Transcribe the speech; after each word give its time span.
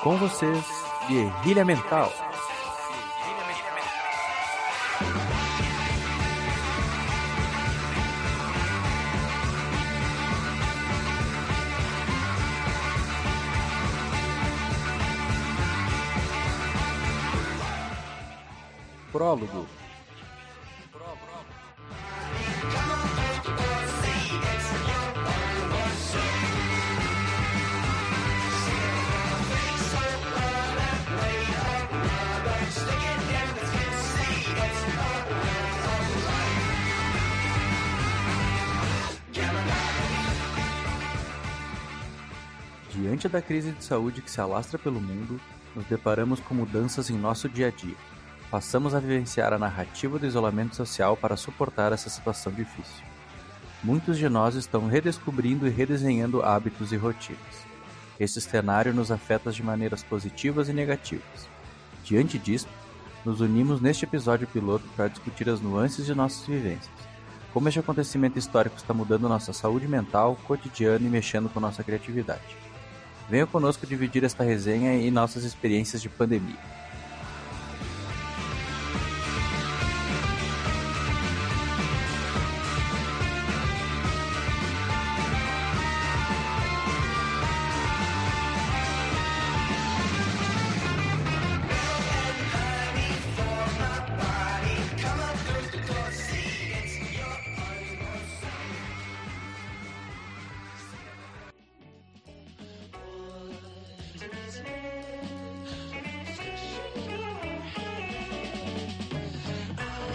Com 0.00 0.16
vocês, 0.18 0.64
Guerrilha 1.08 1.64
Mental. 1.64 2.12
Prólogo. 19.10 19.83
Da 43.34 43.42
crise 43.42 43.72
de 43.72 43.84
saúde 43.84 44.22
que 44.22 44.30
se 44.30 44.40
alastra 44.40 44.78
pelo 44.78 45.00
mundo, 45.00 45.40
nos 45.74 45.84
deparamos 45.86 46.38
com 46.38 46.54
mudanças 46.54 47.10
em 47.10 47.18
nosso 47.18 47.48
dia 47.48 47.66
a 47.66 47.70
dia. 47.70 47.96
Passamos 48.48 48.94
a 48.94 49.00
vivenciar 49.00 49.52
a 49.52 49.58
narrativa 49.58 50.20
do 50.20 50.26
isolamento 50.26 50.76
social 50.76 51.16
para 51.16 51.36
suportar 51.36 51.92
essa 51.92 52.08
situação 52.08 52.52
difícil. 52.52 53.04
Muitos 53.82 54.18
de 54.18 54.28
nós 54.28 54.54
estão 54.54 54.86
redescobrindo 54.86 55.66
e 55.66 55.70
redesenhando 55.70 56.44
hábitos 56.44 56.92
e 56.92 56.96
rotinas. 56.96 57.66
Esse 58.20 58.40
cenário 58.40 58.94
nos 58.94 59.10
afeta 59.10 59.50
de 59.50 59.64
maneiras 59.64 60.04
positivas 60.04 60.68
e 60.68 60.72
negativas. 60.72 61.48
Diante 62.04 62.38
disto, 62.38 62.70
nos 63.24 63.40
unimos 63.40 63.80
neste 63.80 64.04
episódio 64.04 64.46
piloto 64.46 64.84
para 64.94 65.08
discutir 65.08 65.50
as 65.50 65.60
nuances 65.60 66.06
de 66.06 66.14
nossas 66.14 66.46
vivências. 66.46 66.94
Como 67.52 67.66
este 67.66 67.80
acontecimento 67.80 68.38
histórico 68.38 68.76
está 68.76 68.94
mudando 68.94 69.28
nossa 69.28 69.52
saúde 69.52 69.88
mental, 69.88 70.38
cotidiano 70.46 71.04
e 71.04 71.10
mexendo 71.10 71.48
com 71.48 71.58
nossa 71.58 71.82
criatividade. 71.82 72.63
Venha 73.28 73.46
conosco 73.46 73.86
dividir 73.86 74.24
esta 74.24 74.44
resenha 74.44 74.94
e 74.94 75.10
nossas 75.10 75.44
experiências 75.44 76.02
de 76.02 76.08
pandemia. 76.08 76.83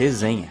Resenha. 0.09 0.49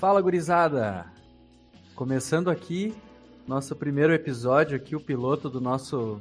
Fala 0.00 0.20
gurizada! 0.20 1.06
Começando 1.94 2.50
aqui 2.50 2.92
nosso 3.46 3.76
primeiro 3.76 4.12
episódio 4.12 4.74
aqui, 4.76 4.96
o 4.96 5.00
piloto 5.00 5.48
do 5.48 5.60
nosso 5.60 6.20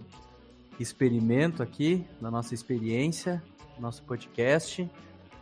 experimento 0.80 1.62
aqui, 1.62 2.06
da 2.20 2.32
nossa 2.32 2.54
experiência, 2.54 3.42
nosso 3.80 4.04
podcast. 4.04 4.90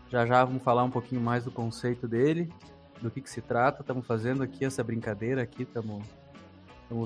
Já 0.10 0.26
já 0.26 0.44
vamos 0.44 0.64
falar 0.64 0.84
um 0.84 0.90
pouquinho 0.90 1.22
mais 1.22 1.44
do 1.46 1.52
conceito 1.52 2.08
dele, 2.08 2.52
do 3.02 3.10
que, 3.10 3.22
que 3.22 3.30
se 3.30 3.42
trata. 3.42 3.82
Estamos 3.82 4.06
fazendo 4.06 4.44
aqui 4.44 4.66
essa 4.66 4.84
brincadeira 4.84 5.42
aqui, 5.42 5.64
estamos 5.64 6.04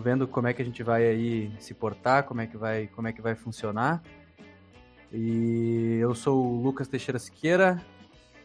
vendo 0.03 0.27
como 0.27 0.47
é 0.47 0.53
que 0.53 0.61
a 0.61 0.65
gente 0.65 0.81
vai 0.81 1.05
aí 1.05 1.51
se 1.59 1.73
portar, 1.73 2.23
como 2.23 2.41
é 2.41 2.47
que 2.47 2.57
vai, 2.57 2.87
como 2.87 3.07
é 3.07 3.13
que 3.13 3.21
vai 3.21 3.35
funcionar. 3.35 4.01
E 5.13 5.97
eu 6.01 6.15
sou 6.15 6.43
o 6.43 6.61
Lucas 6.61 6.87
Teixeira 6.87 7.19
Siqueira, 7.19 7.79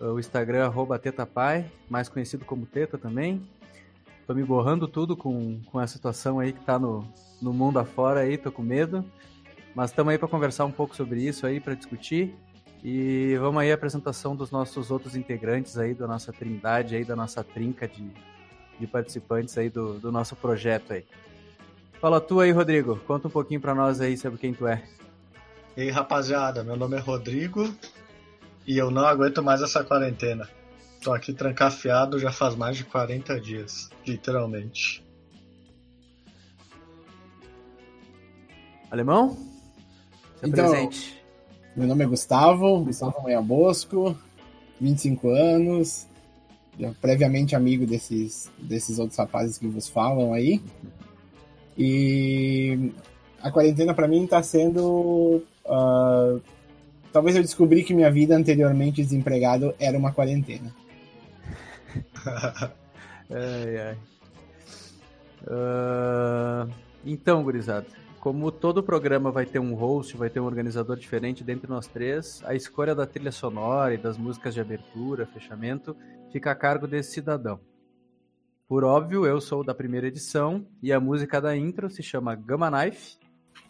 o 0.01 0.19
Instagram 0.19 0.67
arroba 0.67 0.99
tetapai, 0.99 1.71
mais 1.89 2.09
conhecido 2.09 2.45
como 2.45 2.67
Teta 2.67 2.97
também. 2.97 3.43
Tô 4.27 4.35
me 4.35 4.45
borrando 4.45 4.87
tudo 4.87 5.17
com, 5.17 5.61
com 5.67 5.79
a 5.79 5.87
situação 5.87 6.39
aí 6.39 6.53
que 6.53 6.61
tá 6.61 6.79
no, 6.79 7.05
no 7.43 7.53
mundo 7.53 7.79
afora 7.79 8.21
aí, 8.21 8.39
tô 8.39 8.53
com 8.53 8.63
medo. 8.63 9.05
Mas 9.75 9.91
estamos 9.91 10.13
aí 10.13 10.19
para 10.19 10.29
conversar 10.29 10.65
um 10.65 10.71
pouco 10.71 10.97
sobre 10.97 11.23
isso 11.23 11.47
aí, 11.47 11.61
para 11.61 11.75
discutir. 11.75 12.35
E 12.83 13.37
vamos 13.39 13.61
aí 13.61 13.71
à 13.71 13.75
apresentação 13.75 14.35
dos 14.35 14.51
nossos 14.51 14.91
outros 14.91 15.15
integrantes 15.15 15.77
aí, 15.77 15.95
da 15.95 16.07
nossa 16.07 16.33
trindade 16.33 16.97
aí, 16.97 17.05
da 17.05 17.15
nossa 17.15 17.45
trinca 17.45 17.87
de, 17.87 18.11
de 18.79 18.87
participantes 18.87 19.57
aí 19.59 19.69
do, 19.69 19.99
do 19.99 20.11
nosso 20.11 20.35
projeto 20.35 20.95
aí. 20.95 21.05
Fala 22.01 22.21
tu 22.21 22.41
aí, 22.41 22.51
Rodrigo. 22.51 22.97
Conta 23.07 23.29
um 23.29 23.31
pouquinho 23.31 23.61
para 23.61 23.75
nós 23.75 24.01
aí 24.01 24.17
sobre 24.17 24.39
quem 24.39 24.55
tu 24.55 24.67
é. 24.67 24.83
E 25.77 25.83
aí, 25.83 25.91
rapaziada, 25.91 26.65
meu 26.65 26.77
nome 26.77 26.97
é 26.97 27.01
Rodrigo 27.01 27.73
e 28.67 28.79
eu 28.79 28.91
não 28.91 29.05
aguento 29.05 29.43
mais 29.43 29.61
essa 29.61 29.85
quarentena. 29.85 30.49
Tô 31.03 31.13
aqui 31.13 31.33
trancafiado 31.33 32.19
já 32.19 32.33
faz 32.33 32.55
mais 32.55 32.77
de 32.77 32.85
40 32.85 33.41
dias, 33.41 33.91
literalmente. 34.07 35.05
Alemão? 38.91 39.50
Se 40.41 40.49
Então, 40.49 40.67
apresente. 40.67 41.23
Meu 41.77 41.87
nome 41.87 42.05
é 42.05 42.06
Gustavo, 42.06 42.81
Gustavo 42.81 43.23
Meia 43.23 43.41
Bosco, 43.41 44.17
25 44.81 45.28
anos, 45.28 46.06
já 46.78 46.93
previamente 47.01 47.55
amigo 47.55 47.87
desses, 47.87 48.51
desses 48.59 48.99
outros 48.99 49.19
rapazes 49.19 49.59
que 49.59 49.69
vos 49.69 49.89
falam 49.89 50.33
aí. 50.33 50.61
E 51.77 52.93
a 53.41 53.51
quarentena 53.51 53.95
pra 53.95 54.09
mim 54.09 54.27
tá 54.27 54.43
sendo. 54.43 55.43
ah, 55.67 56.39
talvez 57.12 57.37
eu 57.37 57.43
descobri 57.43 57.84
que 57.84 57.95
minha 57.95 58.11
vida 58.11 58.34
anteriormente 58.37 59.03
desempregado 59.03 59.75
era 59.78 59.97
uma 59.97 60.12
quarentena. 60.12 60.75
Ai, 63.33 63.78
ai. 63.78 63.99
Ah, 65.49 66.67
então, 67.05 67.45
gurizada, 67.45 67.87
como 68.21 68.53
todo 68.53 68.83
programa 68.83 69.33
vai 69.33 69.47
ter 69.47 69.59
um 69.59 69.75
host, 69.75 70.15
vai 70.15 70.29
ter 70.29 70.41
um 70.41 70.45
organizador 70.45 70.97
diferente 70.97 71.43
dentre 71.43 71.71
nós 71.71 71.87
três, 71.87 72.43
a 72.45 72.55
escolha 72.55 72.95
da 72.95 73.07
trilha 73.07 73.33
sonora 73.33 73.95
e 73.95 73.99
das 73.99 74.19
músicas 74.19 74.53
de 74.53 74.61
abertura, 74.61 75.27
fechamento, 75.27 75.97
fica 76.31 76.51
a 76.51 76.55
cargo 76.55 76.87
desse 76.87 77.13
cidadão. 77.13 77.59
Por 78.69 78.85
óbvio, 78.85 79.25
eu 79.25 79.41
sou 79.41 79.65
da 79.65 79.75
primeira 79.75 80.07
edição 80.07 80.67
e 80.83 80.93
a 80.93 81.01
música 81.01 81.41
da 81.41 81.57
intro 81.57 81.89
se 81.89 82.03
chama 82.03 82.35
Gamma 82.35 82.71
Knife, 82.71 83.17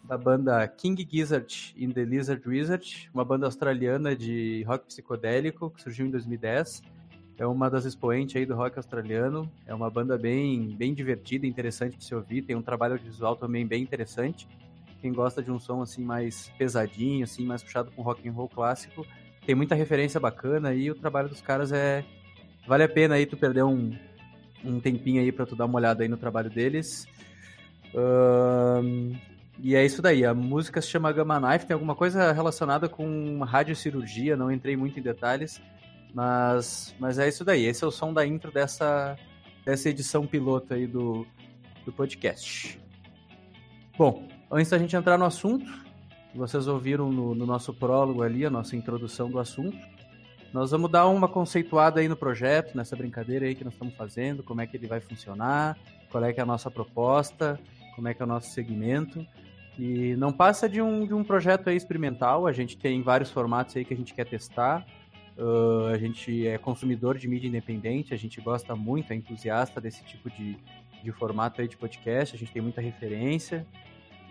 da 0.03 0.17
banda 0.17 0.67
King 0.67 1.07
Gizzard 1.09 1.73
in 1.77 1.91
the 1.91 2.03
Lizard 2.03 2.47
Wizard, 2.47 3.09
uma 3.13 3.23
banda 3.23 3.45
australiana 3.45 4.15
de 4.15 4.63
rock 4.67 4.85
psicodélico 4.87 5.69
que 5.69 5.81
surgiu 5.81 6.05
em 6.05 6.11
2010 6.11 6.83
é 7.41 7.47
uma 7.47 7.71
das 7.71 7.85
expoentes 7.85 8.35
aí 8.35 8.45
do 8.45 8.53
rock 8.53 8.77
australiano. 8.77 9.51
É 9.65 9.73
uma 9.73 9.89
banda 9.89 10.15
bem, 10.15 10.75
bem 10.77 10.93
divertida, 10.93 11.47
interessante 11.47 11.97
de 11.97 12.05
se 12.05 12.13
ouvir. 12.13 12.43
Tem 12.43 12.55
um 12.55 12.61
trabalho 12.61 12.99
visual 12.99 13.35
também 13.35 13.65
bem 13.65 13.81
interessante. 13.81 14.47
Quem 15.01 15.11
gosta 15.11 15.41
de 15.41 15.49
um 15.49 15.59
som 15.59 15.81
assim 15.81 16.03
mais 16.03 16.51
pesadinho, 16.55 17.23
assim 17.23 17.43
mais 17.43 17.63
puxado 17.63 17.89
com 17.95 18.03
rock 18.03 18.29
and 18.29 18.33
roll 18.33 18.47
clássico, 18.47 19.03
tem 19.43 19.55
muita 19.55 19.73
referência 19.73 20.19
bacana 20.19 20.71
e 20.75 20.91
o 20.91 20.93
trabalho 20.93 21.29
dos 21.29 21.41
caras 21.41 21.71
é 21.71 22.05
vale 22.67 22.83
a 22.83 22.89
pena 22.89 23.15
aí 23.15 23.25
tu 23.25 23.35
perder 23.35 23.63
um, 23.63 23.91
um 24.63 24.79
tempinho 24.79 25.19
aí 25.19 25.31
para 25.31 25.47
tu 25.47 25.55
dar 25.55 25.65
uma 25.65 25.79
olhada 25.79 26.03
aí 26.03 26.07
no 26.07 26.17
trabalho 26.17 26.51
deles. 26.51 27.07
Ahn, 27.95 29.15
e 29.57 29.75
é 29.75 29.83
isso 29.83 29.99
daí. 29.99 30.23
A 30.23 30.35
música 30.35 30.79
se 30.79 30.89
chama 30.89 31.11
Gamma 31.11 31.41
Knife, 31.41 31.65
tem 31.65 31.73
alguma 31.73 31.95
coisa 31.95 32.31
relacionada 32.33 32.87
com 32.87 33.39
radiocirurgia, 33.39 34.37
não 34.37 34.51
entrei 34.51 34.77
muito 34.77 34.99
em 34.99 35.01
detalhes. 35.01 35.59
Mas, 36.13 36.95
mas 36.99 37.19
é 37.19 37.27
isso 37.27 37.45
daí. 37.45 37.65
Esse 37.65 37.83
é 37.83 37.87
o 37.87 37.91
som 37.91 38.13
da 38.13 38.25
intro 38.25 38.51
dessa, 38.51 39.17
dessa 39.65 39.89
edição 39.89 40.27
piloto 40.27 40.73
aí 40.73 40.85
do, 40.85 41.25
do 41.85 41.91
podcast. 41.91 42.79
Bom, 43.97 44.27
antes 44.51 44.69
da 44.69 44.77
gente 44.77 44.95
entrar 44.95 45.17
no 45.17 45.25
assunto, 45.25 45.71
vocês 46.35 46.67
ouviram 46.67 47.11
no, 47.11 47.33
no 47.33 47.45
nosso 47.45 47.73
prólogo 47.73 48.23
ali, 48.23 48.45
a 48.45 48.49
nossa 48.49 48.75
introdução 48.75 49.29
do 49.29 49.39
assunto. 49.39 49.77
Nós 50.53 50.71
vamos 50.71 50.91
dar 50.91 51.07
uma 51.07 51.29
conceituada 51.29 52.01
aí 52.01 52.09
no 52.09 52.15
projeto, 52.17 52.75
nessa 52.75 52.95
brincadeira 52.95 53.45
aí 53.45 53.55
que 53.55 53.63
nós 53.63 53.73
estamos 53.73 53.95
fazendo, 53.95 54.43
como 54.43 54.59
é 54.59 54.67
que 54.67 54.75
ele 54.75 54.87
vai 54.87 54.99
funcionar, 54.99 55.77
qual 56.09 56.23
é 56.25 56.33
que 56.33 56.41
é 56.41 56.43
a 56.43 56.45
nossa 56.45 56.69
proposta 56.69 57.57
como 57.95 58.07
é 58.07 58.13
que 58.13 58.21
é 58.21 58.25
o 58.25 58.27
nosso 58.27 58.49
segmento. 58.51 59.25
E 59.77 60.15
não 60.15 60.31
passa 60.31 60.67
de 60.67 60.81
um, 60.81 61.05
de 61.05 61.13
um 61.13 61.23
projeto 61.23 61.69
aí 61.69 61.77
experimental, 61.77 62.45
a 62.45 62.51
gente 62.51 62.77
tem 62.77 63.01
vários 63.01 63.31
formatos 63.31 63.75
aí 63.75 63.85
que 63.85 63.93
a 63.93 63.97
gente 63.97 64.13
quer 64.13 64.25
testar. 64.25 64.85
Uh, 65.37 65.87
a 65.87 65.97
gente 65.97 66.45
é 66.45 66.57
consumidor 66.57 67.17
de 67.17 67.27
mídia 67.27 67.47
independente, 67.47 68.13
a 68.13 68.17
gente 68.17 68.39
gosta 68.41 68.75
muito, 68.75 69.11
é 69.11 69.15
entusiasta 69.15 69.79
desse 69.79 70.03
tipo 70.03 70.29
de, 70.29 70.57
de 71.01 71.11
formato 71.11 71.61
aí 71.61 71.67
de 71.67 71.77
podcast, 71.77 72.35
a 72.35 72.39
gente 72.39 72.51
tem 72.51 72.61
muita 72.61 72.81
referência. 72.81 73.65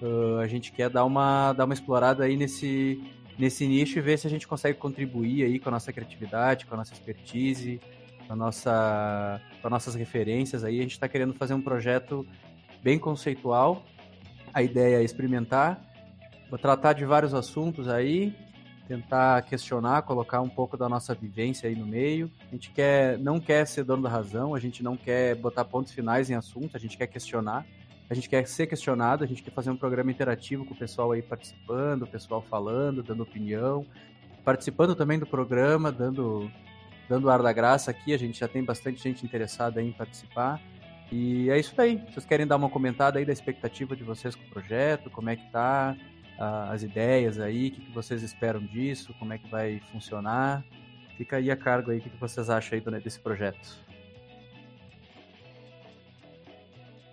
Uh, 0.00 0.38
a 0.38 0.46
gente 0.46 0.72
quer 0.72 0.88
dar 0.88 1.04
uma, 1.04 1.52
dar 1.52 1.64
uma 1.64 1.74
explorada 1.74 2.24
aí 2.24 2.36
nesse, 2.36 3.02
nesse 3.38 3.66
nicho 3.66 3.98
e 3.98 4.02
ver 4.02 4.18
se 4.18 4.26
a 4.26 4.30
gente 4.30 4.46
consegue 4.46 4.78
contribuir 4.78 5.44
aí 5.44 5.58
com 5.58 5.68
a 5.68 5.72
nossa 5.72 5.92
criatividade, 5.92 6.66
com 6.66 6.74
a 6.74 6.78
nossa 6.78 6.92
expertise, 6.92 7.80
com, 8.26 8.32
a 8.32 8.36
nossa, 8.36 9.40
com 9.60 9.66
as 9.66 9.70
nossas 9.70 9.94
referências 9.94 10.64
aí. 10.64 10.78
A 10.78 10.82
gente 10.82 10.92
está 10.92 11.08
querendo 11.08 11.34
fazer 11.34 11.54
um 11.54 11.60
projeto 11.60 12.26
bem 12.82 12.98
conceitual. 12.98 13.82
A 14.52 14.62
ideia 14.62 14.96
é 14.96 15.04
experimentar, 15.04 15.80
vou 16.48 16.58
tratar 16.58 16.92
de 16.92 17.04
vários 17.04 17.34
assuntos 17.34 17.88
aí, 17.88 18.34
tentar 18.90 19.42
questionar, 19.42 20.02
colocar 20.02 20.40
um 20.40 20.48
pouco 20.48 20.76
da 20.76 20.88
nossa 20.88 21.14
vivência 21.14 21.68
aí 21.68 21.76
no 21.76 21.86
meio. 21.86 22.28
A 22.48 22.54
gente 22.56 22.72
quer, 22.72 23.16
não 23.18 23.38
quer 23.38 23.64
ser 23.64 23.84
dono 23.84 24.02
da 24.02 24.08
razão, 24.08 24.52
a 24.52 24.58
gente 24.58 24.82
não 24.82 24.96
quer 24.96 25.36
botar 25.36 25.64
pontos 25.64 25.92
finais 25.92 26.28
em 26.28 26.34
assunto, 26.34 26.76
a 26.76 26.80
gente 26.80 26.98
quer 26.98 27.06
questionar. 27.06 27.64
A 28.10 28.14
gente 28.14 28.28
quer 28.28 28.44
ser 28.48 28.66
questionado, 28.66 29.22
a 29.22 29.26
gente 29.28 29.44
quer 29.44 29.52
fazer 29.52 29.70
um 29.70 29.76
programa 29.76 30.10
interativo 30.10 30.64
com 30.64 30.74
o 30.74 30.76
pessoal 30.76 31.12
aí 31.12 31.22
participando, 31.22 32.02
o 32.02 32.06
pessoal 32.08 32.42
falando, 32.42 33.04
dando 33.04 33.22
opinião, 33.22 33.86
participando 34.44 34.96
também 34.96 35.16
do 35.16 35.26
programa, 35.26 35.92
dando 35.92 36.50
dando 37.08 37.30
ar 37.30 37.40
da 37.42 37.52
graça 37.52 37.92
aqui, 37.92 38.12
a 38.12 38.18
gente 38.18 38.40
já 38.40 38.48
tem 38.48 38.64
bastante 38.64 39.00
gente 39.00 39.24
interessada 39.24 39.80
em 39.80 39.92
participar. 39.92 40.60
E 41.12 41.48
é 41.48 41.58
isso 41.58 41.74
daí. 41.76 42.02
Vocês 42.08 42.24
querem 42.24 42.46
dar 42.46 42.56
uma 42.56 42.68
comentada 42.68 43.20
aí 43.20 43.24
da 43.24 43.32
expectativa 43.32 43.94
de 43.94 44.02
vocês 44.02 44.34
com 44.34 44.42
o 44.42 44.50
projeto, 44.50 45.10
como 45.10 45.30
é 45.30 45.36
que 45.36 45.48
tá, 45.52 45.96
as 46.40 46.82
ideias 46.82 47.38
aí, 47.38 47.68
o 47.68 47.70
que, 47.72 47.80
que 47.82 47.92
vocês 47.92 48.22
esperam 48.22 48.60
disso, 48.60 49.14
como 49.18 49.32
é 49.32 49.38
que 49.38 49.48
vai 49.50 49.80
funcionar. 49.92 50.64
Fica 51.18 51.36
aí 51.36 51.50
a 51.50 51.56
cargo 51.56 51.90
aí, 51.90 51.98
o 51.98 52.00
que, 52.00 52.08
que 52.08 52.16
vocês 52.16 52.48
acham 52.48 52.78
aí 52.78 53.00
desse 53.00 53.20
projeto. 53.20 53.78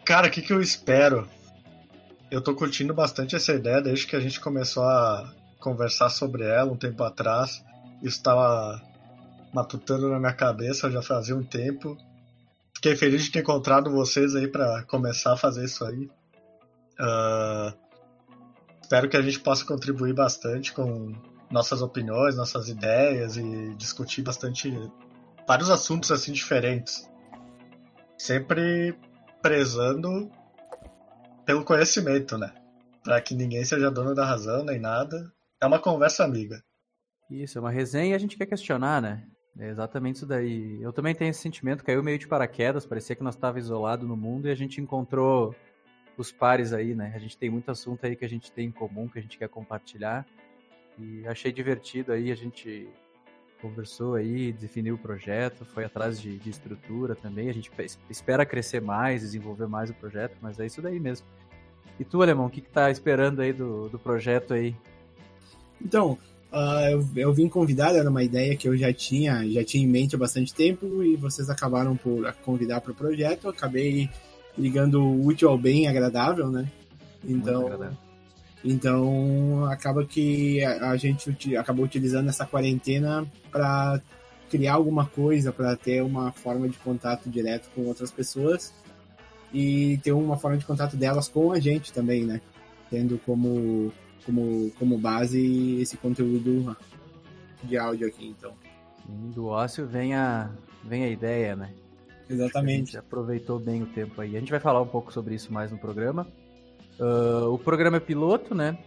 Cara, 0.05 0.27
o 0.27 0.31
que, 0.31 0.41
que 0.41 0.53
eu 0.53 0.61
espero? 0.61 1.27
Eu 2.31 2.41
tô 2.41 2.55
curtindo 2.55 2.93
bastante 2.93 3.35
essa 3.35 3.53
ideia 3.53 3.81
desde 3.81 4.07
que 4.07 4.15
a 4.15 4.19
gente 4.21 4.39
começou 4.39 4.83
a 4.83 5.33
conversar 5.59 6.09
sobre 6.09 6.45
ela 6.45 6.71
um 6.71 6.77
tempo 6.77 7.03
atrás. 7.03 7.61
Isso 8.01 8.17
estava 8.17 8.81
matutando 9.53 10.09
na 10.09 10.19
minha 10.19 10.33
cabeça 10.33 10.89
já 10.89 11.01
fazia 11.01 11.35
um 11.35 11.43
tempo. 11.43 11.97
Fiquei 12.73 12.95
feliz 12.95 13.23
de 13.23 13.31
ter 13.31 13.39
encontrado 13.39 13.91
vocês 13.91 14.35
aí 14.35 14.47
para 14.47 14.83
começar 14.83 15.33
a 15.33 15.37
fazer 15.37 15.65
isso 15.65 15.83
aí. 15.83 16.09
Uh, 16.99 17.86
espero 18.87 19.09
que 19.09 19.17
a 19.17 19.21
gente 19.21 19.41
possa 19.41 19.65
contribuir 19.65 20.13
bastante 20.13 20.71
com 20.71 21.11
nossas 21.51 21.81
opiniões, 21.81 22.37
nossas 22.37 22.69
ideias 22.69 23.35
e 23.35 23.75
discutir 23.75 24.21
bastante 24.21 24.73
vários 25.45 25.69
assuntos 25.69 26.09
assim 26.09 26.31
diferentes. 26.31 27.05
Sempre 28.17 28.97
prezando 29.41 30.31
pelo 31.45 31.65
conhecimento, 31.65 32.37
né? 32.37 32.53
Para 33.03 33.19
que 33.19 33.35
ninguém 33.35 33.65
seja 33.65 33.91
dono 33.91 34.15
da 34.15 34.25
razão 34.25 34.63
nem 34.63 34.79
nada. 34.79 35.33
É 35.61 35.65
uma 35.65 35.79
conversa 35.79 36.23
amiga. 36.23 36.63
Isso, 37.29 37.57
é 37.57 37.61
uma 37.61 37.71
resenha 37.71 38.11
e 38.11 38.13
a 38.13 38.17
gente 38.17 38.37
quer 38.37 38.45
questionar, 38.45 39.01
né? 39.01 39.27
É 39.59 39.67
exatamente 39.69 40.17
isso 40.17 40.25
daí. 40.25 40.81
Eu 40.81 40.93
também 40.93 41.13
tenho 41.13 41.31
esse 41.31 41.41
sentimento, 41.41 41.83
caiu 41.83 42.01
meio 42.01 42.17
de 42.17 42.27
paraquedas, 42.27 42.85
parecia 42.85 43.17
que 43.17 43.23
nós 43.23 43.35
estávamos 43.35 43.65
isolados 43.65 44.07
no 44.07 44.15
mundo 44.15 44.47
e 44.47 44.51
a 44.51 44.55
gente 44.55 44.79
encontrou 44.79 45.53
os 46.17 46.31
pares 46.31 46.73
aí, 46.73 46.95
né? 46.95 47.13
A 47.15 47.19
gente 47.19 47.37
tem 47.37 47.49
muito 47.49 47.69
assunto 47.69 48.05
aí 48.05 48.15
que 48.15 48.25
a 48.25 48.29
gente 48.29 48.51
tem 48.51 48.67
em 48.67 48.71
comum, 48.71 49.07
que 49.07 49.19
a 49.19 49.21
gente 49.21 49.37
quer 49.37 49.47
compartilhar. 49.47 50.25
E 50.97 51.27
achei 51.27 51.51
divertido 51.51 52.11
aí, 52.11 52.31
a 52.31 52.35
gente 52.35 52.89
conversou 53.61 54.15
aí, 54.15 54.51
definiu 54.51 54.95
o 54.95 54.97
projeto, 54.97 55.65
foi 55.65 55.83
atrás 55.85 56.19
de, 56.19 56.37
de 56.37 56.49
estrutura 56.49 57.15
também. 57.15 57.49
A 57.49 57.53
gente 57.53 57.71
espera 58.09 58.45
crescer 58.45 58.81
mais, 58.81 59.21
desenvolver 59.21 59.67
mais 59.67 59.89
o 59.89 59.93
projeto, 59.93 60.37
mas 60.41 60.59
é 60.59 60.65
isso 60.65 60.81
daí 60.81 60.99
mesmo. 60.99 61.25
E 61.99 62.03
tu, 62.03 62.21
Alemão, 62.21 62.47
o 62.47 62.49
que, 62.49 62.61
que 62.61 62.69
tá 62.69 62.89
esperando 62.89 63.41
aí 63.41 63.53
do, 63.53 63.89
do 63.89 63.99
projeto 63.99 64.53
aí? 64.53 64.75
Então, 65.79 66.17
Uh, 66.49 66.87
eu, 66.89 67.05
eu 67.17 67.33
vim 67.33 67.49
convidado, 67.49 67.97
era 67.97 68.09
uma 68.09 68.23
ideia 68.23 68.55
que 68.55 68.69
eu 68.69 68.77
já 68.77 68.93
tinha, 68.93 69.45
já 69.49 69.65
tinha 69.65 69.83
em 69.83 69.87
mente 69.87 70.15
há 70.15 70.17
bastante 70.17 70.53
tempo 70.53 71.03
e 71.03 71.17
vocês 71.17 71.49
acabaram 71.49 71.97
por 71.97 72.33
convidar 72.35 72.79
para 72.79 72.93
o 72.93 72.95
projeto. 72.95 73.43
Eu 73.45 73.49
acabei 73.49 74.09
ligando 74.57 75.01
o 75.01 75.25
útil 75.25 75.49
ao 75.49 75.57
bem 75.57 75.87
agradável, 75.87 76.49
né? 76.49 76.69
Então, 77.23 77.69
então 78.63 79.65
acaba 79.65 80.05
que 80.05 80.63
a, 80.63 80.91
a 80.91 80.97
gente 80.97 81.55
acabou 81.55 81.85
utilizando 81.85 82.29
essa 82.29 82.45
quarentena 82.45 83.25
para 83.51 84.01
criar 84.49 84.73
alguma 84.73 85.05
coisa, 85.05 85.51
para 85.51 85.75
ter 85.75 86.01
uma 86.01 86.31
forma 86.31 86.67
de 86.67 86.77
contato 86.77 87.29
direto 87.29 87.69
com 87.75 87.81
outras 87.85 88.11
pessoas 88.11 88.73
e 89.53 89.97
ter 90.03 90.11
uma 90.11 90.37
forma 90.37 90.57
de 90.57 90.65
contato 90.65 90.95
delas 90.95 91.27
com 91.27 91.51
a 91.51 91.59
gente 91.59 91.93
também, 91.93 92.23
né? 92.23 92.41
Tendo 92.89 93.17
como 93.19 93.91
como, 94.27 94.69
como 94.77 94.97
base 94.97 95.79
esse 95.79 95.95
conteúdo 95.95 96.75
de 97.63 97.77
áudio 97.77 98.07
aqui, 98.07 98.27
então. 98.27 98.53
do 99.07 99.47
ócio 99.47 99.87
vem 99.87 100.13
a, 100.13 100.51
vem 100.83 101.05
a 101.05 101.09
ideia, 101.09 101.55
né? 101.55 101.73
Exatamente. 102.29 102.97
aproveitou 102.97 103.59
bem 103.59 103.83
o 103.83 103.85
tempo 103.85 104.19
aí. 104.21 104.35
A 104.35 104.39
gente 104.39 104.51
vai 104.51 104.59
falar 104.59 104.81
um 104.81 104.87
pouco 104.87 105.11
sobre 105.11 105.35
isso 105.35 105.51
mais 105.51 105.71
no 105.71 105.77
programa. 105.77 106.27
Uh, 106.99 107.53
o 107.53 107.57
programa 107.57 107.97
é 107.97 107.99
piloto, 107.99 108.53
né? 108.53 108.77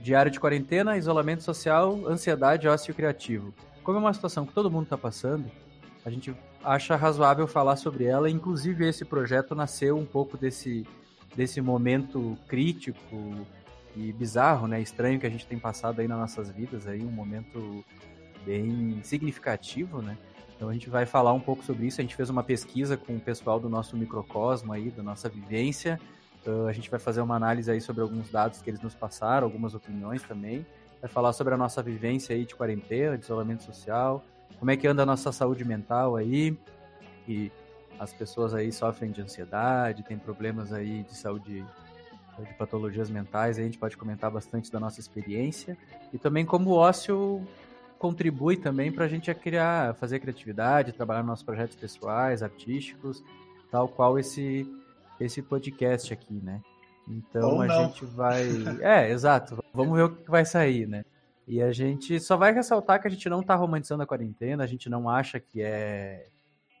Diário 0.00 0.30
de 0.30 0.40
quarentena, 0.40 0.96
isolamento 0.96 1.42
social, 1.42 2.06
ansiedade, 2.06 2.66
ócio 2.66 2.94
criativo. 2.94 3.54
Como 3.84 3.98
é 3.98 4.00
uma 4.00 4.12
situação 4.12 4.46
que 4.46 4.52
todo 4.52 4.70
mundo 4.70 4.84
está 4.84 4.98
passando, 4.98 5.50
a 6.04 6.10
gente 6.10 6.34
acha 6.64 6.96
razoável 6.96 7.46
falar 7.46 7.76
sobre 7.76 8.04
ela. 8.04 8.28
Inclusive, 8.28 8.88
esse 8.88 9.04
projeto 9.04 9.54
nasceu 9.54 9.96
um 9.96 10.06
pouco 10.06 10.36
desse, 10.36 10.86
desse 11.36 11.60
momento 11.60 12.36
crítico, 12.48 13.46
e 13.96 14.12
bizarro, 14.12 14.66
né? 14.66 14.80
Estranho 14.80 15.20
que 15.20 15.26
a 15.26 15.30
gente 15.30 15.46
tem 15.46 15.58
passado 15.58 16.00
aí 16.00 16.08
nas 16.08 16.18
nossas 16.18 16.50
vidas 16.50 16.86
aí 16.86 17.02
um 17.02 17.10
momento 17.10 17.84
bem 18.44 19.00
significativo, 19.02 20.00
né? 20.00 20.16
Então 20.62 20.70
a 20.70 20.74
gente 20.74 20.88
vai 20.88 21.04
falar 21.04 21.32
um 21.32 21.40
pouco 21.40 21.64
sobre 21.64 21.88
isso. 21.88 22.00
A 22.00 22.04
gente 22.04 22.14
fez 22.14 22.30
uma 22.30 22.44
pesquisa 22.44 22.96
com 22.96 23.16
o 23.16 23.20
pessoal 23.20 23.58
do 23.58 23.68
nosso 23.68 23.96
microcosmo 23.96 24.72
aí, 24.72 24.90
da 24.92 25.02
nossa 25.02 25.28
vivência. 25.28 25.98
Uh, 26.46 26.68
a 26.68 26.72
gente 26.72 26.88
vai 26.88 27.00
fazer 27.00 27.20
uma 27.20 27.34
análise 27.34 27.68
aí 27.68 27.80
sobre 27.80 28.00
alguns 28.00 28.30
dados 28.30 28.62
que 28.62 28.70
eles 28.70 28.80
nos 28.80 28.94
passaram, 28.94 29.44
algumas 29.44 29.74
opiniões 29.74 30.22
também. 30.22 30.64
Vai 31.00 31.10
falar 31.10 31.32
sobre 31.32 31.52
a 31.52 31.56
nossa 31.56 31.82
vivência 31.82 32.36
aí 32.36 32.44
de 32.46 32.54
quarentena, 32.54 33.18
de 33.18 33.24
isolamento 33.24 33.64
social, 33.64 34.24
como 34.60 34.70
é 34.70 34.76
que 34.76 34.86
anda 34.86 35.02
a 35.02 35.06
nossa 35.06 35.32
saúde 35.32 35.64
mental 35.64 36.14
aí, 36.14 36.56
e 37.26 37.50
as 37.98 38.12
pessoas 38.12 38.54
aí 38.54 38.70
sofrem 38.70 39.10
de 39.10 39.20
ansiedade, 39.20 40.04
tem 40.04 40.16
problemas 40.16 40.72
aí 40.72 41.02
de 41.02 41.16
saúde 41.16 41.66
de 42.38 42.54
patologias 42.54 43.10
mentais, 43.10 43.58
a 43.58 43.62
gente 43.62 43.78
pode 43.78 43.96
comentar 43.96 44.30
bastante 44.30 44.70
da 44.70 44.78
nossa 44.78 45.00
experiência 45.00 45.76
e 46.12 46.18
também 46.18 46.46
como 46.46 46.70
o 46.70 46.74
ócio 46.74 47.44
contribui 48.02 48.56
também 48.56 48.90
para 48.90 49.04
a 49.04 49.08
gente 49.08 49.32
criar, 49.32 49.94
fazer 49.94 50.18
criatividade, 50.18 50.92
trabalhar 50.92 51.20
nos 51.20 51.28
nossos 51.28 51.44
projetos 51.44 51.76
pessoais, 51.76 52.42
artísticos, 52.42 53.22
tal 53.70 53.88
qual 53.88 54.18
esse 54.18 54.66
esse 55.20 55.40
podcast 55.40 56.12
aqui, 56.12 56.34
né? 56.34 56.60
Então 57.06 57.54
Ou 57.54 57.62
a 57.62 57.66
não. 57.66 57.84
gente 57.84 58.04
vai, 58.04 58.42
é, 58.82 59.08
exato. 59.08 59.62
Vamos 59.72 59.96
ver 59.96 60.02
o 60.02 60.16
que 60.16 60.28
vai 60.28 60.44
sair, 60.44 60.88
né? 60.88 61.04
E 61.46 61.62
a 61.62 61.70
gente 61.70 62.18
só 62.18 62.36
vai 62.36 62.52
ressaltar 62.52 63.00
que 63.00 63.06
a 63.06 63.10
gente 63.10 63.28
não 63.28 63.40
está 63.40 63.54
romantizando 63.54 64.02
a 64.02 64.06
quarentena, 64.06 64.64
a 64.64 64.66
gente 64.66 64.90
não 64.90 65.08
acha 65.08 65.38
que 65.38 65.62
é 65.62 66.26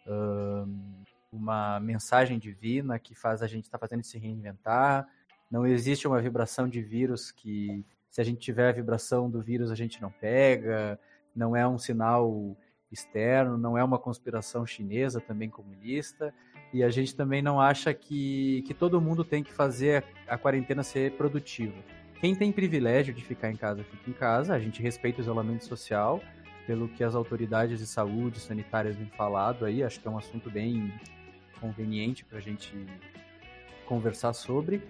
um, 0.04 1.04
uma 1.32 1.78
mensagem 1.78 2.36
divina 2.36 2.98
que 2.98 3.14
faz 3.14 3.42
a 3.42 3.46
gente 3.46 3.66
estar 3.66 3.78
tá 3.78 3.86
fazendo 3.86 4.02
se 4.02 4.18
reinventar. 4.18 5.06
Não 5.48 5.64
existe 5.64 6.08
uma 6.08 6.20
vibração 6.20 6.68
de 6.68 6.82
vírus 6.82 7.30
que, 7.30 7.84
se 8.10 8.20
a 8.20 8.24
gente 8.24 8.40
tiver 8.40 8.70
a 8.70 8.72
vibração 8.72 9.30
do 9.30 9.40
vírus, 9.40 9.70
a 9.70 9.76
gente 9.76 10.02
não 10.02 10.10
pega. 10.10 10.98
Não 11.34 11.56
é 11.56 11.66
um 11.66 11.78
sinal 11.78 12.56
externo, 12.90 13.56
não 13.56 13.76
é 13.76 13.82
uma 13.82 13.98
conspiração 13.98 14.66
chinesa 14.66 15.20
também 15.20 15.48
comunista. 15.48 16.32
E 16.72 16.82
a 16.82 16.90
gente 16.90 17.14
também 17.14 17.42
não 17.42 17.60
acha 17.60 17.92
que, 17.92 18.62
que 18.66 18.72
todo 18.72 19.00
mundo 19.00 19.24
tem 19.24 19.42
que 19.42 19.52
fazer 19.52 20.04
a, 20.26 20.38
quarentena 20.38 20.82
ser 20.82 21.12
produtiva. 21.12 21.76
Quem 22.20 22.34
tem 22.34 22.52
privilégio 22.52 23.12
de 23.12 23.22
ficar 23.22 23.50
em 23.50 23.56
casa, 23.56 23.82
fica 23.84 24.10
em 24.10 24.12
casa. 24.12 24.54
A 24.54 24.58
gente 24.58 24.80
respeita 24.80 25.18
o 25.18 25.22
isolamento 25.22 25.64
social, 25.64 26.22
pelo 26.66 26.88
que 26.88 27.02
as 27.02 27.14
autoridades 27.14 27.78
de 27.78 27.86
saúde 27.86 28.40
sanitárias 28.40 28.96
têm 28.96 29.10
falado 29.16 29.64
aí. 29.64 29.82
Acho 29.82 30.00
que 30.00 30.08
é 30.08 30.10
um 30.10 30.18
assunto 30.18 30.50
bem 30.50 30.92
conveniente 31.60 32.24
para 32.24 32.38
a 32.38 32.40
gente 32.40 32.74
conversar 33.86 34.32
sobre. 34.32 34.82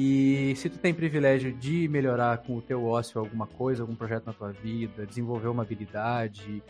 E 0.00 0.54
se 0.54 0.70
tu 0.70 0.78
tem 0.78 0.94
privilégio 0.94 1.52
de 1.52 1.88
melhorar 1.88 2.38
com 2.38 2.56
o 2.56 2.62
teu 2.62 2.86
ócio 2.86 3.18
alguma 3.18 3.48
coisa, 3.48 3.82
algum 3.82 3.96
projeto 3.96 4.26
na 4.26 4.32
tua 4.32 4.52
vida, 4.52 5.04
desenvolver 5.04 5.48
uma 5.48 5.64
habilidade, 5.64 6.62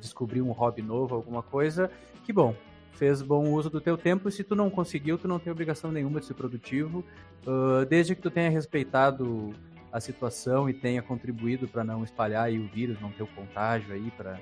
descobrir 0.00 0.42
um 0.42 0.50
hobby 0.50 0.82
novo, 0.82 1.14
alguma 1.14 1.44
coisa, 1.44 1.88
que 2.24 2.32
bom. 2.32 2.56
fez 2.94 3.22
bom 3.22 3.52
uso 3.52 3.70
do 3.70 3.80
teu 3.80 3.96
tempo 3.96 4.28
e 4.28 4.32
se 4.32 4.42
tu 4.42 4.56
não 4.56 4.68
conseguiu, 4.68 5.16
tu 5.16 5.28
não 5.28 5.38
tem 5.38 5.52
obrigação 5.52 5.92
nenhuma 5.92 6.18
de 6.18 6.26
ser 6.26 6.34
produtivo, 6.34 7.04
uh, 7.46 7.86
desde 7.86 8.16
que 8.16 8.20
tu 8.20 8.32
tenha 8.32 8.50
respeitado 8.50 9.54
a 9.92 10.00
situação 10.00 10.68
e 10.68 10.72
tenha 10.72 11.02
contribuído 11.02 11.68
para 11.68 11.84
não 11.84 12.02
espalhar 12.02 12.46
aí 12.46 12.58
o 12.58 12.66
vírus, 12.66 13.00
não 13.00 13.12
ter 13.12 13.22
o 13.22 13.28
contágio 13.28 13.94
aí 13.94 14.10
para 14.16 14.40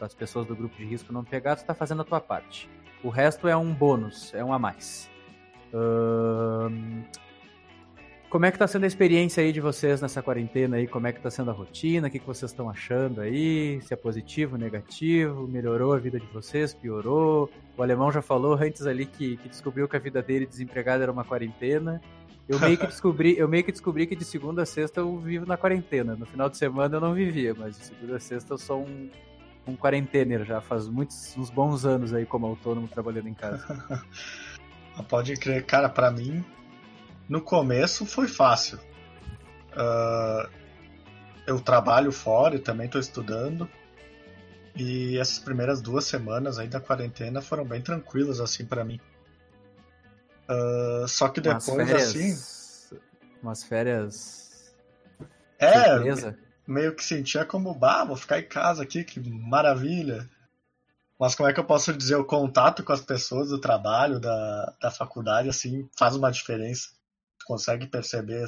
as 0.00 0.12
pessoas 0.12 0.44
do 0.44 0.56
grupo 0.56 0.76
de 0.76 0.84
risco 0.84 1.12
não 1.12 1.22
pegar, 1.22 1.54
tu 1.54 1.60
está 1.60 1.72
fazendo 1.72 2.02
a 2.02 2.04
tua 2.04 2.20
parte. 2.20 2.68
O 3.04 3.10
resto 3.10 3.46
é 3.46 3.56
um 3.56 3.72
bônus, 3.72 4.34
é 4.34 4.44
um 4.44 4.52
a 4.52 4.58
mais. 4.58 5.08
Uh, 5.72 7.04
como 8.28 8.44
é 8.44 8.50
que 8.50 8.58
tá 8.58 8.66
sendo 8.66 8.84
a 8.84 8.86
experiência 8.86 9.42
aí 9.42 9.52
de 9.52 9.60
vocês 9.60 10.00
nessa 10.00 10.22
quarentena 10.22 10.76
aí? 10.76 10.86
Como 10.86 11.06
é 11.06 11.12
que 11.12 11.20
tá 11.20 11.30
sendo 11.30 11.50
a 11.50 11.54
rotina? 11.54 12.08
O 12.08 12.10
que, 12.10 12.18
que 12.18 12.26
vocês 12.26 12.50
estão 12.50 12.68
achando 12.68 13.20
aí? 13.20 13.80
Se 13.82 13.94
é 13.94 13.96
positivo, 13.96 14.56
negativo? 14.56 15.46
Melhorou 15.46 15.94
a 15.94 15.98
vida 15.98 16.18
de 16.18 16.26
vocês? 16.26 16.74
Piorou? 16.74 17.48
O 17.76 17.82
alemão 17.82 18.10
já 18.10 18.20
falou 18.20 18.54
antes 18.54 18.86
ali 18.86 19.06
que, 19.06 19.36
que 19.36 19.48
descobriu 19.48 19.86
que 19.88 19.96
a 19.96 20.00
vida 20.00 20.20
dele 20.22 20.44
desempregado 20.44 21.02
era 21.02 21.12
uma 21.12 21.24
quarentena. 21.24 22.00
Eu 22.48 22.58
meio 22.58 22.76
que 22.76 22.86
descobri, 22.86 23.38
eu 23.38 23.48
meio 23.48 23.62
que 23.62 23.72
descobri 23.72 24.06
que 24.06 24.16
de 24.16 24.24
segunda 24.24 24.62
a 24.62 24.66
sexta 24.66 25.00
eu 25.00 25.18
vivo 25.18 25.46
na 25.46 25.56
quarentena. 25.56 26.16
No 26.16 26.26
final 26.26 26.48
de 26.48 26.56
semana 26.56 26.96
eu 26.96 27.00
não 27.00 27.14
vivia, 27.14 27.54
mas 27.54 27.78
de 27.78 27.86
segunda 27.86 28.16
a 28.16 28.20
sexta 28.20 28.54
eu 28.54 28.58
sou 28.58 28.82
um, 28.82 29.08
um 29.68 29.76
quarentener 29.76 30.44
já 30.44 30.60
faz 30.60 30.88
muitos 30.88 31.36
uns 31.36 31.50
bons 31.50 31.84
anos 31.84 32.12
aí 32.12 32.26
como 32.26 32.46
autônomo 32.46 32.88
trabalhando 32.88 33.28
em 33.28 33.34
casa. 33.34 34.04
Pode 35.08 35.34
crer, 35.36 35.64
cara, 35.64 35.88
para 35.88 36.10
mim 36.10 36.44
no 37.28 37.40
começo 37.40 38.06
foi 38.06 38.28
fácil. 38.28 38.78
Uh, 39.72 40.48
eu 41.46 41.60
trabalho 41.60 42.10
fora 42.12 42.56
e 42.56 42.58
também 42.58 42.86
estou 42.86 43.00
estudando. 43.00 43.68
E 44.74 45.18
essas 45.18 45.38
primeiras 45.38 45.80
duas 45.80 46.04
semanas 46.04 46.58
aí 46.58 46.68
da 46.68 46.80
quarentena 46.80 47.40
foram 47.40 47.64
bem 47.64 47.80
tranquilas 47.80 48.40
assim 48.40 48.64
para 48.64 48.84
mim. 48.84 49.00
Uh, 50.48 51.08
só 51.08 51.28
que 51.28 51.40
depois 51.40 51.68
umas 51.68 51.88
férias, 51.88 52.08
assim. 52.08 52.98
Umas 53.42 53.64
férias. 53.64 54.74
É, 55.58 55.94
surpresa. 55.94 56.38
meio 56.66 56.94
que 56.94 57.02
sentia 57.02 57.44
como, 57.44 57.74
bah, 57.74 58.04
vou 58.04 58.16
ficar 58.16 58.38
em 58.38 58.46
casa 58.46 58.82
aqui, 58.82 59.02
que 59.02 59.18
maravilha. 59.30 60.28
Mas 61.18 61.34
como 61.34 61.48
é 61.48 61.52
que 61.52 61.58
eu 61.58 61.64
posso 61.64 61.94
dizer, 61.94 62.16
o 62.16 62.24
contato 62.24 62.84
com 62.84 62.92
as 62.92 63.00
pessoas 63.00 63.48
do 63.48 63.58
trabalho, 63.58 64.20
da, 64.20 64.74
da 64.80 64.90
faculdade, 64.90 65.48
assim, 65.48 65.88
faz 65.96 66.14
uma 66.14 66.30
diferença 66.30 66.95
consegue 67.46 67.86
perceber, 67.86 68.44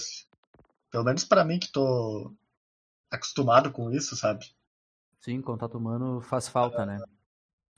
pelo 0.91 1.05
menos 1.05 1.25
para 1.25 1.45
mim 1.45 1.59
que 1.59 1.71
tô 1.71 2.33
acostumado 3.11 3.71
com 3.71 3.91
isso, 3.91 4.17
sabe? 4.17 4.53
Sim, 5.21 5.41
contato 5.41 5.79
humano 5.79 6.21
faz 6.21 6.49
falta, 6.49 6.85
né? 6.85 7.01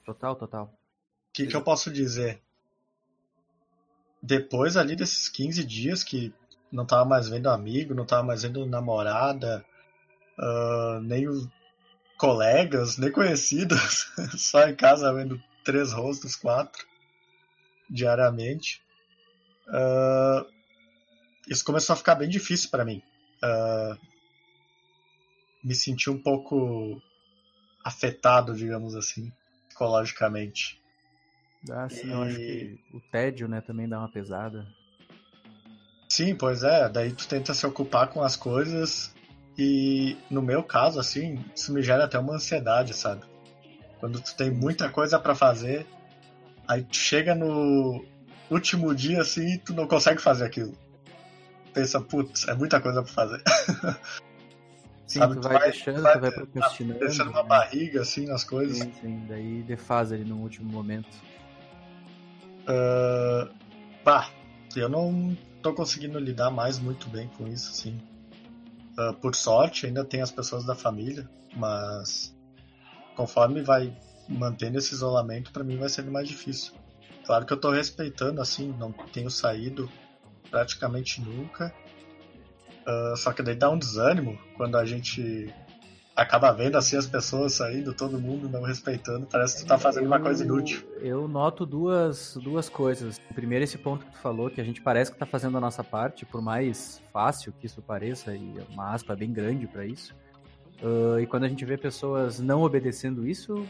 Total, 0.04 0.34
total. 0.34 0.64
O 0.64 1.32
que, 1.32 1.46
que 1.46 1.54
eu 1.54 1.62
posso 1.62 1.92
dizer? 1.92 2.42
Depois 4.22 4.76
ali 4.76 4.96
desses 4.96 5.28
15 5.28 5.64
dias 5.64 6.02
que 6.02 6.34
não 6.72 6.86
tava 6.86 7.04
mais 7.04 7.28
vendo 7.28 7.48
amigo, 7.48 7.94
não 7.94 8.06
tava 8.06 8.22
mais 8.22 8.42
vendo 8.42 8.66
namorada, 8.66 9.64
uh, 10.38 11.00
nem 11.00 11.28
os 11.28 11.48
colegas, 12.18 12.96
nem 12.96 13.10
conhecidos, 13.12 14.12
só 14.36 14.66
em 14.68 14.74
casa 14.74 15.12
vendo 15.12 15.42
três 15.64 15.92
rostos, 15.92 16.36
quatro, 16.36 16.86
diariamente. 17.88 18.82
Uh, 19.68 20.59
isso 21.48 21.64
começou 21.64 21.94
a 21.94 21.96
ficar 21.96 22.14
bem 22.14 22.28
difícil 22.28 22.70
para 22.70 22.84
mim. 22.84 23.02
Uh, 23.42 23.98
me 25.62 25.74
senti 25.74 26.10
um 26.10 26.18
pouco 26.18 27.00
afetado, 27.84 28.54
digamos 28.54 28.94
assim, 28.94 29.32
psicologicamente. 29.68 30.80
Ah, 31.70 31.88
sim, 31.88 32.08
e... 32.08 32.10
eu 32.10 32.22
acho 32.22 32.36
que 32.36 32.80
o 32.92 33.00
tédio, 33.00 33.48
né, 33.48 33.60
também 33.60 33.88
dá 33.88 33.98
uma 33.98 34.10
pesada. 34.10 34.66
Sim, 36.08 36.34
pois 36.34 36.62
é, 36.62 36.88
daí 36.88 37.12
tu 37.12 37.28
tenta 37.28 37.54
se 37.54 37.64
ocupar 37.66 38.08
com 38.08 38.22
as 38.22 38.36
coisas 38.36 39.14
e 39.56 40.16
no 40.30 40.42
meu 40.42 40.62
caso, 40.62 40.98
assim, 40.98 41.44
isso 41.54 41.72
me 41.72 41.82
gera 41.82 42.04
até 42.04 42.18
uma 42.18 42.34
ansiedade, 42.34 42.94
sabe? 42.94 43.22
Quando 43.98 44.20
tu 44.20 44.34
tem 44.34 44.50
muita 44.50 44.88
coisa 44.88 45.18
para 45.18 45.34
fazer, 45.34 45.86
aí 46.66 46.82
tu 46.82 46.96
chega 46.96 47.34
no 47.34 48.04
último 48.50 48.94
dia 48.94 49.20
assim 49.20 49.54
e 49.54 49.58
tu 49.58 49.72
não 49.72 49.86
consegue 49.86 50.20
fazer 50.20 50.44
aquilo 50.44 50.76
pensa, 51.72 52.00
putz, 52.00 52.46
é 52.48 52.54
muita 52.54 52.80
coisa 52.80 53.02
pra 53.02 53.12
fazer. 53.12 53.42
Sim, 55.06 55.18
Sabe, 55.18 55.34
tu, 55.34 55.42
vai, 55.42 55.58
vai 55.58 55.70
deixando, 55.72 56.02
vai, 56.02 56.12
tu 56.12 56.20
vai 56.20 56.30
procrastinando. 56.30 57.00
Deixando 57.00 57.30
uma 57.30 57.42
né? 57.42 57.48
barriga, 57.48 58.02
assim, 58.02 58.26
nas 58.26 58.44
coisas. 58.44 58.78
Sim, 58.78 58.92
sim, 59.00 59.26
daí 59.28 59.62
defasa 59.64 60.14
ali 60.14 60.24
no 60.24 60.36
último 60.36 60.70
momento. 60.70 61.08
Uh, 62.62 63.52
bah, 64.04 64.30
eu 64.76 64.88
não 64.88 65.36
tô 65.62 65.74
conseguindo 65.74 66.16
lidar 66.16 66.52
mais 66.52 66.78
muito 66.78 67.08
bem 67.08 67.28
com 67.36 67.48
isso, 67.48 67.70
assim. 67.70 68.00
Uh, 68.96 69.12
por 69.14 69.34
sorte, 69.34 69.86
ainda 69.86 70.04
tem 70.04 70.22
as 70.22 70.30
pessoas 70.30 70.64
da 70.64 70.76
família, 70.76 71.28
mas 71.56 72.32
conforme 73.16 73.62
vai 73.62 73.92
mantendo 74.28 74.78
esse 74.78 74.94
isolamento, 74.94 75.50
para 75.50 75.64
mim 75.64 75.76
vai 75.76 75.88
sendo 75.88 76.12
mais 76.12 76.28
difícil. 76.28 76.72
Claro 77.26 77.44
que 77.44 77.52
eu 77.52 77.56
tô 77.56 77.70
respeitando, 77.70 78.40
assim, 78.40 78.72
não 78.78 78.92
tenho 78.92 79.28
saído 79.28 79.90
praticamente 80.50 81.20
nunca. 81.20 81.72
Uh, 82.86 83.16
só 83.16 83.32
que 83.32 83.42
daí 83.42 83.54
dá 83.54 83.70
um 83.70 83.78
desânimo 83.78 84.38
quando 84.56 84.76
a 84.76 84.84
gente 84.84 85.52
acaba 86.16 86.52
vendo 86.52 86.76
assim 86.76 86.96
as 86.96 87.06
pessoas 87.06 87.54
saindo, 87.54 87.94
todo 87.94 88.20
mundo 88.20 88.48
não 88.48 88.62
respeitando, 88.62 89.26
parece 89.26 89.56
que 89.56 89.64
tu 89.64 89.68
tá 89.68 89.78
fazendo 89.78 90.04
eu, 90.04 90.08
uma 90.08 90.20
coisa 90.20 90.44
inútil. 90.44 90.82
Eu 91.00 91.26
noto 91.26 91.64
duas, 91.64 92.36
duas 92.42 92.68
coisas. 92.68 93.18
Primeiro, 93.34 93.64
esse 93.64 93.78
ponto 93.78 94.04
que 94.04 94.12
tu 94.12 94.18
falou, 94.18 94.50
que 94.50 94.60
a 94.60 94.64
gente 94.64 94.82
parece 94.82 95.10
que 95.10 95.18
tá 95.18 95.24
fazendo 95.24 95.56
a 95.56 95.60
nossa 95.60 95.82
parte, 95.82 96.26
por 96.26 96.42
mais 96.42 97.00
fácil 97.12 97.52
que 97.58 97.66
isso 97.66 97.80
pareça, 97.80 98.34
e 98.34 98.58
é 98.58 98.72
uma 98.72 98.92
aspa 98.92 99.16
bem 99.16 99.32
grande 99.32 99.66
para 99.66 99.86
isso. 99.86 100.14
Uh, 100.82 101.20
e 101.20 101.26
quando 101.26 101.44
a 101.44 101.48
gente 101.48 101.64
vê 101.64 101.76
pessoas 101.76 102.38
não 102.38 102.62
obedecendo 102.62 103.26
isso, 103.26 103.66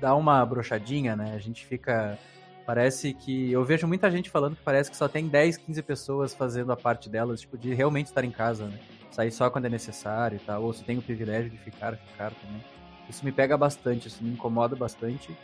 dá 0.00 0.14
uma 0.14 0.44
brochadinha, 0.44 1.16
né? 1.16 1.34
A 1.34 1.38
gente 1.38 1.64
fica 1.64 2.18
Parece 2.66 3.14
que. 3.14 3.52
Eu 3.52 3.64
vejo 3.64 3.86
muita 3.86 4.10
gente 4.10 4.28
falando 4.28 4.56
que 4.56 4.62
parece 4.62 4.90
que 4.90 4.96
só 4.96 5.06
tem 5.06 5.28
10, 5.28 5.56
15 5.58 5.82
pessoas 5.82 6.34
fazendo 6.34 6.72
a 6.72 6.76
parte 6.76 7.08
delas, 7.08 7.40
tipo, 7.40 7.56
de 7.56 7.72
realmente 7.72 8.06
estar 8.06 8.24
em 8.24 8.30
casa, 8.32 8.66
né? 8.66 8.78
Sair 9.12 9.30
só 9.30 9.48
quando 9.48 9.66
é 9.66 9.68
necessário 9.68 10.36
e 10.36 10.40
tal, 10.40 10.64
ou 10.64 10.72
se 10.72 10.82
tem 10.82 10.98
o 10.98 11.02
privilégio 11.02 11.48
de 11.48 11.56
ficar, 11.58 11.96
ficar 11.96 12.32
também. 12.32 12.62
Isso 13.08 13.24
me 13.24 13.30
pega 13.30 13.56
bastante, 13.56 14.08
isso 14.08 14.22
me 14.22 14.32
incomoda 14.32 14.74
bastante. 14.74 15.34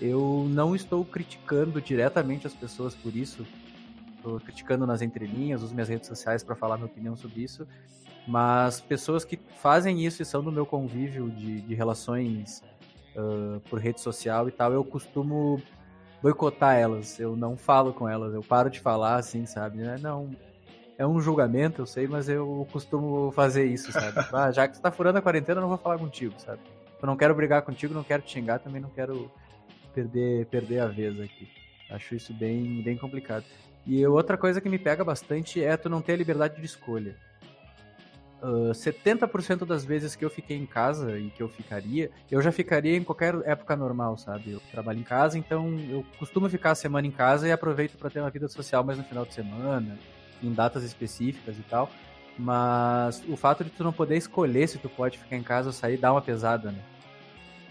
Eu 0.00 0.46
não 0.48 0.74
estou 0.74 1.04
criticando 1.04 1.78
diretamente 1.78 2.46
as 2.46 2.54
pessoas 2.54 2.94
por 2.94 3.14
isso. 3.14 3.46
Estou 4.16 4.40
criticando 4.40 4.86
nas 4.86 5.02
entrelinhas, 5.02 5.62
uso 5.62 5.74
minhas 5.74 5.90
redes 5.90 6.08
sociais 6.08 6.42
para 6.42 6.56
falar 6.56 6.76
minha 6.78 6.86
opinião 6.86 7.14
sobre 7.14 7.42
isso. 7.42 7.68
Mas 8.26 8.80
pessoas 8.80 9.26
que 9.26 9.38
fazem 9.58 10.04
isso 10.04 10.22
e 10.22 10.24
são 10.24 10.42
do 10.42 10.50
meu 10.50 10.64
convívio 10.64 11.28
de, 11.28 11.60
de 11.60 11.74
relações 11.74 12.62
uh, 13.14 13.60
por 13.68 13.78
rede 13.78 14.00
social 14.00 14.48
e 14.48 14.52
tal, 14.52 14.72
eu 14.72 14.82
costumo 14.82 15.60
boicotar 16.22 16.76
elas. 16.76 17.18
Eu 17.18 17.36
não 17.36 17.56
falo 17.56 17.92
com 17.92 18.08
elas, 18.08 18.32
eu 18.32 18.42
paro 18.42 18.70
de 18.70 18.80
falar 18.80 19.16
assim, 19.16 19.44
sabe? 19.44 19.78
Né? 19.78 19.98
Não. 20.00 20.30
É 20.96 21.06
um 21.06 21.20
julgamento, 21.20 21.82
eu 21.82 21.86
sei, 21.86 22.06
mas 22.06 22.28
eu 22.28 22.66
costumo 22.70 23.32
fazer 23.32 23.64
isso, 23.64 23.90
sabe? 23.90 24.12
Ah, 24.32 24.52
já 24.52 24.68
que 24.68 24.76
você 24.76 24.82
tá 24.82 24.90
furando 24.90 25.18
a 25.18 25.22
quarentena, 25.22 25.58
eu 25.58 25.62
não 25.62 25.68
vou 25.68 25.78
falar 25.78 25.98
contigo, 25.98 26.34
sabe? 26.38 26.60
Eu 27.00 27.06
não 27.06 27.16
quero 27.16 27.34
brigar 27.34 27.62
contigo, 27.62 27.92
não 27.92 28.04
quero 28.04 28.22
te 28.22 28.32
xingar, 28.32 28.60
também 28.60 28.80
não 28.80 28.90
quero 28.90 29.30
perder, 29.92 30.46
perder 30.46 30.80
a 30.80 30.86
vez 30.86 31.18
aqui. 31.20 31.48
Acho 31.90 32.14
isso 32.14 32.32
bem, 32.32 32.82
bem 32.82 32.96
complicado. 32.96 33.44
E 33.84 34.06
outra 34.06 34.36
coisa 34.36 34.60
que 34.60 34.68
me 34.68 34.78
pega 34.78 35.02
bastante 35.02 35.62
é 35.62 35.76
tu 35.76 35.88
não 35.88 36.00
ter 36.00 36.12
a 36.12 36.16
liberdade 36.16 36.60
de 36.60 36.64
escolha. 36.64 37.16
Uh, 38.42 38.70
ah, 38.70 38.74
70% 38.74 39.64
das 39.64 39.84
vezes 39.84 40.16
que 40.16 40.24
eu 40.24 40.30
fiquei 40.30 40.56
em 40.56 40.66
casa 40.66 41.16
e 41.16 41.30
que 41.30 41.40
eu 41.42 41.48
ficaria, 41.48 42.10
eu 42.28 42.42
já 42.42 42.50
ficaria 42.50 42.96
em 42.96 43.04
qualquer 43.04 43.34
época 43.44 43.76
normal, 43.76 44.18
sabe? 44.18 44.50
Eu 44.50 44.60
trabalho 44.72 44.98
em 44.98 45.04
casa, 45.04 45.38
então 45.38 45.78
eu 45.88 46.04
costumo 46.18 46.48
ficar 46.48 46.72
a 46.72 46.74
semana 46.74 47.06
em 47.06 47.12
casa 47.12 47.46
e 47.46 47.52
aproveito 47.52 47.96
para 47.96 48.10
ter 48.10 48.20
uma 48.20 48.30
vida 48.30 48.48
social 48.48 48.82
mais 48.82 48.98
no 48.98 49.04
final 49.04 49.24
de 49.24 49.32
semana, 49.32 49.96
em 50.42 50.52
datas 50.52 50.82
específicas 50.82 51.56
e 51.56 51.62
tal. 51.62 51.88
Mas 52.36 53.22
o 53.28 53.36
fato 53.36 53.62
de 53.62 53.70
tu 53.70 53.84
não 53.84 53.92
poder 53.92 54.16
escolher 54.16 54.66
se 54.66 54.78
tu 54.78 54.88
pode 54.88 55.18
ficar 55.18 55.36
em 55.36 55.42
casa 55.42 55.68
ou 55.68 55.72
sair 55.72 55.96
dá 55.96 56.10
uma 56.10 56.22
pesada, 56.22 56.72
né? 56.72 56.82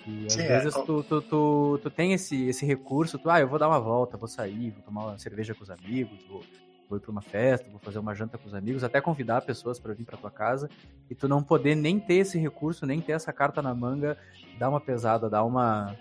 E 0.07 0.25
às 0.25 0.33
Sim, 0.33 0.41
é, 0.41 0.47
vezes 0.47 0.75
é. 0.75 0.81
tu, 0.83 1.03
tu, 1.03 1.21
tu, 1.21 1.79
tu, 1.83 1.89
tem 1.89 2.13
esse, 2.13 2.47
esse 2.47 2.65
recurso, 2.65 3.19
tu, 3.19 3.29
ah, 3.29 3.39
eu 3.39 3.47
vou 3.47 3.59
dar 3.59 3.67
uma 3.67 3.79
volta, 3.79 4.17
vou 4.17 4.27
sair, 4.27 4.71
vou 4.71 4.81
tomar 4.83 5.05
uma 5.07 5.17
cerveja 5.17 5.53
com 5.53 5.63
os 5.63 5.69
amigos, 5.69 6.17
vou 6.29 6.41
vou 6.91 6.97
ir 6.97 7.01
para 7.01 7.11
uma 7.11 7.21
festa, 7.21 7.69
vou 7.69 7.79
fazer 7.79 7.99
uma 7.99 8.13
janta 8.13 8.37
com 8.37 8.47
os 8.47 8.53
amigos, 8.53 8.83
até 8.83 8.99
convidar 8.99 9.41
pessoas 9.41 9.79
para 9.79 9.93
vir 9.93 10.03
para 10.03 10.17
tua 10.17 10.29
casa 10.29 10.69
e 11.09 11.15
tu 11.15 11.27
não 11.27 11.41
poder 11.41 11.73
nem 11.73 11.97
ter 11.99 12.15
esse 12.15 12.37
recurso, 12.37 12.85
nem 12.85 12.99
ter 12.99 13.13
essa 13.13 13.31
carta 13.31 13.61
na 13.61 13.73
manga, 13.73 14.17
dá 14.59 14.69
uma 14.69 14.81
pesada, 14.81 15.29
dá 15.29 15.43
uma 15.43 15.95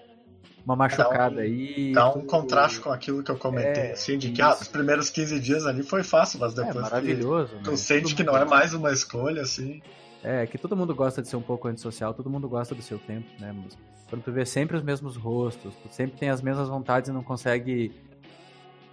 uma 0.67 0.77
machucada 0.77 1.37
dá 1.37 1.41
um, 1.41 1.45
aí. 1.45 1.93
Dá 1.93 2.09
um 2.11 2.21
tu... 2.21 2.27
contraste 2.27 2.81
com 2.81 2.91
aquilo 2.91 3.23
que 3.23 3.31
eu 3.31 3.37
comentei, 3.37 3.85
é, 3.85 3.93
assim, 3.93 4.19
de 4.19 4.31
que 4.31 4.43
ah, 4.43 4.53
os 4.53 4.69
primeiros 4.69 5.09
15 5.09 5.41
dias 5.41 5.65
ali 5.65 5.83
foi 5.83 6.03
fácil, 6.03 6.41
mas 6.41 6.53
é, 6.53 6.57
depois 6.57 6.77
é, 6.77 6.81
maravilhoso, 6.81 7.57
tu, 7.65 7.77
sente 7.77 8.15
que 8.15 8.23
não 8.23 8.37
é 8.37 8.45
mais 8.45 8.75
uma 8.75 8.93
escolha, 8.93 9.43
assim. 9.43 9.81
É, 10.23 10.47
que 10.47 10.59
todo 10.59 10.77
mundo 10.77 10.95
gosta 10.95 11.23
de 11.23 11.29
ser 11.29 11.37
um 11.37 11.43
pouco 11.43 11.67
antissocial, 11.67 12.13
todo 12.13 12.29
mundo 12.29 12.47
gosta 12.47 12.75
do 12.75 12.83
seu 12.83 12.99
tempo, 12.99 13.27
né? 13.41 13.55
Mas 13.57 13.79
quando 14.11 14.23
tu 14.23 14.33
vê 14.33 14.45
sempre 14.45 14.77
os 14.77 14.83
mesmos 14.83 15.17
rostos, 15.17 15.75
tu 15.77 15.89
sempre 15.91 16.19
tem 16.19 16.29
as 16.29 16.43
mesmas 16.43 16.69
vontades 16.69 17.09
e 17.09 17.13
não 17.13 17.23
consegue 17.23 17.91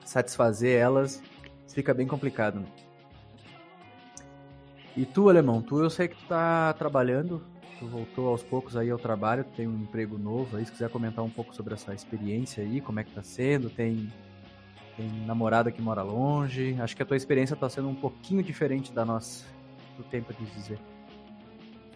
satisfazer 0.07 0.79
elas, 0.79 1.21
fica 1.73 1.93
bem 1.93 2.07
complicado, 2.07 2.59
né? 2.59 2.67
E 4.95 5.05
tu, 5.05 5.29
Alemão, 5.29 5.61
tu 5.61 5.79
eu 5.79 5.89
sei 5.89 6.07
que 6.07 6.15
tu 6.15 6.25
tá 6.27 6.73
trabalhando, 6.73 7.43
tu 7.77 7.85
voltou 7.85 8.29
aos 8.29 8.41
poucos 8.41 8.75
aí 8.75 8.89
ao 8.89 8.97
trabalho, 8.97 9.43
tu 9.43 9.51
tem 9.51 9.67
um 9.67 9.83
emprego 9.83 10.17
novo 10.17 10.57
aí, 10.57 10.65
se 10.65 10.71
quiser 10.71 10.89
comentar 10.89 11.23
um 11.23 11.29
pouco 11.29 11.53
sobre 11.55 11.75
essa 11.75 11.93
experiência 11.93 12.63
aí, 12.63 12.81
como 12.81 12.99
é 12.99 13.03
que 13.03 13.11
tá 13.11 13.21
sendo, 13.21 13.69
tem, 13.69 14.11
tem 14.95 15.07
namorada 15.27 15.71
que 15.71 15.81
mora 15.81 16.01
longe, 16.01 16.75
acho 16.79 16.95
que 16.95 17.03
a 17.03 17.05
tua 17.05 17.15
experiência 17.15 17.55
tá 17.55 17.69
sendo 17.69 17.89
um 17.89 17.95
pouquinho 17.95 18.41
diferente 18.41 18.91
da 18.91 19.05
nossa, 19.05 19.45
do 19.95 20.03
tempo 20.03 20.33
de 20.33 20.45
dizer. 20.51 20.79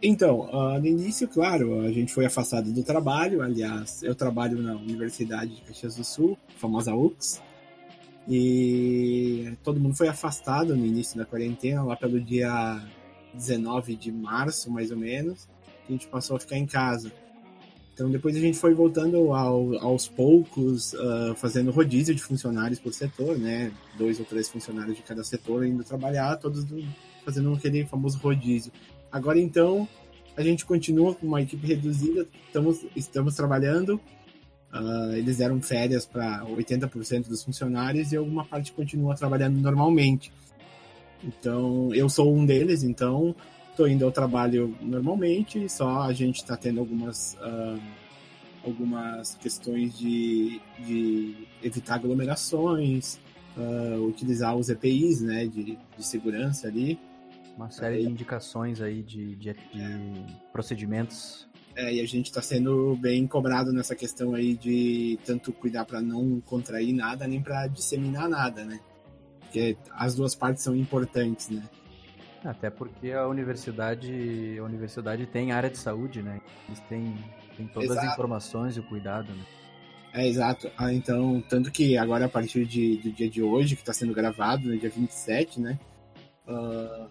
Então, 0.03 0.49
uh, 0.51 0.79
no 0.79 0.85
início, 0.85 1.27
claro, 1.27 1.81
a 1.81 1.91
gente 1.91 2.11
foi 2.11 2.25
afastado 2.25 2.71
do 2.71 2.83
trabalho. 2.83 3.43
Aliás, 3.43 4.01
eu 4.01 4.15
trabalho 4.15 4.59
na 4.59 4.73
Universidade 4.73 5.55
de 5.55 5.61
Caxias 5.61 5.95
do 5.95 6.03
Sul, 6.03 6.35
famosa 6.57 6.95
UX, 6.95 7.39
e 8.27 9.53
todo 9.63 9.79
mundo 9.79 9.95
foi 9.95 10.07
afastado 10.07 10.75
no 10.75 10.85
início 10.85 11.17
da 11.17 11.25
quarentena, 11.25 11.83
lá 11.83 11.95
pelo 11.95 12.19
dia 12.19 12.83
19 13.33 13.95
de 13.95 14.11
março, 14.11 14.71
mais 14.71 14.91
ou 14.91 14.97
menos. 14.97 15.47
A 15.87 15.91
gente 15.91 16.07
passou 16.07 16.37
a 16.37 16.39
ficar 16.39 16.57
em 16.57 16.65
casa. 16.65 17.11
Então 17.93 18.09
depois 18.09 18.35
a 18.35 18.39
gente 18.39 18.57
foi 18.57 18.73
voltando 18.73 19.33
ao, 19.33 19.75
aos 19.79 20.07
poucos, 20.07 20.93
uh, 20.93 21.35
fazendo 21.35 21.71
rodízio 21.71 22.15
de 22.15 22.21
funcionários 22.23 22.79
por 22.79 22.93
setor, 22.93 23.37
né? 23.37 23.71
Dois 23.97 24.19
ou 24.19 24.25
três 24.25 24.49
funcionários 24.49 24.95
de 24.95 25.03
cada 25.03 25.23
setor 25.23 25.65
indo 25.65 25.83
trabalhar, 25.83 26.37
todos 26.37 26.63
do, 26.63 26.81
fazendo 27.25 27.53
aquele 27.53 27.85
famoso 27.85 28.17
rodízio. 28.17 28.71
Agora 29.11 29.39
então 29.39 29.87
a 30.35 30.41
gente 30.41 30.65
continua 30.65 31.13
com 31.13 31.27
uma 31.27 31.41
equipe 31.41 31.67
reduzida, 31.67 32.27
estamos, 32.47 32.85
estamos 32.95 33.35
trabalhando, 33.35 33.99
Uh, 34.73 35.13
eles 35.13 35.37
deram 35.37 35.61
férias 35.61 36.05
para 36.05 36.45
80% 36.45 37.27
dos 37.27 37.43
funcionários 37.43 38.13
e 38.13 38.17
alguma 38.17 38.45
parte 38.45 38.71
continua 38.71 39.15
trabalhando 39.15 39.59
normalmente. 39.59 40.31
Então, 41.23 41.93
eu 41.93 42.07
sou 42.07 42.33
um 42.33 42.45
deles, 42.45 42.81
então 42.81 43.35
estou 43.69 43.87
indo 43.87 44.05
ao 44.05 44.11
trabalho 44.11 44.75
normalmente, 44.81 45.67
só 45.69 46.01
a 46.01 46.13
gente 46.13 46.37
está 46.37 46.55
tendo 46.55 46.79
algumas, 46.79 47.35
uh, 47.41 47.79
algumas 48.65 49.35
questões 49.35 49.97
de, 49.97 50.61
de 50.79 51.47
evitar 51.61 51.95
aglomerações, 51.95 53.19
uh, 53.57 54.01
utilizar 54.05 54.55
os 54.55 54.69
EPIs 54.69 55.21
né, 55.21 55.45
de, 55.47 55.77
de 55.97 56.05
segurança 56.05 56.67
ali. 56.67 56.97
Uma 57.57 57.69
série 57.69 58.01
de 58.01 58.09
indicações 58.09 58.81
aí 58.81 59.03
de, 59.03 59.35
de, 59.35 59.53
de 59.53 60.25
procedimentos 60.53 61.47
é, 61.75 61.93
e 61.93 62.01
a 62.01 62.05
gente 62.05 62.27
está 62.27 62.41
sendo 62.41 62.95
bem 62.95 63.25
cobrado 63.27 63.71
nessa 63.71 63.95
questão 63.95 64.33
aí 64.33 64.55
de 64.55 65.19
tanto 65.25 65.53
cuidar 65.53 65.85
para 65.85 66.01
não 66.01 66.41
contrair 66.41 66.93
nada, 66.93 67.27
nem 67.27 67.41
para 67.41 67.67
disseminar 67.67 68.27
nada, 68.27 68.65
né? 68.65 68.79
Porque 69.39 69.77
as 69.91 70.15
duas 70.15 70.35
partes 70.35 70.63
são 70.63 70.75
importantes, 70.75 71.49
né? 71.49 71.63
Até 72.43 72.69
porque 72.69 73.11
a 73.11 73.27
universidade, 73.27 74.57
a 74.59 74.63
universidade 74.63 75.25
tem 75.27 75.51
área 75.51 75.69
de 75.69 75.77
saúde, 75.77 76.21
né? 76.21 76.41
Eles 76.67 76.79
têm, 76.81 77.15
têm 77.55 77.67
todas 77.67 77.91
exato. 77.91 78.07
as 78.07 78.13
informações 78.13 78.77
e 78.77 78.79
o 78.79 78.83
cuidado, 78.83 79.31
né? 79.31 79.43
É, 80.13 80.27
exato. 80.27 80.69
Ah, 80.77 80.93
então, 80.93 81.41
tanto 81.47 81.71
que 81.71 81.97
agora, 81.97 82.25
a 82.25 82.29
partir 82.29 82.65
de, 82.65 82.97
do 82.97 83.11
dia 83.11 83.29
de 83.29 83.41
hoje, 83.41 83.75
que 83.75 83.81
está 83.81 83.93
sendo 83.93 84.13
gravado, 84.13 84.67
no 84.67 84.77
dia 84.77 84.89
27, 84.89 85.61
né? 85.61 85.79
Uh, 86.45 87.07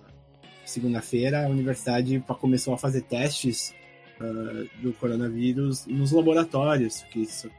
Segunda-feira, 0.71 1.47
a 1.47 1.49
universidade 1.49 2.23
começou 2.39 2.73
a 2.73 2.79
fazer 2.79 3.03
testes 3.03 3.75
uh, 4.21 4.83
do 4.83 4.93
coronavírus 4.95 5.87
nos 5.87 6.13
laboratórios, 6.13 7.03
que 7.11 7.27
se 7.27 7.51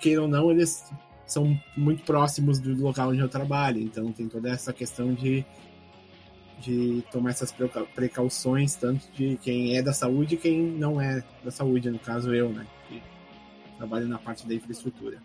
queiram 0.00 0.24
ou 0.24 0.28
não, 0.28 0.50
eles 0.50 0.90
são 1.26 1.58
muito 1.76 2.02
próximos 2.04 2.58
do 2.58 2.74
local 2.82 3.10
onde 3.10 3.20
eu 3.20 3.28
trabalho, 3.28 3.80
então 3.80 4.10
tem 4.12 4.28
toda 4.28 4.48
essa 4.48 4.72
questão 4.72 5.12
de, 5.12 5.44
de 6.60 7.04
tomar 7.12 7.30
essas 7.30 7.54
precauções, 7.94 8.74
tanto 8.74 9.06
de 9.12 9.36
quem 9.36 9.76
é 9.76 9.82
da 9.82 9.92
saúde 9.92 10.34
e 10.36 10.38
quem 10.38 10.60
não 10.60 11.00
é 11.00 11.22
da 11.44 11.50
saúde, 11.50 11.90
no 11.90 11.98
caso 11.98 12.34
eu, 12.34 12.48
né, 12.48 12.66
que 12.88 13.02
trabalho 13.76 14.08
na 14.08 14.18
parte 14.18 14.46
da 14.48 14.54
infraestrutura. 14.54 15.18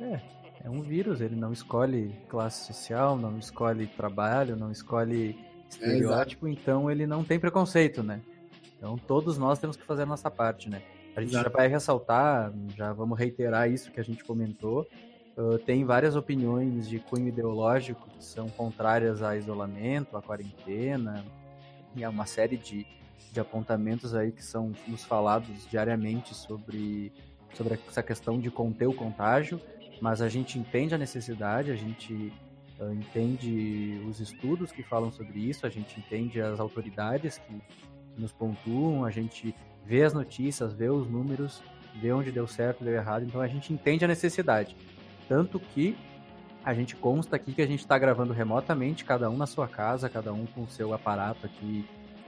É, 0.00 0.20
é 0.64 0.70
um 0.70 0.80
vírus, 0.80 1.20
ele 1.20 1.36
não 1.36 1.52
escolhe 1.52 2.14
classe 2.28 2.72
social, 2.72 3.18
não 3.18 3.38
escolhe 3.38 3.86
trabalho, 3.86 4.56
não 4.56 4.72
escolhe 4.72 5.36
estereótipo, 5.68 6.48
é, 6.48 6.52
então 6.52 6.90
ele 6.90 7.06
não 7.06 7.22
tem 7.22 7.38
preconceito, 7.38 8.02
né? 8.02 8.22
Então 8.78 8.96
todos 8.96 9.36
nós 9.36 9.58
temos 9.58 9.76
que 9.76 9.84
fazer 9.84 10.02
a 10.02 10.06
nossa 10.06 10.30
parte, 10.30 10.70
né? 10.70 10.82
A 11.16 11.20
gente 11.20 11.30
Exato. 11.30 11.50
já 11.50 11.56
vai 11.56 11.66
ressaltar, 11.66 12.52
já 12.76 12.92
vamos 12.92 13.18
reiterar 13.18 13.68
isso 13.68 13.90
que 13.90 13.98
a 13.98 14.04
gente 14.04 14.24
comentou. 14.24 14.86
Uh, 15.36 15.58
tem 15.58 15.84
várias 15.84 16.14
opiniões 16.14 16.88
de 16.88 17.00
cunho 17.00 17.28
ideológico 17.28 18.08
que 18.10 18.24
são 18.24 18.48
contrárias 18.48 19.20
a 19.22 19.36
isolamento, 19.36 20.16
à 20.16 20.22
quarentena, 20.22 21.24
e 21.96 22.04
há 22.04 22.10
uma 22.10 22.26
série 22.26 22.56
de, 22.56 22.86
de 23.32 23.40
apontamentos 23.40 24.14
aí 24.14 24.30
que 24.30 24.44
são 24.44 24.72
nos 24.86 25.04
falados 25.04 25.68
diariamente 25.68 26.34
sobre, 26.34 27.12
sobre 27.54 27.78
essa 27.88 28.02
questão 28.02 28.38
de 28.38 28.50
conter 28.50 28.86
o 28.86 28.94
contágio, 28.94 29.60
mas 30.00 30.22
a 30.22 30.28
gente 30.28 30.58
entende 30.58 30.94
a 30.94 30.98
necessidade, 30.98 31.72
a 31.72 31.76
gente 31.76 32.32
uh, 32.78 32.92
entende 32.92 34.00
os 34.08 34.20
estudos 34.20 34.70
que 34.70 34.84
falam 34.84 35.10
sobre 35.10 35.38
isso, 35.40 35.66
a 35.66 35.70
gente 35.70 35.98
entende 35.98 36.40
as 36.40 36.60
autoridades 36.60 37.38
que 37.38 37.60
nos 38.20 38.32
pontuam, 38.32 39.04
a 39.04 39.10
gente 39.10 39.54
vê 39.84 40.02
as 40.02 40.12
notícias, 40.12 40.72
vê 40.72 40.88
os 40.88 41.08
números, 41.08 41.62
vê 42.00 42.12
onde 42.12 42.30
deu 42.30 42.46
certo, 42.46 42.84
deu 42.84 42.94
errado, 42.94 43.24
então 43.24 43.40
a 43.40 43.48
gente 43.48 43.72
entende 43.72 44.04
a 44.04 44.08
necessidade. 44.08 44.76
Tanto 45.28 45.58
que 45.58 45.96
a 46.64 46.74
gente 46.74 46.96
consta 46.96 47.36
aqui 47.36 47.52
que 47.52 47.62
a 47.62 47.66
gente 47.66 47.80
está 47.80 47.98
gravando 47.98 48.32
remotamente, 48.32 49.04
cada 49.04 49.30
um 49.30 49.36
na 49.36 49.46
sua 49.46 49.66
casa, 49.66 50.08
cada 50.08 50.32
um 50.32 50.44
com 50.46 50.62
o 50.62 50.68
seu 50.68 50.92
aparato 50.92 51.46
aqui 51.46 51.84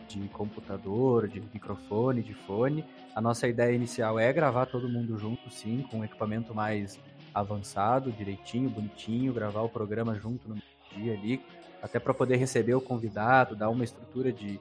de 0.08 0.28
computador, 0.28 1.28
de 1.28 1.40
microfone, 1.40 2.22
de 2.22 2.34
fone. 2.34 2.84
A 3.14 3.20
nossa 3.20 3.46
ideia 3.46 3.74
inicial 3.74 4.18
é 4.18 4.32
gravar 4.32 4.66
todo 4.66 4.88
mundo 4.88 5.16
junto, 5.18 5.50
sim, 5.50 5.86
com 5.90 5.98
um 5.98 6.04
equipamento 6.04 6.54
mais 6.54 6.98
avançado, 7.34 8.10
direitinho, 8.10 8.68
bonitinho, 8.68 9.32
gravar 9.32 9.62
o 9.62 9.68
programa 9.68 10.14
junto 10.14 10.48
no 10.48 10.60
dia 10.96 11.12
ali, 11.12 11.40
até 11.80 11.98
para 11.98 12.12
poder 12.12 12.36
receber 12.36 12.74
o 12.74 12.80
convidado, 12.80 13.54
dar 13.54 13.70
uma 13.70 13.84
estrutura 13.84 14.32
de, 14.32 14.58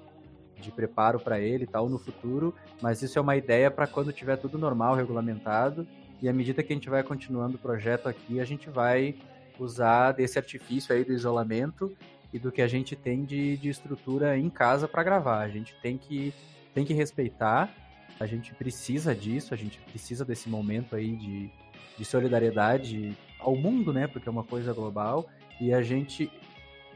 de 0.60 0.72
preparo 0.72 1.20
para 1.20 1.40
ele 1.40 1.64
e 1.64 1.68
tal 1.68 1.90
no 1.90 1.98
futuro, 1.98 2.54
mas 2.82 3.02
isso 3.02 3.18
é 3.18 3.22
uma 3.22 3.36
ideia 3.36 3.70
para 3.72 3.88
quando 3.88 4.14
tiver 4.14 4.38
tudo 4.38 4.58
normal, 4.58 4.96
regulamentado, 4.96 5.88
e 6.22 6.28
à 6.28 6.34
medida 6.34 6.62
que 6.62 6.74
a 6.74 6.76
gente 6.76 6.90
vai 6.90 7.02
continuando 7.02 7.56
o 7.56 7.60
projeto 7.60 8.08
aqui, 8.08 8.40
a 8.40 8.46
gente 8.46 8.70
vai 8.70 9.16
usar 9.58 10.12
desse 10.12 10.38
artifício 10.38 10.94
aí 10.94 11.04
do 11.04 11.14
isolamento 11.14 11.96
e 12.34 12.40
do 12.40 12.52
que 12.52 12.62
a 12.62 12.68
gente 12.68 12.96
tem 12.96 13.24
de, 13.24 13.58
de 13.58 13.70
estrutura 13.70 14.38
em 14.38 14.50
casa 14.50 14.88
para 14.88 15.04
gravar. 15.04 15.40
A 15.40 15.50
gente 15.50 15.76
tem 15.82 15.98
que, 15.98 16.34
tem 16.74 16.86
que 16.86 16.94
respeitar, 16.94 17.74
a 18.20 18.26
gente 18.26 18.54
precisa 18.54 19.16
disso, 19.16 19.54
a 19.54 19.58
gente 19.58 19.80
precisa 19.80 20.26
desse 20.26 20.50
momento 20.50 20.96
aí 20.96 21.16
de, 21.16 21.50
de 21.98 22.06
solidariedade 22.06 23.18
ao 23.40 23.56
mundo, 23.56 23.94
né? 23.94 24.08
Porque 24.08 24.28
é 24.28 24.32
uma 24.32 24.44
coisa 24.44 24.74
global, 24.74 25.28
e 25.60 25.74
a 25.74 25.82
gente 25.82 26.32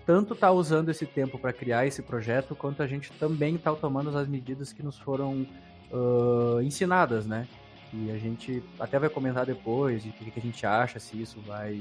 tanto 0.05 0.33
está 0.33 0.51
usando 0.51 0.89
esse 0.89 1.05
tempo 1.05 1.37
para 1.37 1.53
criar 1.53 1.85
esse 1.85 2.01
projeto, 2.01 2.55
quanto 2.55 2.83
a 2.83 2.87
gente 2.87 3.11
também 3.13 3.55
está 3.55 3.73
tomando 3.73 4.15
as 4.17 4.27
medidas 4.27 4.73
que 4.73 4.83
nos 4.83 4.97
foram 4.97 5.47
uh, 5.91 6.61
ensinadas, 6.61 7.25
né? 7.25 7.47
E 7.93 8.11
a 8.11 8.17
gente 8.17 8.63
até 8.79 8.97
vai 8.97 9.09
comentar 9.09 9.45
depois 9.45 10.03
o 10.03 10.11
que, 10.11 10.39
a 10.39 10.41
gente 10.41 10.65
acha, 10.65 10.99
se 10.99 11.21
isso 11.21 11.39
vai, 11.41 11.79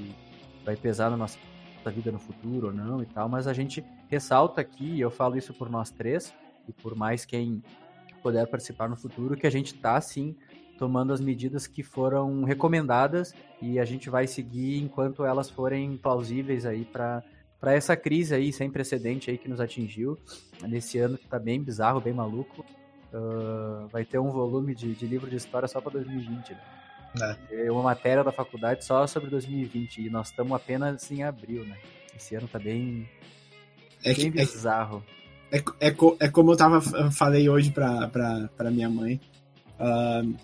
vai 0.65 0.77
pesar 0.77 1.11
na 1.11 1.17
nossa 1.17 1.39
vida 1.87 2.13
no 2.13 2.19
futuro 2.19 2.69
ou 2.69 2.73
não 2.73 3.03
e 3.03 3.07
tal, 3.07 3.29
mas 3.29 3.47
a 3.47 3.53
gente 3.53 3.85
ressalta 4.09 4.61
aqui, 4.61 4.85
e 4.85 5.01
eu 5.01 5.11
falo 5.11 5.37
isso 5.37 5.55
por 5.55 5.71
nós 5.71 5.91
três, 5.91 6.33
e 6.69 6.73
por 6.73 6.95
mais 6.95 7.25
quem 7.25 7.63
puder 8.23 8.47
participar 8.47 8.89
no 8.89 8.97
futuro, 8.97 9.37
que 9.37 9.47
a 9.47 9.51
gente 9.51 9.75
está 9.75 10.01
sim 10.01 10.37
tomando 10.79 11.13
as 11.13 11.21
medidas 11.21 11.67
que 11.67 11.83
foram 11.83 12.45
recomendadas 12.45 13.35
e 13.61 13.79
a 13.79 13.85
gente 13.85 14.11
vai 14.11 14.27
seguir 14.27 14.83
enquanto 14.83 15.25
elas 15.25 15.49
forem 15.49 15.97
plausíveis 15.97 16.67
aí 16.67 16.85
para 16.85 17.23
para 17.63 17.75
essa 17.75 17.97
crise 17.97 18.35
aí 18.35 18.53
sem 18.53 18.69
precedente 18.69 19.31
aí 19.31 19.39
que 19.39 19.49
nos 19.49 19.61
atingiu 19.61 20.19
nesse 20.63 20.99
ano 20.99 21.17
que 21.17 21.29
tá 21.29 21.39
bem 21.39 21.63
bizarro, 21.63 22.01
bem 22.01 22.13
maluco. 22.13 22.67
Uh, 23.15 23.87
vai 23.87 24.05
ter 24.05 24.19
um 24.19 24.33
volume 24.33 24.75
de, 24.75 24.93
de 24.97 25.07
livro 25.07 25.31
de 25.31 25.37
história 25.37 25.69
só 25.69 25.81
para 25.81 25.93
2020, 25.93 26.55
né? 26.55 27.37
É. 27.51 27.71
uma 27.71 27.83
matéria 27.83 28.25
da 28.25 28.33
faculdade 28.33 28.85
só 28.85 29.07
sobre 29.07 29.31
2020 29.31 29.99
e 29.99 30.11
nós 30.11 30.31
estamos 30.31 30.53
apenas 30.55 31.09
em 31.13 31.23
abril, 31.23 31.65
né? 31.65 31.77
Esse 32.17 32.35
ano 32.35 32.49
tá 32.49 32.59
bem, 32.59 33.09
é 34.05 34.13
bem 34.13 34.27
é 34.29 34.31
bizarro. 34.31 35.05
É, 35.53 35.59
é, 35.59 35.89
é, 35.91 35.97
é, 36.19 36.29
como 36.29 36.53
eu 36.53 36.57
tava 36.57 36.81
falei 37.13 37.49
hoje 37.49 37.71
pra, 37.71 38.09
pra, 38.09 38.51
pra 38.57 38.71
minha 38.73 38.91
mãe. 38.91 39.21
Uh, 39.79 40.35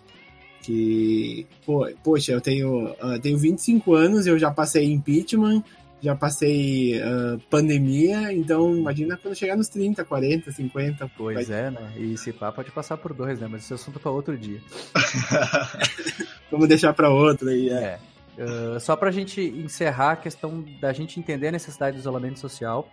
que, 0.62 1.48
pô, 1.66 1.88
poxa, 2.04 2.30
eu 2.30 2.40
tenho, 2.40 2.92
uh, 2.92 3.18
tenho 3.20 3.38
25 3.38 3.94
anos, 3.94 4.26
eu 4.26 4.38
já 4.38 4.52
passei 4.52 4.84
impeachment, 4.84 5.64
já 6.00 6.14
passei 6.14 7.00
uh, 7.00 7.38
pandemia, 7.50 8.32
então 8.32 8.76
imagina 8.76 9.16
quando 9.16 9.34
chegar 9.34 9.56
nos 9.56 9.68
30, 9.68 10.04
40, 10.04 10.52
50. 10.52 11.10
Pois 11.16 11.48
vai... 11.48 11.58
é, 11.58 11.70
né? 11.70 11.92
E 11.96 12.14
esse 12.14 12.32
papo 12.32 12.56
pode 12.56 12.70
passar 12.70 12.96
por 12.96 13.12
dois, 13.12 13.40
né? 13.40 13.48
Mas 13.50 13.64
esse 13.64 13.72
é 13.72 13.76
assunto 13.76 13.98
para 13.98 14.10
outro 14.10 14.36
dia. 14.36 14.60
Vamos 16.50 16.68
deixar 16.68 16.92
para 16.92 17.10
outro 17.10 17.48
aí, 17.48 17.68
é. 17.68 17.98
é. 18.38 18.44
Uh, 18.44 18.80
só 18.80 18.94
para 18.96 19.08
a 19.08 19.12
gente 19.12 19.40
encerrar 19.40 20.12
a 20.12 20.16
questão 20.16 20.64
da 20.80 20.92
gente 20.92 21.18
entender 21.18 21.48
a 21.48 21.52
necessidade 21.52 21.96
do 21.96 22.00
isolamento 22.00 22.38
social, 22.38 22.88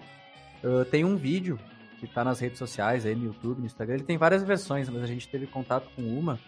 uh, 0.64 0.84
tem 0.86 1.06
um 1.06 1.16
vídeo 1.16 1.60
que 2.00 2.06
está 2.06 2.24
nas 2.24 2.40
redes 2.40 2.58
sociais, 2.58 3.06
aí 3.06 3.16
no 3.16 3.26
YouTube, 3.26 3.60
no 3.60 3.66
Instagram. 3.66 3.96
Ele 3.96 4.04
tem 4.04 4.18
várias 4.18 4.44
versões, 4.44 4.90
mas 4.90 5.04
a 5.04 5.08
gente 5.08 5.28
teve 5.28 5.48
contato 5.48 5.88
com 5.96 6.02
uma, 6.02 6.40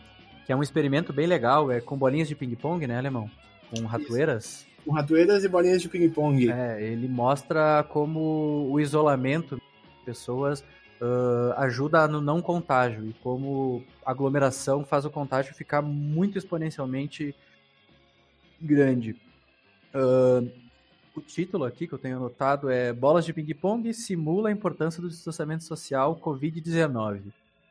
que 0.46 0.52
é 0.52 0.56
um 0.56 0.64
experimento 0.64 1.14
bem 1.14 1.28
legal, 1.28 1.72
é 1.72 1.80
com 1.80 1.98
bolinhas 1.98 2.28
de 2.28 2.36
ping-pong, 2.36 2.86
né, 2.86 2.98
Alemão? 2.98 3.30
Com 3.70 3.86
ratoeiras. 3.86 4.67
Com 4.88 4.94
ratoeiras 4.94 5.44
e 5.44 5.50
bolinhas 5.50 5.82
de 5.82 5.90
ping-pong. 5.90 6.50
É, 6.50 6.82
ele 6.82 7.10
mostra 7.10 7.86
como 7.90 8.70
o 8.72 8.80
isolamento 8.80 9.58
de 9.58 10.06
pessoas 10.06 10.62
uh, 11.02 11.52
ajuda 11.58 12.08
no 12.08 12.22
não 12.22 12.42
contágio 12.42 13.06
e 13.06 13.14
como 13.16 13.84
aglomeração 14.06 14.86
faz 14.86 15.04
o 15.04 15.10
contágio 15.10 15.54
ficar 15.54 15.82
muito 15.82 16.38
exponencialmente 16.38 17.36
grande. 18.62 19.20
Uh, 19.94 20.50
o 21.14 21.20
título 21.20 21.66
aqui 21.66 21.86
que 21.86 21.94
eu 21.94 22.00
tenho 22.00 22.16
anotado 22.16 22.70
é 22.70 22.94
Bolas 22.94 23.26
de 23.26 23.34
ping-pong 23.34 23.94
simula 23.94 24.48
a 24.48 24.54
importância 24.54 25.02
do 25.02 25.10
distanciamento 25.10 25.66
social 25.66 26.16
Covid-19. 26.16 27.24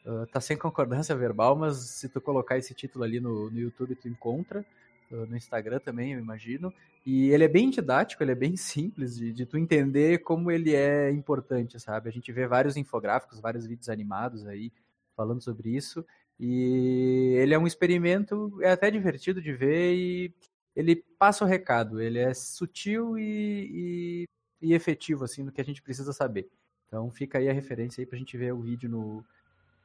Uh, 0.04 0.26
tá 0.26 0.38
sem 0.38 0.54
concordância 0.54 1.16
verbal, 1.16 1.56
mas 1.56 1.78
se 1.78 2.10
tu 2.10 2.20
colocar 2.20 2.58
esse 2.58 2.74
título 2.74 3.04
ali 3.04 3.20
no, 3.20 3.50
no 3.50 3.58
YouTube, 3.58 3.94
tu 3.94 4.06
encontra. 4.06 4.62
No 5.10 5.36
Instagram 5.36 5.78
também, 5.78 6.12
eu 6.12 6.18
imagino. 6.18 6.72
E 7.04 7.30
ele 7.30 7.44
é 7.44 7.48
bem 7.48 7.70
didático, 7.70 8.22
ele 8.22 8.32
é 8.32 8.34
bem 8.34 8.56
simples 8.56 9.16
de, 9.16 9.32
de 9.32 9.46
tu 9.46 9.56
entender 9.56 10.18
como 10.18 10.50
ele 10.50 10.74
é 10.74 11.10
importante, 11.10 11.78
sabe? 11.78 12.08
A 12.08 12.12
gente 12.12 12.32
vê 12.32 12.46
vários 12.46 12.76
infográficos, 12.76 13.40
vários 13.40 13.66
vídeos 13.66 13.88
animados 13.88 14.46
aí 14.46 14.72
falando 15.16 15.40
sobre 15.40 15.70
isso. 15.70 16.04
E 16.38 17.34
ele 17.38 17.54
é 17.54 17.58
um 17.58 17.66
experimento, 17.66 18.58
é 18.62 18.70
até 18.70 18.90
divertido 18.90 19.40
de 19.40 19.52
ver 19.52 19.94
e 19.94 20.34
ele 20.74 20.96
passa 21.18 21.44
o 21.44 21.48
recado, 21.48 22.00
ele 22.02 22.18
é 22.18 22.34
sutil 22.34 23.18
e, 23.18 24.26
e, 24.60 24.68
e, 24.68 24.74
efetivo, 24.74 25.24
assim, 25.24 25.42
no 25.42 25.50
que 25.50 25.60
a 25.60 25.64
gente 25.64 25.80
precisa 25.80 26.12
saber. 26.12 26.50
Então 26.86 27.10
fica 27.10 27.38
aí 27.38 27.48
a 27.48 27.52
referência 27.52 28.02
aí 28.02 28.06
pra 28.06 28.18
gente 28.18 28.36
ver 28.36 28.52
o 28.52 28.60
vídeo 28.60 28.88
no, 28.88 29.24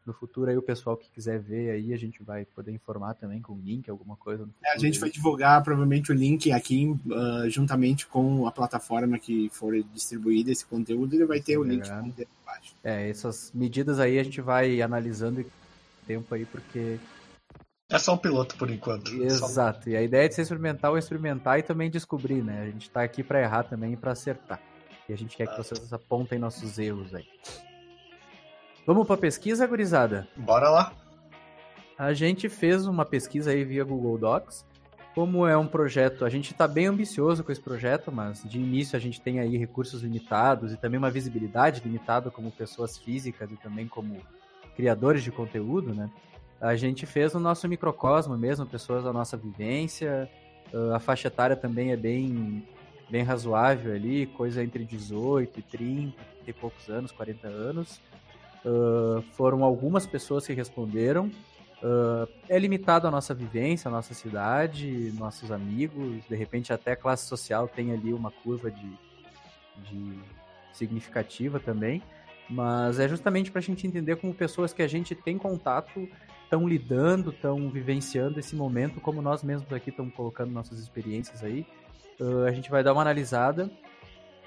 no 0.05 0.13
futuro 0.13 0.49
aí 0.49 0.57
o 0.57 0.61
pessoal 0.61 0.97
que 0.97 1.09
quiser 1.11 1.39
ver 1.39 1.71
aí, 1.71 1.93
a 1.93 1.97
gente 1.97 2.23
vai 2.23 2.45
poder 2.45 2.71
informar 2.71 3.13
também 3.13 3.41
com 3.41 3.53
o 3.53 3.59
link, 3.59 3.89
alguma 3.89 4.15
coisa. 4.15 4.47
É, 4.63 4.73
a 4.73 4.77
gente 4.77 4.99
vai 4.99 5.09
divulgar 5.09 5.63
provavelmente 5.63 6.11
o 6.11 6.15
link 6.15 6.51
aqui 6.51 6.87
uh, 6.87 7.49
juntamente 7.49 8.07
com 8.07 8.47
a 8.47 8.51
plataforma 8.51 9.19
que 9.19 9.49
for 9.49 9.73
distribuída 9.93 10.51
esse 10.51 10.65
conteúdo, 10.65 11.15
ele 11.15 11.25
vai 11.25 11.39
ter 11.39 11.57
o 11.57 11.63
link 11.63 11.87
embaixo. 11.87 12.75
É, 12.83 13.09
essas 13.09 13.51
medidas 13.53 13.99
aí 13.99 14.19
a 14.19 14.23
gente 14.23 14.41
vai 14.41 14.81
analisando 14.81 15.45
tempo 16.05 16.33
aí, 16.33 16.45
porque 16.45 16.99
é 17.91 17.99
só 17.99 18.13
um 18.13 18.17
piloto 18.17 18.55
por 18.55 18.71
enquanto. 18.71 19.11
Exato. 19.21 19.89
E 19.89 19.97
a 19.97 20.01
ideia 20.01 20.27
de 20.27 20.33
ser 20.33 20.43
experimental 20.43 20.95
é 20.95 20.99
experimentar 20.99 21.59
e 21.59 21.63
também 21.63 21.91
descobrir, 21.91 22.41
né? 22.41 22.61
A 22.61 22.65
gente 22.65 22.89
tá 22.89 23.03
aqui 23.03 23.21
para 23.21 23.41
errar 23.41 23.63
também 23.63 23.93
e 23.93 23.97
para 23.97 24.13
acertar. 24.13 24.61
E 25.09 25.13
a 25.13 25.17
gente 25.17 25.35
quer 25.35 25.45
que 25.47 25.57
vocês 25.57 25.91
apontem 25.91 26.39
nossos 26.39 26.79
erros 26.79 27.13
aí. 27.13 27.27
Vamos 28.85 29.07
para 29.07 29.17
pesquisa, 29.17 29.67
gurizada? 29.67 30.27
Bora 30.35 30.69
lá. 30.69 30.93
A 31.97 32.13
gente 32.13 32.49
fez 32.49 32.85
uma 32.87 33.05
pesquisa 33.05 33.51
aí 33.51 33.63
via 33.63 33.83
Google 33.83 34.17
Docs. 34.17 34.65
Como 35.13 35.45
é 35.45 35.57
um 35.57 35.67
projeto, 35.67 36.23
a 36.23 36.29
gente 36.29 36.51
está 36.51 36.67
bem 36.67 36.87
ambicioso 36.87 37.43
com 37.43 37.51
esse 37.51 37.61
projeto, 37.61 38.11
mas 38.11 38.43
de 38.43 38.57
início 38.57 38.95
a 38.95 38.99
gente 38.99 39.19
tem 39.19 39.39
aí 39.39 39.57
recursos 39.57 40.01
limitados 40.01 40.71
e 40.71 40.77
também 40.77 40.97
uma 40.97 41.11
visibilidade 41.11 41.81
limitada 41.83 42.31
como 42.31 42.49
pessoas 42.49 42.97
físicas 42.97 43.51
e 43.51 43.57
também 43.57 43.87
como 43.87 44.17
criadores 44.75 45.21
de 45.21 45.31
conteúdo, 45.31 45.93
né? 45.93 46.09
a 46.61 46.75
gente 46.75 47.07
fez 47.07 47.33
o 47.33 47.39
nosso 47.39 47.67
microcosmo 47.67 48.37
mesmo, 48.37 48.67
pessoas 48.67 49.03
da 49.03 49.11
nossa 49.11 49.35
vivência. 49.35 50.29
Uh, 50.71 50.93
a 50.93 50.99
faixa 50.99 51.27
etária 51.27 51.55
também 51.55 51.91
é 51.91 51.97
bem, 51.97 52.65
bem 53.09 53.23
razoável 53.23 53.95
ali, 53.95 54.27
coisa 54.27 54.63
entre 54.63 54.85
18 54.85 55.59
e 55.59 55.63
30, 55.63 56.15
e 56.45 56.53
poucos 56.53 56.87
anos, 56.87 57.11
40 57.11 57.47
anos. 57.47 57.99
Uh, 58.65 59.21
foram 59.33 59.63
algumas 59.63 60.05
pessoas 60.05 60.45
que 60.45 60.53
responderam. 60.53 61.31
Uh, 61.81 62.27
é 62.47 62.59
limitado 62.59 63.07
a 63.07 63.11
nossa 63.11 63.33
vivência, 63.33 63.89
a 63.89 63.91
nossa 63.91 64.13
cidade, 64.13 65.11
nossos 65.17 65.51
amigos, 65.51 66.23
de 66.29 66.35
repente 66.35 66.71
até 66.71 66.91
a 66.91 66.95
classe 66.95 67.25
social 67.25 67.67
tem 67.67 67.91
ali 67.91 68.13
uma 68.13 68.29
curva 68.29 68.69
de, 68.69 68.91
de 69.89 70.19
significativa 70.71 71.59
também, 71.59 72.03
mas 72.47 72.99
é 72.99 73.07
justamente 73.07 73.49
para 73.49 73.59
a 73.59 73.63
gente 73.63 73.87
entender 73.87 74.15
como 74.17 74.31
pessoas 74.31 74.71
que 74.71 74.83
a 74.83 74.87
gente 74.87 75.15
tem 75.15 75.39
contato 75.39 76.07
estão 76.43 76.67
lidando, 76.67 77.31
estão 77.31 77.69
vivenciando 77.69 78.39
esse 78.39 78.55
momento, 78.55 78.99
como 79.01 79.21
nós 79.21 79.41
mesmos 79.41 79.71
aqui 79.73 79.89
estamos 79.89 80.13
colocando 80.13 80.51
nossas 80.51 80.77
experiências 80.77 81.43
aí. 81.43 81.65
Uh, 82.19 82.43
a 82.45 82.51
gente 82.51 82.69
vai 82.69 82.83
dar 82.83 82.93
uma 82.93 83.01
analisada. 83.01 83.71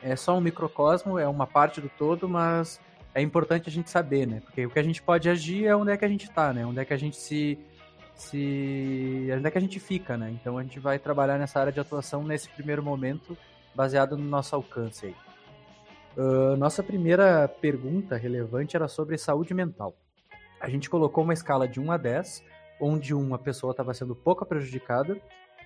É 0.02 0.14
só 0.14 0.36
um 0.36 0.40
microcosmo, 0.40 1.18
é 1.18 1.26
uma 1.26 1.46
parte 1.46 1.80
do 1.80 1.88
todo, 1.88 2.28
mas 2.28 2.78
é 3.14 3.22
importante 3.22 3.68
a 3.68 3.72
gente 3.72 3.90
saber, 3.90 4.26
né? 4.26 4.40
Porque 4.40 4.66
o 4.66 4.70
que 4.70 4.78
a 4.78 4.82
gente 4.82 5.02
pode 5.02 5.28
agir 5.28 5.66
é 5.66 5.76
onde 5.76 5.92
é 5.92 5.96
que 5.96 6.04
a 6.04 6.08
gente 6.08 6.24
está, 6.24 6.52
né? 6.52 6.66
Onde 6.66 6.80
é 6.80 6.84
que 6.84 6.94
a 6.94 6.96
gente 6.96 7.16
se 7.16 7.58
se 8.14 9.28
onde 9.36 9.46
é 9.46 9.50
que 9.50 9.58
a 9.58 9.60
gente 9.60 9.80
fica, 9.80 10.16
né? 10.16 10.30
Então 10.30 10.56
a 10.58 10.62
gente 10.62 10.78
vai 10.78 10.98
trabalhar 10.98 11.38
nessa 11.38 11.60
área 11.60 11.72
de 11.72 11.80
atuação 11.80 12.22
nesse 12.24 12.48
primeiro 12.48 12.82
momento, 12.82 13.36
baseado 13.74 14.16
no 14.16 14.24
nosso 14.24 14.54
alcance 14.54 15.06
aí. 15.06 15.14
Uh, 16.16 16.56
nossa 16.56 16.82
primeira 16.82 17.48
pergunta 17.48 18.16
relevante 18.16 18.76
era 18.76 18.86
sobre 18.86 19.18
saúde 19.18 19.52
mental 19.52 19.96
a 20.64 20.68
gente 20.70 20.88
colocou 20.88 21.22
uma 21.22 21.34
escala 21.34 21.68
de 21.68 21.78
1 21.78 21.92
a 21.92 21.96
10, 21.98 22.42
onde 22.80 23.14
1 23.14 23.34
a 23.34 23.38
pessoa 23.38 23.72
estava 23.72 23.92
sendo 23.92 24.16
pouco 24.16 24.46
prejudicada 24.46 25.20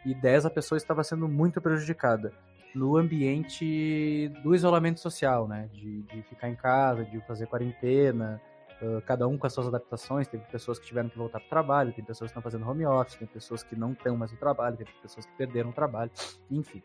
e 0.04 0.12
10 0.12 0.46
a 0.46 0.50
pessoa 0.50 0.76
estava 0.76 1.04
sendo 1.04 1.28
muito 1.28 1.60
prejudicada 1.60 2.32
no 2.74 2.96
ambiente 2.96 4.28
do 4.42 4.54
isolamento 4.54 5.00
social, 5.00 5.48
né? 5.48 5.68
De, 5.72 6.02
de 6.02 6.22
ficar 6.22 6.48
em 6.48 6.54
casa, 6.54 7.04
de 7.04 7.20
fazer 7.26 7.46
quarentena, 7.46 8.40
uh, 8.82 9.00
cada 9.02 9.26
um 9.26 9.36
com 9.36 9.46
as 9.46 9.52
suas 9.52 9.66
adaptações. 9.66 10.28
Teve 10.28 10.44
pessoas 10.44 10.78
que 10.78 10.86
tiveram 10.86 11.08
que 11.08 11.18
voltar 11.18 11.38
para 11.40 11.46
o 11.46 11.50
trabalho, 11.50 11.92
tem 11.92 12.04
pessoas 12.04 12.30
que 12.30 12.38
estão 12.38 12.42
fazendo 12.42 12.68
home 12.68 12.86
office, 12.86 13.16
tem 13.16 13.28
pessoas 13.28 13.62
que 13.62 13.76
não 13.76 13.92
estão 13.92 14.16
mais 14.16 14.32
no 14.32 14.38
trabalho, 14.38 14.76
tem 14.76 14.86
pessoas 15.02 15.26
que 15.26 15.32
perderam 15.36 15.70
o 15.70 15.72
trabalho, 15.72 16.10
enfim. 16.50 16.82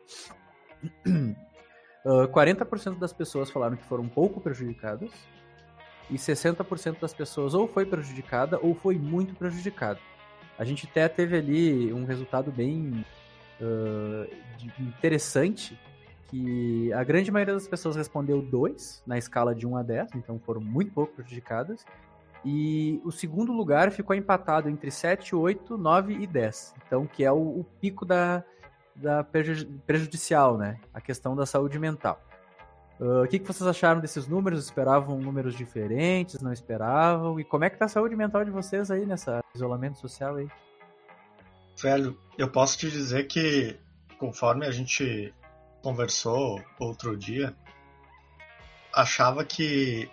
Uh, 2.06 2.28
40% 2.28 3.00
das 3.00 3.14
pessoas 3.14 3.50
falaram 3.50 3.78
que 3.78 3.86
foram 3.86 4.10
pouco 4.10 4.42
prejudicadas 4.42 5.10
e 6.10 6.16
60% 6.16 7.00
das 7.00 7.14
pessoas 7.14 7.54
ou 7.54 7.66
foi 7.66 7.86
prejudicada 7.86 8.60
ou 8.62 8.76
foi 8.76 8.98
muito 8.98 9.34
prejudicada. 9.36 10.02
A 10.58 10.66
gente 10.66 10.86
até 10.86 11.08
teve 11.08 11.38
ali 11.38 11.94
um 11.94 12.04
resultado 12.04 12.52
bem 12.52 13.06
uh, 13.64 14.28
interessante, 14.80 15.80
que 16.28 16.92
a 16.94 17.04
grande 17.04 17.32
maioria 17.32 17.54
das 17.54 17.68
pessoas 17.68 17.96
respondeu 17.96 18.42
2 18.42 19.04
na 19.06 19.18
escala 19.18 19.54
de 19.56 19.66
1 19.66 19.78
a 19.78 19.84
10, 19.84 20.10
então 20.16 20.40
foram 20.40 20.62
muito 20.62 20.92
pouco 20.92 21.14
prejudicadas. 21.14 21.86
E 22.46 23.00
o 23.06 23.12
segundo 23.12 23.54
lugar 23.54 23.92
ficou 23.92 24.16
empatado 24.16 24.70
entre 24.70 24.92
7, 24.92 25.36
8, 25.36 25.78
9 25.78 26.14
e 26.14 26.28
10. 26.28 26.76
Então, 26.86 27.06
que 27.08 27.24
é 27.24 27.32
o, 27.32 27.38
o 27.38 27.66
pico 27.80 28.06
da, 28.06 28.44
da 28.96 29.24
prejudicial, 29.86 30.58
né? 30.58 30.78
A 30.94 31.00
questão 31.00 31.36
da 31.36 31.46
saúde 31.46 31.80
mental. 31.80 32.22
Uh, 33.00 33.24
o 33.24 33.28
que, 33.28 33.40
que 33.40 33.48
vocês 33.48 33.68
acharam 33.68 34.02
desses 34.02 34.28
números? 34.28 34.64
Esperavam 34.66 35.18
números 35.20 35.56
diferentes? 35.56 36.42
Não 36.42 36.52
esperavam? 36.52 37.40
E 37.40 37.44
como 37.44 37.64
é 37.64 37.70
que 37.70 37.78
tá 37.78 37.86
a 37.86 37.90
saúde 37.90 38.16
mental 38.16 38.44
de 38.44 38.52
vocês 38.52 38.92
aí 38.92 39.06
nessa 39.06 39.42
isolamento 39.56 39.98
social 39.98 40.36
aí? 40.36 40.48
Velho, 41.82 42.18
eu 42.38 42.50
posso 42.50 42.78
te 42.78 42.90
dizer 42.90 43.28
que 43.28 43.78
conforme 44.18 44.66
a 44.66 44.72
gente 44.72 45.34
conversou 45.82 46.64
outro 46.80 47.18
dia, 47.18 47.56
achava 48.94 49.44
que 49.44 50.10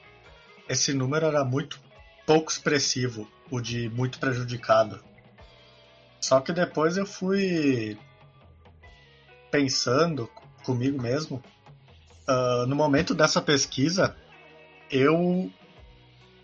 esse 0.68 0.92
número 0.92 1.26
era 1.26 1.44
muito 1.44 1.80
pouco 2.26 2.50
expressivo, 2.50 3.30
o 3.50 3.60
de 3.60 3.88
muito 3.90 4.18
prejudicado. 4.18 5.02
Só 6.20 6.40
que 6.40 6.52
depois 6.52 6.96
eu 6.96 7.06
fui 7.06 7.98
pensando 9.50 10.30
comigo 10.62 11.00
mesmo 11.00 11.42
uh, 12.28 12.66
no 12.66 12.76
momento 12.76 13.14
dessa 13.14 13.40
pesquisa, 13.40 14.16
eu 14.90 15.50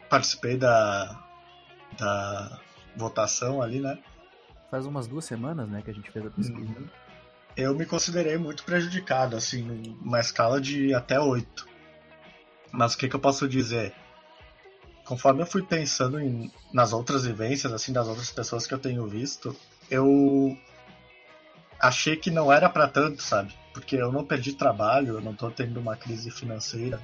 participei 0.09 0.57
da, 0.57 1.25
da 1.99 2.61
votação 2.97 3.63
ali, 3.63 3.81
né? 3.81 3.99
Faz 4.71 4.87
umas 4.87 5.07
duas 5.07 5.25
semanas, 5.25 5.69
né, 5.69 5.83
que 5.83 5.91
a 5.91 5.95
gente 5.95 6.11
fez 6.11 6.27
a 6.27 6.31
pesquisa. 6.31 6.59
Uhum. 6.59 6.89
Eu 7.57 7.75
me 7.75 7.87
considerei 7.87 8.37
muito 8.37 8.65
prejudicado, 8.65 9.37
assim, 9.37 9.63
numa 9.63 10.21
escala 10.21 10.61
de 10.61 10.93
até 10.93 11.19
oito. 11.19 11.67
Mas 12.71 12.95
o 12.95 12.99
que, 12.99 13.09
que 13.09 13.17
eu 13.17 13.21
posso 13.21 13.49
dizer? 13.49 13.95
Conforme 15.05 15.43
eu 15.43 15.47
fui 15.47 15.63
pensando 15.63 16.21
em, 16.21 16.53
nas 16.73 16.93
outras 16.93 17.25
vivências, 17.25 17.73
assim, 17.73 17.93
das 17.93 18.09
outras 18.09 18.31
pessoas 18.31 18.67
que 18.67 18.75
eu 18.75 18.79
tenho 18.79 19.07
visto, 19.07 19.57
eu 19.91 20.59
achei 21.81 22.17
que 22.17 22.31
não 22.31 22.53
era 22.53 22.69
para 22.69 22.89
tanto, 22.89 23.23
sabe? 23.23 23.55
Porque 23.73 23.97
eu 23.97 24.13
não 24.13 24.25
perdi 24.25 24.53
trabalho, 24.53 25.15
eu 25.15 25.21
não 25.21 25.35
tô 25.35 25.51
tendo 25.51 25.79
uma 25.81 25.97
crise 25.97 26.31
financeira. 26.31 27.01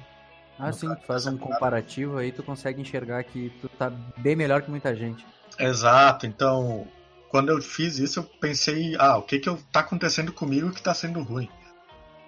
Ah, 0.59 0.71
sim, 0.71 0.93
tu 0.93 1.05
faz 1.07 1.25
um 1.25 1.37
comparativo 1.37 2.17
aí, 2.17 2.31
tu 2.31 2.43
consegue 2.43 2.79
enxergar 2.79 3.23
que 3.23 3.49
tu 3.59 3.67
tá 3.69 3.89
bem 4.17 4.35
melhor 4.35 4.61
que 4.61 4.69
muita 4.69 4.95
gente. 4.95 5.25
Exato, 5.57 6.27
então 6.27 6.87
quando 7.33 7.49
eu 7.49 7.59
fiz 7.59 7.97
isso 7.97 8.19
eu 8.19 8.23
pensei, 8.23 8.95
ah, 8.99 9.17
o 9.17 9.23
que 9.23 9.39
que 9.39 9.51
tá 9.71 9.79
acontecendo 9.79 10.31
comigo 10.31 10.71
que 10.71 10.83
tá 10.83 10.93
sendo 10.93 11.23
ruim? 11.23 11.49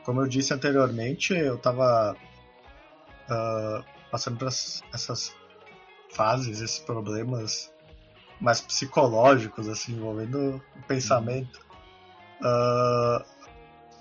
Como 0.03 0.19
eu 0.19 0.27
disse 0.27 0.51
anteriormente, 0.51 1.31
eu 1.31 1.59
tava 1.59 2.17
uh, 3.29 3.85
passando 4.09 4.39
por 4.39 4.47
essas 4.47 5.31
fases, 6.09 6.59
esses 6.59 6.79
problemas 6.79 7.71
mais 8.41 8.59
psicológicos, 8.59 9.69
assim, 9.69 9.93
envolvendo 9.93 10.59
o 10.75 10.81
pensamento. 10.87 11.59
Uh, 12.41 13.23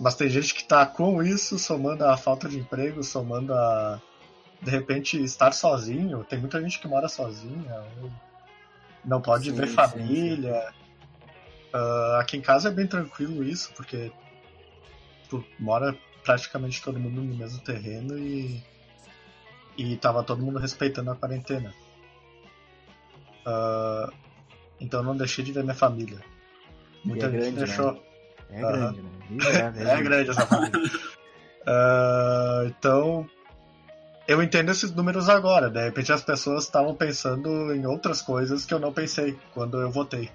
mas 0.01 0.15
tem 0.15 0.31
gente 0.31 0.55
que 0.55 0.65
tá 0.65 0.87
com 0.87 1.23
isso, 1.23 1.59
somando 1.59 2.07
a 2.07 2.17
falta 2.17 2.49
de 2.49 2.59
emprego, 2.59 3.05
somando 3.05 3.53
a 3.53 4.01
de 4.63 4.71
repente 4.71 5.23
estar 5.23 5.53
sozinho. 5.53 6.25
Tem 6.25 6.41
muita 6.41 6.63
gente 6.63 6.81
que 6.81 6.89
mora 6.89 7.09
sozinha, 7.11 7.85
não 9.05 9.21
pode 9.21 9.51
sim, 9.51 9.55
ver 9.55 9.67
família. 9.67 10.63
Sim, 10.63 10.79
sim. 10.79 10.84
Uh, 11.75 12.21
aqui 12.21 12.37
em 12.37 12.41
casa 12.41 12.69
é 12.69 12.73
bem 12.73 12.87
tranquilo 12.87 13.43
isso, 13.43 13.73
porque 13.75 14.13
tu 15.29 15.45
mora 15.59 15.97
praticamente 16.23 16.81
todo 16.81 17.01
mundo 17.01 17.21
no 17.21 17.35
mesmo 17.35 17.61
terreno 17.63 18.17
e 18.17 18.63
e 19.77 19.97
tava 19.97 20.23
todo 20.23 20.41
mundo 20.41 20.61
respeitando 20.61 21.11
a 21.11 21.17
quarentena. 21.17 21.75
Uh, 23.45 24.13
então 24.81 25.03
não 25.03 25.17
deixei 25.17 25.45
de 25.45 25.51
ver 25.51 25.65
minha 25.65 25.75
família. 25.75 26.21
Muita 27.05 27.27
é 27.27 27.31
gente 27.31 27.41
grande, 27.41 27.57
deixou. 27.57 27.93
Né? 27.93 28.01
É 28.51 28.65
uh, 28.65 28.73
grande, 28.73 29.03
né? 29.03 29.11
É, 29.77 29.99
é, 29.99 30.03
grande 30.03 30.31
essa 30.31 30.47
família. 30.47 30.79
uh, 30.79 32.67
então 32.69 33.29
eu 34.29 34.43
entendo 34.43 34.71
esses 34.71 34.93
números 34.93 35.29
agora. 35.29 35.69
De 35.69 35.83
repente 35.83 36.13
as 36.13 36.23
pessoas 36.23 36.65
estavam 36.65 36.95
pensando 36.95 37.75
em 37.75 37.85
outras 37.85 38.23
coisas 38.23 38.65
que 38.65 38.73
eu 38.73 38.79
não 38.79 38.93
pensei 38.93 39.37
quando 39.53 39.81
eu 39.81 39.91
votei. 39.91 40.31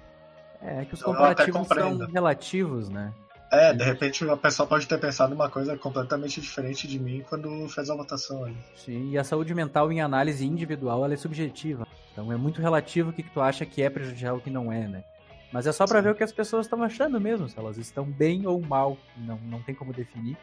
É, 0.62 0.84
que 0.84 0.94
os 0.94 1.00
então, 1.00 1.12
comparativos 1.12 1.66
são 1.68 1.98
relativos, 2.06 2.88
né? 2.88 3.12
É, 3.52 3.72
de 3.72 3.82
repente 3.82 4.28
a 4.28 4.36
pessoa 4.36 4.66
pode 4.66 4.86
ter 4.86 4.98
pensado 4.98 5.34
uma 5.34 5.50
coisa 5.50 5.76
completamente 5.76 6.40
diferente 6.40 6.86
de 6.86 7.00
mim 7.00 7.24
quando 7.28 7.68
fez 7.68 7.90
a 7.90 7.96
votação 7.96 8.44
ali. 8.44 8.56
Sim, 8.76 9.10
e 9.10 9.18
a 9.18 9.24
saúde 9.24 9.52
mental 9.54 9.90
em 9.90 10.00
análise 10.00 10.46
individual 10.46 11.04
ela 11.04 11.14
é 11.14 11.16
subjetiva. 11.16 11.84
Então 12.12 12.32
é 12.32 12.36
muito 12.36 12.62
relativo 12.62 13.10
o 13.10 13.12
que, 13.12 13.24
que 13.24 13.30
tu 13.30 13.40
acha 13.40 13.66
que 13.66 13.82
é 13.82 13.90
prejudicial 13.90 14.36
e 14.36 14.38
o 14.38 14.42
que 14.42 14.50
não 14.50 14.70
é, 14.70 14.86
né? 14.86 15.04
Mas 15.52 15.66
é 15.66 15.72
só 15.72 15.84
para 15.84 16.00
ver 16.00 16.10
o 16.10 16.14
que 16.14 16.22
as 16.22 16.30
pessoas 16.30 16.66
estão 16.66 16.82
achando 16.82 17.20
mesmo, 17.20 17.48
se 17.48 17.58
elas 17.58 17.76
estão 17.76 18.04
bem 18.04 18.46
ou 18.46 18.60
mal. 18.60 18.96
Não, 19.16 19.36
não 19.38 19.60
tem 19.60 19.74
como 19.74 19.92
definir. 19.92 20.36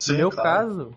Sim, 0.00 0.12
no 0.12 0.18
meu 0.18 0.30
claro. 0.30 0.48
caso, 0.48 0.94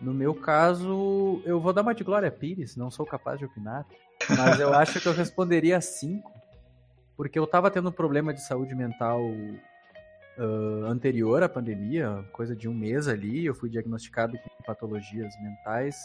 no 0.00 0.14
meu 0.14 0.34
caso, 0.34 1.42
eu 1.44 1.60
vou 1.60 1.72
dar 1.72 1.82
uma 1.82 1.94
de 1.94 2.04
Glória 2.04 2.30
Pires, 2.30 2.76
não 2.76 2.90
sou 2.90 3.04
capaz 3.04 3.38
de 3.38 3.44
opinar. 3.44 3.84
Mas 4.30 4.58
eu 4.58 4.72
acho 4.74 5.00
que 5.00 5.06
eu 5.06 5.12
responderia 5.12 5.80
cinco, 5.82 6.32
porque 7.18 7.36
eu 7.36 7.48
tava 7.48 7.68
tendo 7.68 7.88
um 7.88 7.92
problema 7.92 8.32
de 8.32 8.40
saúde 8.40 8.76
mental 8.76 9.20
uh, 9.20 10.84
anterior 10.86 11.42
à 11.42 11.48
pandemia, 11.48 12.24
coisa 12.30 12.54
de 12.54 12.68
um 12.68 12.72
mês 12.72 13.08
ali, 13.08 13.44
eu 13.44 13.56
fui 13.56 13.68
diagnosticado 13.68 14.38
com 14.38 14.62
patologias 14.64 15.34
mentais 15.42 15.96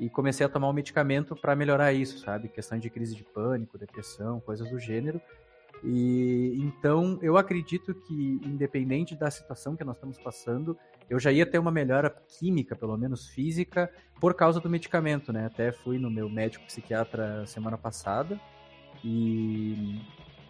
e 0.00 0.08
comecei 0.08 0.46
a 0.46 0.48
tomar 0.48 0.70
um 0.70 0.72
medicamento 0.72 1.36
para 1.36 1.54
melhorar 1.54 1.92
isso, 1.92 2.18
sabe? 2.18 2.48
Questão 2.48 2.78
de 2.78 2.88
crise 2.88 3.14
de 3.14 3.22
pânico, 3.22 3.76
depressão, 3.76 4.40
coisas 4.40 4.70
do 4.70 4.78
gênero. 4.78 5.20
E 5.82 6.58
então 6.58 7.18
eu 7.20 7.36
acredito 7.36 7.94
que, 7.94 8.40
independente 8.42 9.14
da 9.14 9.30
situação 9.30 9.76
que 9.76 9.84
nós 9.84 9.96
estamos 9.96 10.18
passando, 10.18 10.78
eu 11.10 11.20
já 11.20 11.30
ia 11.30 11.44
ter 11.44 11.58
uma 11.58 11.70
melhora 11.70 12.08
química, 12.38 12.74
pelo 12.74 12.96
menos 12.96 13.28
física, 13.28 13.92
por 14.18 14.32
causa 14.32 14.60
do 14.60 14.70
medicamento, 14.70 15.30
né? 15.30 15.44
Até 15.44 15.72
fui 15.72 15.98
no 15.98 16.10
meu 16.10 16.26
médico 16.30 16.64
psiquiatra 16.64 17.44
semana 17.44 17.76
passada 17.76 18.40
e 19.04 20.00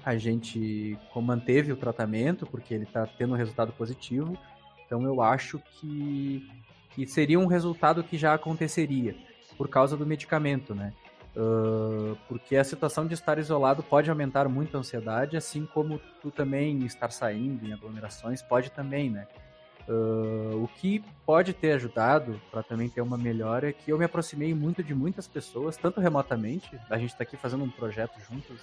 a 0.04 0.16
gente 0.16 0.98
manteve 1.16 1.72
o 1.72 1.76
tratamento 1.76 2.46
porque 2.46 2.74
ele 2.74 2.84
está 2.84 3.06
tendo 3.06 3.32
um 3.32 3.36
resultado 3.36 3.72
positivo. 3.72 4.36
Então 4.84 5.02
eu 5.02 5.22
acho 5.22 5.58
que, 5.58 6.46
que 6.90 7.06
seria 7.06 7.40
um 7.40 7.46
resultado 7.46 8.04
que 8.04 8.18
já 8.18 8.34
aconteceria 8.34 9.16
por 9.56 9.68
causa 9.68 9.96
do 9.96 10.04
medicamento, 10.04 10.74
né? 10.74 10.92
Uh, 11.36 12.16
porque 12.28 12.54
a 12.54 12.62
situação 12.62 13.06
de 13.06 13.14
estar 13.14 13.38
isolado 13.38 13.82
pode 13.82 14.08
aumentar 14.08 14.48
muito 14.48 14.76
a 14.76 14.80
ansiedade, 14.80 15.36
assim 15.36 15.66
como 15.66 16.00
tu 16.20 16.30
também 16.30 16.84
estar 16.84 17.10
saindo 17.10 17.66
em 17.66 17.72
aglomerações 17.72 18.40
pode 18.40 18.70
também, 18.70 19.10
né? 19.10 19.26
Uh, 19.88 20.62
o 20.62 20.68
que 20.76 21.02
pode 21.26 21.52
ter 21.52 21.72
ajudado 21.72 22.40
para 22.50 22.62
também 22.62 22.88
ter 22.88 23.00
uma 23.00 23.18
melhora 23.18 23.68
é 23.68 23.72
que 23.72 23.90
eu 23.90 23.98
me 23.98 24.04
aproximei 24.04 24.54
muito 24.54 24.82
de 24.82 24.94
muitas 24.94 25.26
pessoas, 25.26 25.76
tanto 25.76 26.00
remotamente, 26.00 26.78
a 26.88 26.98
gente 26.98 27.10
está 27.10 27.24
aqui 27.24 27.36
fazendo 27.36 27.64
um 27.64 27.70
projeto 27.70 28.18
juntos 28.20 28.60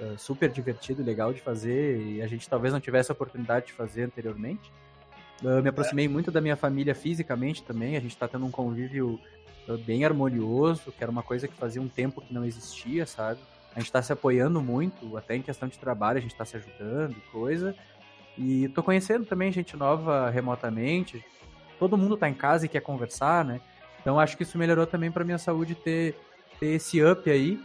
uh, 0.00 0.18
super 0.18 0.50
divertido, 0.50 1.02
legal 1.02 1.32
de 1.32 1.40
fazer, 1.40 2.00
e 2.00 2.22
a 2.22 2.26
gente 2.26 2.48
talvez 2.48 2.72
não 2.72 2.80
tivesse 2.80 3.10
a 3.10 3.14
oportunidade 3.14 3.66
de 3.66 3.72
fazer 3.72 4.04
anteriormente. 4.04 4.72
Uh, 5.42 5.62
me 5.62 5.68
aproximei 5.68 6.06
é. 6.06 6.08
muito 6.08 6.30
da 6.30 6.40
minha 6.40 6.56
família 6.56 6.94
fisicamente 6.94 7.62
também, 7.62 7.96
a 7.96 8.00
gente 8.00 8.12
está 8.12 8.26
tendo 8.26 8.44
um 8.44 8.50
convívio 8.50 9.20
bem 9.86 10.04
harmonioso, 10.04 10.90
que 10.90 11.02
era 11.02 11.10
uma 11.10 11.22
coisa 11.22 11.46
que 11.46 11.54
fazia 11.54 11.80
um 11.80 11.86
tempo 11.86 12.20
que 12.20 12.34
não 12.34 12.44
existia, 12.44 13.06
sabe? 13.06 13.38
A 13.74 13.78
gente 13.78 13.86
está 13.86 14.02
se 14.02 14.12
apoiando 14.12 14.60
muito, 14.60 15.16
até 15.16 15.36
em 15.36 15.42
questão 15.42 15.68
de 15.68 15.78
trabalho 15.78 16.18
a 16.18 16.20
gente 16.20 16.32
está 16.32 16.44
se 16.44 16.56
ajudando, 16.56 17.14
coisa. 17.30 17.74
E 18.36 18.68
tô 18.70 18.82
conhecendo 18.82 19.24
também 19.24 19.52
gente 19.52 19.76
nova 19.76 20.28
remotamente. 20.30 21.24
Todo 21.78 21.96
mundo 21.96 22.16
tá 22.16 22.28
em 22.28 22.34
casa 22.34 22.66
e 22.66 22.68
quer 22.68 22.80
conversar, 22.80 23.44
né? 23.44 23.60
Então 24.00 24.18
acho 24.18 24.36
que 24.36 24.42
isso 24.42 24.58
melhorou 24.58 24.86
também 24.86 25.10
para 25.10 25.24
minha 25.24 25.38
saúde 25.38 25.74
ter, 25.74 26.16
ter 26.58 26.74
esse 26.74 27.02
up 27.02 27.30
aí. 27.30 27.60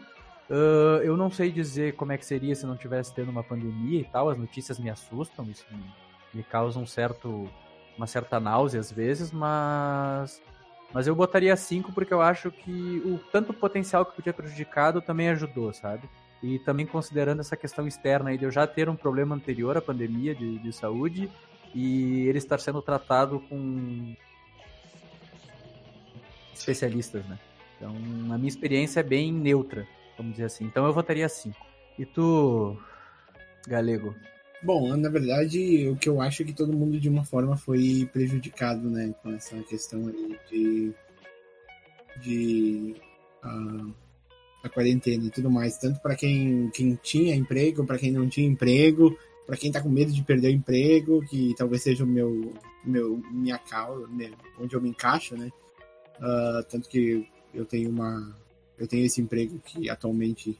Uh, 0.50 1.02
eu 1.04 1.18
não 1.18 1.32
sei 1.32 1.52
dizer 1.52 1.96
como 1.96 2.12
é 2.12 2.18
que 2.18 2.26
seria 2.26 2.56
se 2.56 2.66
não 2.66 2.78
tivesse 2.78 3.14
tendo 3.14 3.30
uma 3.30 3.44
pandemia 3.44 4.02
e 4.02 4.06
tal. 4.06 4.30
As 4.30 4.38
notícias 4.38 4.80
me 4.80 4.90
assustam, 4.90 5.46
isso 5.50 5.66
me, 5.72 5.84
me 6.34 6.44
causa 6.44 6.80
um 6.80 6.86
certo, 6.86 7.50
uma 7.98 8.06
certa 8.08 8.40
náusea 8.40 8.80
às 8.80 8.92
vezes, 8.92 9.32
mas 9.32 10.42
mas 10.94 11.08
eu 11.08 11.16
botaria 11.16 11.54
5 11.56 11.92
porque 11.92 12.14
eu 12.14 12.22
acho 12.22 12.50
que 12.50 13.02
o 13.06 13.20
tanto 13.32 13.54
potencial 13.54 14.06
que 14.06 14.16
podia 14.16 14.32
prejudicado 14.32 15.02
também 15.02 15.28
ajudou, 15.28 15.74
sabe? 15.74 16.08
E 16.42 16.58
também 16.60 16.86
considerando 16.86 17.42
essa 17.42 17.58
questão 17.58 17.86
externa 17.86 18.30
aí 18.30 18.38
de 18.38 18.46
eu 18.46 18.52
já 18.52 18.66
ter 18.66 18.88
um 18.88 18.96
problema 18.96 19.36
anterior 19.36 19.76
à 19.76 19.82
pandemia 19.82 20.34
de, 20.34 20.58
de 20.60 20.72
saúde 20.72 21.30
e 21.74 22.26
ele 22.28 22.38
estar 22.38 22.60
sendo 22.60 22.82
tratado 22.82 23.42
com 23.50 24.16
especialistas, 26.54 27.26
né? 27.26 27.38
Então, 27.76 27.94
a 28.34 28.38
minha 28.38 28.48
experiência 28.48 29.02
é 29.02 29.04
bem 29.04 29.34
neutra, 29.34 29.86
vamos 30.18 30.34
dizer 30.34 30.46
assim. 30.46 30.66
Então, 30.66 30.86
eu 30.86 30.94
votaria 30.94 31.28
5. 31.28 31.56
E 31.98 32.06
tu, 32.06 32.78
Galego? 33.68 34.16
Bom, 34.64 34.96
na 34.96 35.10
verdade, 35.10 35.88
o 35.90 35.96
que 35.96 36.10
eu 36.10 36.22
acho 36.22 36.42
é 36.42 36.46
que 36.46 36.54
todo 36.54 36.76
mundo, 36.76 37.00
de 37.00 37.10
uma 37.10 37.24
forma, 37.24 37.56
foi 37.56 38.10
prejudicado, 38.12 38.90
né? 38.90 39.14
Com 39.22 39.32
essa 39.32 39.58
questão 39.64 40.08
aí 40.08 40.40
de... 40.50 40.94
de 42.22 42.96
a 44.64 44.70
quarentena 44.70 45.26
e 45.26 45.30
tudo 45.30 45.52
mais, 45.52 45.78
tanto 45.78 46.02
para 46.02 46.16
quem, 46.16 46.70
quem 46.72 46.96
tinha 46.96 47.36
emprego, 47.36 47.86
para 47.86 48.00
quem 48.00 48.12
não 48.12 48.28
tinha 48.28 48.48
emprego, 48.48 49.16
para 49.46 49.56
quem 49.56 49.72
tá 49.72 49.80
com 49.80 49.90
medo 49.90 50.12
de 50.12 50.24
perder 50.24 50.48
o 50.48 50.52
emprego, 50.52 51.24
que 51.28 51.54
talvez 51.56 51.84
seja 51.84 52.04
o 52.04 52.08
meu, 52.08 52.52
meu 52.84 53.22
minha 53.32 53.60
causa, 53.60 54.10
onde 54.60 54.76
eu 54.76 54.82
me 54.82 54.90
encaixo, 54.90 55.38
né? 55.38 55.52
Uh, 56.18 56.64
tanto 56.68 56.90
que 56.90 57.28
eu 57.54 57.66
tenho 57.66 57.90
uma 57.90 58.36
eu 58.78 58.88
tenho 58.88 59.06
esse 59.06 59.22
emprego 59.22 59.60
que 59.60 59.90
atualmente 59.90 60.60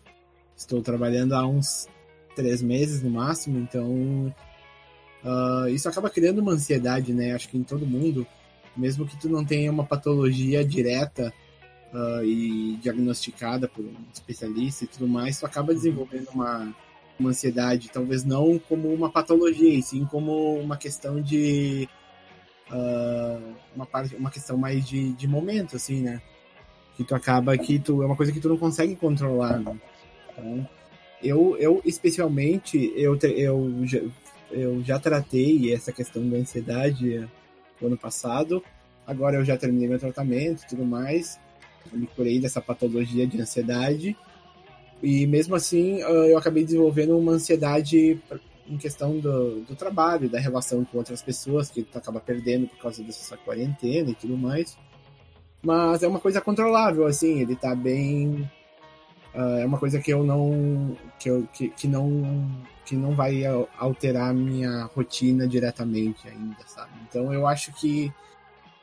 estou 0.56 0.82
trabalhando 0.82 1.34
há 1.34 1.46
uns 1.46 1.88
três 2.36 2.62
meses 2.62 3.02
no 3.02 3.10
máximo, 3.10 3.60
então 3.60 4.34
uh, 5.24 5.68
isso 5.70 5.88
acaba 5.88 6.10
criando 6.10 6.40
uma 6.40 6.54
ansiedade, 6.54 7.14
né? 7.14 7.34
Acho 7.34 7.50
que 7.50 7.58
em 7.58 7.64
todo 7.64 7.86
mundo, 7.86 8.26
mesmo 8.76 9.06
que 9.06 9.18
tu 9.18 9.30
não 9.30 9.44
tenha 9.44 9.72
uma 9.72 9.86
patologia 9.86 10.64
direta 10.64 11.34
uh, 11.94 12.24
e 12.24 12.78
diagnosticada 12.78 13.68
por 13.68 13.84
um 13.84 13.94
especialista 14.14 14.84
e 14.84 14.88
tudo 14.88 15.08
mais, 15.08 15.40
tu 15.40 15.46
acaba 15.46 15.74
desenvolvendo 15.74 16.30
uma, 16.30 16.74
uma 17.20 17.30
ansiedade, 17.30 17.90
talvez 17.92 18.24
não 18.24 18.60
como 18.60 18.94
uma 18.94 19.10
patologia, 19.10 19.74
e 19.74 19.82
sim 19.82 20.06
como 20.06 20.60
uma 20.60 20.78
questão 20.78 21.22
de. 21.22 21.90
Uh, 22.70 23.54
uma, 23.76 23.86
parte, 23.86 24.16
uma 24.16 24.32
questão 24.32 24.58
mais 24.58 24.88
de, 24.88 25.14
de 25.14 25.28
momento, 25.28 25.76
assim, 25.76 26.02
né? 26.02 26.22
Que 26.96 27.04
tu 27.04 27.16
acaba 27.16 27.58
que 27.58 27.80
tu. 27.80 28.02
É 28.02 28.06
uma 28.06 28.16
coisa 28.16 28.32
que 28.32 28.40
tu 28.40 28.50
não 28.50 28.58
consegue 28.58 28.96
controlar, 28.96 29.60
né? 29.60 29.78
Então, 30.32 30.70
eu, 31.24 31.58
eu 31.58 31.82
especialmente, 31.86 32.94
eu, 32.96 33.18
eu, 33.22 33.82
já, 33.84 34.00
eu 34.52 34.84
já 34.84 35.00
tratei 35.00 35.74
essa 35.74 35.92
questão 35.92 36.28
da 36.30 36.38
ansiedade 36.38 37.28
no 37.82 37.88
ano 37.88 37.98
passado. 37.98 38.64
Agora 39.06 39.38
eu 39.38 39.46
já 39.46 39.58
terminei 39.58 39.88
meu 39.88 40.00
tratamento 40.00 40.64
e 40.64 40.68
tudo 40.68 40.84
mais 40.84 41.40
eu 41.92 42.00
me 42.00 42.08
curei 42.08 42.40
dessa 42.40 42.62
patologia 42.62 43.28
de 43.28 43.40
ansiedade. 43.40 44.16
E 45.02 45.28
mesmo 45.28 45.56
assim, 45.56 46.02
ah, 46.02 46.10
eu 46.10 46.38
acabei 46.38 46.64
desenvolvendo 46.64 47.18
uma 47.18 47.34
ansiedade 47.34 48.22
em 48.68 48.78
questão 48.78 49.20
do, 49.20 49.62
do 49.62 49.76
trabalho, 49.76 50.30
da 50.30 50.40
relação 50.40 50.84
com 50.84 50.98
outras 50.98 51.22
pessoas 51.22 51.70
que 51.70 51.84
tu 51.84 51.98
acaba 51.98 52.20
perdendo 52.20 52.68
por 52.68 52.78
causa 52.80 53.04
dessa 53.04 53.38
quarentena 53.38 54.10
e 54.10 54.16
tudo 54.16 54.38
mais. 54.38 54.78
Mas 55.66 56.04
é 56.04 56.08
uma 56.08 56.20
coisa 56.20 56.40
controlável, 56.40 57.08
assim, 57.08 57.40
ele 57.40 57.56
tá 57.56 57.74
bem. 57.74 58.48
Uh, 59.34 59.58
é 59.60 59.66
uma 59.66 59.80
coisa 59.80 60.00
que 60.00 60.14
eu 60.14 60.24
não. 60.24 60.96
que, 61.18 61.28
eu, 61.28 61.48
que, 61.52 61.70
que 61.70 61.88
não 61.88 62.64
que 62.86 62.96
não 62.96 63.16
vai 63.16 63.42
alterar 63.80 64.32
minha 64.32 64.84
rotina 64.96 65.48
diretamente 65.48 66.28
ainda, 66.28 66.58
sabe? 66.68 66.92
Então 67.10 67.34
eu 67.34 67.48
acho 67.48 67.74
que, 67.74 68.14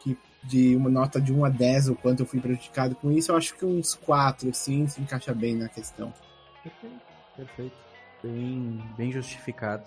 que 0.01 0.19
de 0.43 0.75
uma 0.75 0.91
nota 0.91 1.21
de 1.21 1.33
1 1.33 1.45
a 1.45 1.49
10, 1.49 1.91
o 1.91 1.95
quanto 1.95 2.25
eu 2.25 2.27
fui 2.27 2.41
prejudicado 2.41 2.97
com 2.97 3.13
isso, 3.13 3.31
eu 3.31 3.37
acho 3.37 3.55
que 3.55 3.65
uns 3.65 3.95
4, 3.95 4.53
sim, 4.53 4.89
se 4.89 5.01
encaixa 5.01 5.33
bem 5.33 5.55
na 5.55 5.69
questão. 5.69 6.13
Perfeito, 6.65 7.01
perfeito. 7.37 7.77
Bem, 8.25 8.83
bem 8.97 9.13
justificado. 9.13 9.85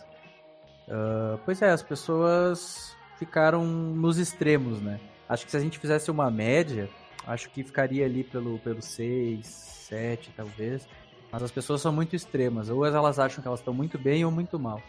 Uh, 0.88 1.38
pois 1.44 1.62
é, 1.62 1.72
as 1.72 1.84
pessoas 1.84 2.96
ficaram 3.20 3.66
nos 3.66 4.18
extremos, 4.18 4.82
né? 4.82 4.98
Acho 5.28 5.46
que 5.46 5.52
se 5.52 5.58
a 5.58 5.60
gente 5.60 5.80
fizesse 5.80 6.12
uma 6.12 6.30
média, 6.30 6.90
acho 7.26 7.50
que 7.50 7.64
ficaria 7.64 8.06
ali 8.06 8.24
pelo, 8.24 8.60
pelo 8.60 8.82
6, 8.82 9.46
7 9.46 10.32
talvez. 10.36 10.88
Mas 11.32 11.44
as 11.44 11.52
pessoas 11.52 11.82
são 11.82 11.92
muito 11.92 12.16
extremas. 12.16 12.70
Ou 12.70 12.86
elas 12.86 13.20
acham 13.20 13.42
que 13.42 13.48
elas 13.48 13.60
estão 13.60 13.74
muito 13.74 13.98
bem 13.98 14.24
ou 14.24 14.32
muito 14.32 14.60
mal. 14.60 14.82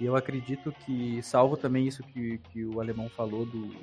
E 0.00 0.04
eu 0.04 0.14
acredito 0.14 0.72
que, 0.84 1.22
salvo 1.22 1.56
também 1.56 1.86
isso 1.86 2.02
que, 2.02 2.38
que 2.52 2.64
o 2.64 2.80
alemão 2.80 3.08
falou 3.08 3.46
do, 3.46 3.74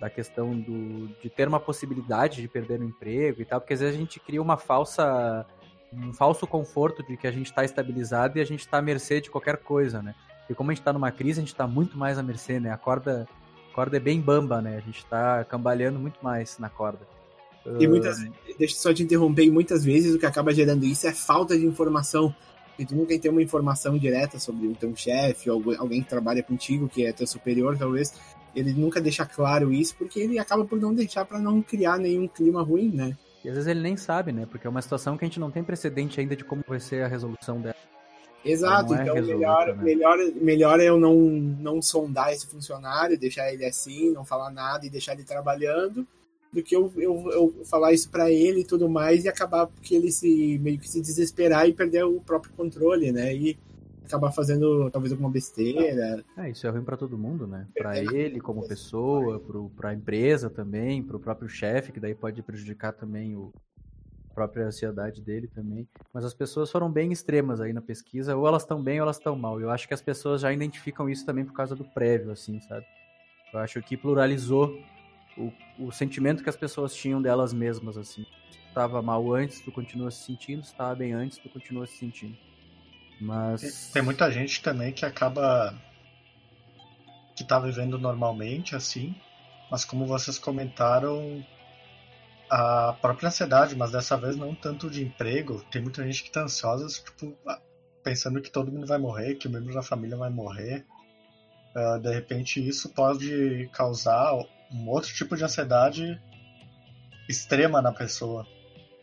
da 0.00 0.10
questão 0.10 0.58
do, 0.58 1.08
de 1.20 1.30
ter 1.30 1.46
uma 1.46 1.60
possibilidade 1.60 2.42
de 2.42 2.48
perder 2.48 2.80
o 2.80 2.84
emprego 2.84 3.40
e 3.40 3.44
tal, 3.44 3.60
porque 3.60 3.74
às 3.74 3.80
vezes 3.80 3.94
a 3.94 3.98
gente 3.98 4.18
cria 4.20 4.42
uma 4.42 4.56
falsa 4.56 5.46
um 5.92 6.12
falso 6.12 6.46
conforto 6.46 7.02
de 7.02 7.16
que 7.16 7.26
a 7.26 7.30
gente 7.30 7.46
está 7.46 7.64
estabilizado 7.64 8.38
e 8.38 8.40
a 8.40 8.44
gente 8.44 8.60
está 8.60 8.78
à 8.78 8.82
mercê 8.82 9.20
de 9.20 9.30
qualquer 9.30 9.58
coisa, 9.58 10.02
né? 10.02 10.14
E 10.50 10.54
como 10.54 10.70
a 10.70 10.74
gente 10.74 10.80
está 10.80 10.92
numa 10.92 11.10
crise, 11.10 11.40
a 11.40 11.42
gente 11.42 11.52
está 11.52 11.66
muito 11.66 11.96
mais 11.96 12.18
à 12.18 12.22
mercê, 12.22 12.60
né? 12.60 12.70
A 12.70 12.76
corda, 12.76 13.26
corda 13.76 13.98
é 13.98 14.00
bem 14.00 14.18
bamba, 14.18 14.62
né? 14.62 14.78
A 14.78 14.80
gente 14.80 15.00
está 15.00 15.44
cambaleando 15.44 15.98
muito 15.98 16.18
mais 16.22 16.58
na 16.58 16.70
corda. 16.70 17.00
E 17.78 17.86
muitas 17.86 18.18
deixa 18.58 18.74
eu 18.74 18.78
só 18.78 18.94
te 18.94 19.02
interromper, 19.02 19.50
muitas 19.50 19.84
vezes 19.84 20.14
o 20.14 20.18
que 20.18 20.24
acaba 20.24 20.54
gerando 20.54 20.86
isso 20.86 21.06
é 21.06 21.12
falta 21.12 21.58
de 21.58 21.66
informação. 21.66 22.34
E 22.78 22.86
tu 22.86 22.94
nunca 22.94 23.18
tem 23.18 23.30
uma 23.30 23.42
informação 23.42 23.98
direta 23.98 24.38
sobre 24.38 24.66
o 24.66 24.74
teu 24.74 24.94
chefe 24.96 25.50
ou 25.50 25.62
alguém 25.78 26.02
que 26.02 26.08
trabalha 26.08 26.42
contigo, 26.42 26.88
que 26.88 27.04
é 27.04 27.12
teu 27.12 27.26
superior, 27.26 27.76
talvez. 27.76 28.14
Ele 28.54 28.72
nunca 28.72 28.98
deixa 28.98 29.26
claro 29.26 29.70
isso, 29.72 29.94
porque 29.96 30.20
ele 30.20 30.38
acaba 30.38 30.64
por 30.64 30.80
não 30.80 30.94
deixar 30.94 31.26
para 31.26 31.38
não 31.38 31.60
criar 31.60 31.98
nenhum 31.98 32.26
clima 32.26 32.62
ruim, 32.62 32.90
né? 32.90 33.16
E 33.44 33.48
às 33.48 33.54
vezes 33.54 33.68
ele 33.68 33.80
nem 33.80 33.96
sabe, 33.96 34.32
né? 34.32 34.46
Porque 34.50 34.66
é 34.66 34.70
uma 34.70 34.80
situação 34.80 35.18
que 35.18 35.24
a 35.24 35.28
gente 35.28 35.40
não 35.40 35.50
tem 35.50 35.62
precedente 35.62 36.18
ainda 36.18 36.34
de 36.34 36.44
como 36.44 36.64
vai 36.66 36.80
ser 36.80 37.04
a 37.04 37.08
resolução 37.08 37.60
dela. 37.60 37.76
Exato, 38.50 38.94
é 38.94 39.02
então 39.02 39.14
melhor, 39.14 39.76
né? 39.76 39.82
melhor, 39.82 40.18
melhor 40.36 40.80
é 40.80 40.84
eu 40.84 40.98
não, 40.98 41.16
não 41.16 41.82
sondar 41.82 42.32
esse 42.32 42.46
funcionário, 42.46 43.18
deixar 43.18 43.52
ele 43.52 43.64
assim, 43.64 44.12
não 44.12 44.24
falar 44.24 44.50
nada 44.50 44.86
e 44.86 44.90
deixar 44.90 45.12
ele 45.12 45.24
trabalhando, 45.24 46.06
do 46.52 46.62
que 46.62 46.74
eu, 46.74 46.90
eu, 46.96 47.30
eu 47.30 47.64
falar 47.64 47.92
isso 47.92 48.08
para 48.08 48.30
ele 48.30 48.60
e 48.60 48.64
tudo 48.64 48.88
mais 48.88 49.24
e 49.24 49.28
acabar 49.28 49.66
porque 49.66 49.94
ele 49.94 50.10
se 50.10 50.58
meio 50.58 50.78
que 50.78 50.88
se 50.88 51.00
desesperar 51.00 51.68
e 51.68 51.74
perder 51.74 52.04
o 52.04 52.20
próprio 52.20 52.52
controle, 52.54 53.12
né? 53.12 53.34
E 53.34 53.58
acabar 54.06 54.32
fazendo 54.32 54.90
talvez 54.90 55.12
alguma 55.12 55.30
besteira. 55.30 56.24
É, 56.36 56.50
isso 56.50 56.66
é 56.66 56.70
ruim 56.70 56.84
para 56.84 56.96
todo 56.96 57.18
mundo, 57.18 57.46
né? 57.46 57.66
Para 57.76 57.98
é. 57.98 58.04
ele 58.04 58.40
como 58.40 58.66
pessoa, 58.66 59.42
para 59.76 59.90
a 59.90 59.94
empresa 59.94 60.48
também, 60.48 61.02
para 61.02 61.16
o 61.16 61.20
próprio 61.20 61.48
chefe, 61.48 61.92
que 61.92 62.00
daí 62.00 62.14
pode 62.14 62.42
prejudicar 62.42 62.92
também 62.92 63.36
o 63.36 63.52
própria 64.36 64.66
ansiedade 64.66 65.22
dele 65.22 65.48
também. 65.48 65.88
Mas 66.12 66.22
as 66.22 66.34
pessoas 66.34 66.70
foram 66.70 66.92
bem 66.92 67.10
extremas 67.10 67.58
aí 67.58 67.72
na 67.72 67.80
pesquisa, 67.80 68.36
ou 68.36 68.46
elas 68.46 68.62
estão 68.62 68.82
bem 68.82 69.00
ou 69.00 69.04
elas 69.04 69.16
estão 69.16 69.34
mal. 69.34 69.58
Eu 69.58 69.70
acho 69.70 69.88
que 69.88 69.94
as 69.94 70.02
pessoas 70.02 70.42
já 70.42 70.52
identificam 70.52 71.08
isso 71.08 71.24
também 71.24 71.42
por 71.42 71.54
causa 71.54 71.74
do 71.74 71.84
prévio, 71.84 72.30
assim, 72.30 72.60
sabe? 72.60 72.84
Eu 73.50 73.60
acho 73.60 73.80
que 73.80 73.96
pluralizou 73.96 74.78
o, 75.38 75.50
o 75.78 75.90
sentimento 75.90 76.42
que 76.42 76.50
as 76.50 76.56
pessoas 76.56 76.94
tinham 76.94 77.22
delas 77.22 77.54
mesmas, 77.54 77.96
assim. 77.96 78.26
Estava 78.68 79.00
mal 79.00 79.34
antes, 79.34 79.62
tu 79.62 79.72
continua 79.72 80.10
se 80.10 80.24
sentindo, 80.24 80.62
se 80.62 80.72
estava 80.72 80.94
bem 80.94 81.14
antes, 81.14 81.38
tu 81.38 81.48
continua 81.48 81.86
se 81.86 81.96
sentindo. 81.96 82.36
Mas. 83.18 83.90
Tem 83.90 84.02
muita 84.02 84.30
gente 84.30 84.62
também 84.62 84.92
que 84.92 85.06
acaba. 85.06 85.74
que 87.34 87.42
tá 87.42 87.58
vivendo 87.58 87.98
normalmente, 87.98 88.76
assim, 88.76 89.14
mas 89.70 89.82
como 89.82 90.04
vocês 90.04 90.38
comentaram, 90.38 91.42
a 92.48 92.96
própria 93.00 93.28
ansiedade, 93.28 93.76
mas 93.76 93.90
dessa 93.90 94.16
vez 94.16 94.36
não 94.36 94.54
tanto 94.54 94.88
de 94.88 95.04
emprego. 95.04 95.64
Tem 95.70 95.82
muita 95.82 96.04
gente 96.04 96.22
que 96.22 96.30
tá 96.30 96.42
ansiosa, 96.42 96.86
tipo, 96.88 97.36
pensando 98.02 98.40
que 98.40 98.50
todo 98.50 98.70
mundo 98.70 98.86
vai 98.86 98.98
morrer, 98.98 99.34
que 99.34 99.48
o 99.48 99.50
membro 99.50 99.74
da 99.74 99.82
família 99.82 100.16
vai 100.16 100.30
morrer. 100.30 100.84
Uh, 101.74 101.98
de 102.00 102.12
repente, 102.12 102.66
isso 102.66 102.88
pode 102.90 103.68
causar 103.72 104.32
um 104.72 104.88
outro 104.88 105.12
tipo 105.12 105.36
de 105.36 105.44
ansiedade 105.44 106.20
extrema 107.28 107.82
na 107.82 107.92
pessoa. 107.92 108.46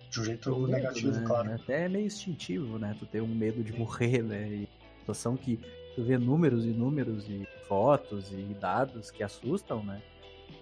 De 0.10 0.22
um 0.22 0.26
jeito 0.26 0.52
medo, 0.52 0.68
negativo, 0.68 1.20
né? 1.20 1.26
claro. 1.26 1.54
Até 1.54 1.86
é 1.86 1.90
meio 1.90 2.06
instintivo, 2.06 2.78
né? 2.78 2.96
Tu 3.00 3.06
ter 3.08 3.22
um 3.22 3.28
medo 3.28 3.64
de 3.64 3.74
morrer, 3.74 4.22
né? 4.22 4.48
E 4.48 4.70
situação 5.00 5.36
que 5.36 5.60
tu 5.96 6.04
vê 6.04 6.18
números 6.18 6.66
e 6.66 6.70
números 6.70 7.28
e 7.28 7.48
fotos 7.68 8.32
e 8.32 8.56
dados 8.60 9.10
que 9.10 9.24
assustam, 9.24 9.84
né? 9.84 10.02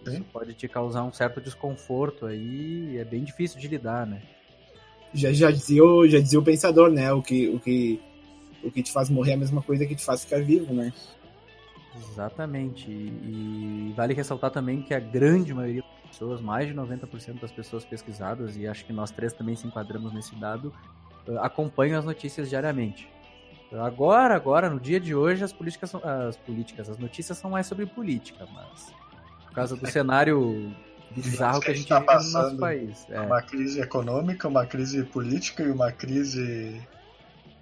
Isso 0.06 0.23
pode 0.32 0.54
te 0.54 0.67
causar 0.67 1.04
um 1.04 1.13
certo 1.13 1.39
desconforto 1.39 2.25
aí, 2.25 2.97
é 2.97 3.06
bem 3.06 3.23
difícil 3.23 3.60
de 3.60 3.67
lidar, 3.67 4.06
né? 4.06 4.21
Já, 5.13 5.32
já, 5.32 5.51
dizia, 5.51 5.84
o, 5.84 6.08
já 6.08 6.19
dizia 6.19 6.39
o 6.39 6.43
pensador, 6.43 6.89
né? 6.89 7.12
O 7.12 7.21
que, 7.21 7.49
o, 7.49 7.60
que, 7.60 8.01
o 8.63 8.71
que 8.71 8.82
te 8.82 8.91
faz 8.91 9.10
morrer 9.10 9.32
é 9.32 9.34
a 9.34 9.38
mesma 9.38 9.62
coisa 9.62 9.86
que 9.86 9.95
te 9.95 10.04
faz 10.04 10.23
ficar 10.23 10.41
vivo, 10.41 10.73
né? 10.73 10.93
Exatamente. 11.95 12.89
E, 12.89 13.89
e 13.89 13.93
vale 13.95 14.13
ressaltar 14.13 14.51
também 14.51 14.82
que 14.82 14.93
a 14.93 14.99
grande 14.99 15.54
maioria 15.54 15.82
das 15.82 16.12
pessoas, 16.12 16.41
mais 16.41 16.67
de 16.67 16.73
90% 16.73 17.39
das 17.41 17.51
pessoas 17.51 17.84
pesquisadas, 17.84 18.56
e 18.56 18.65
acho 18.65 18.86
que 18.86 18.93
nós 18.93 19.12
três 19.12 19.34
também 19.34 19.56
se 19.56 19.67
enquadramos 19.67 20.13
nesse 20.13 20.34
dado, 20.36 20.73
eh, 21.27 21.38
acompanham 21.41 21.99
as 21.99 22.06
notícias 22.06 22.49
diariamente. 22.49 23.10
Agora, 23.73 24.36
agora, 24.36 24.69
no 24.69 24.80
dia 24.80 24.99
de 24.99 25.15
hoje, 25.15 25.43
as 25.43 25.54
políticas 25.54 25.89
são, 25.89 26.01
as 26.04 26.36
políticas, 26.36 26.89
as 26.89 26.97
notícias 26.97 27.38
são 27.38 27.51
mais 27.51 27.67
sobre 27.67 27.86
política, 27.86 28.45
mas 28.54 28.93
por 29.52 29.56
causa 29.56 29.76
do 29.76 29.86
cenário 29.86 30.74
bizarro 31.14 31.60
que 31.60 31.72
a 31.72 31.74
gente 31.74 31.88
tá 31.88 32.00
vive 32.00 32.14
no 32.14 32.32
nosso 32.32 32.58
país. 32.58 33.06
É. 33.10 33.20
Uma 33.20 33.42
crise 33.42 33.82
econômica, 33.82 34.48
uma 34.48 34.66
crise 34.66 35.04
política 35.04 35.62
e 35.62 35.70
uma 35.70 35.92
crise 35.92 36.82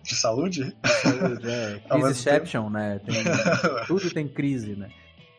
de 0.04 0.15
saúde? 0.15 0.75
é. 0.86 1.80
Criseception, 1.89 2.69
né? 2.69 2.99
Tem, 2.99 3.23
tudo 3.88 4.12
tem 4.12 4.28
crise, 4.28 4.75
né? 4.75 4.89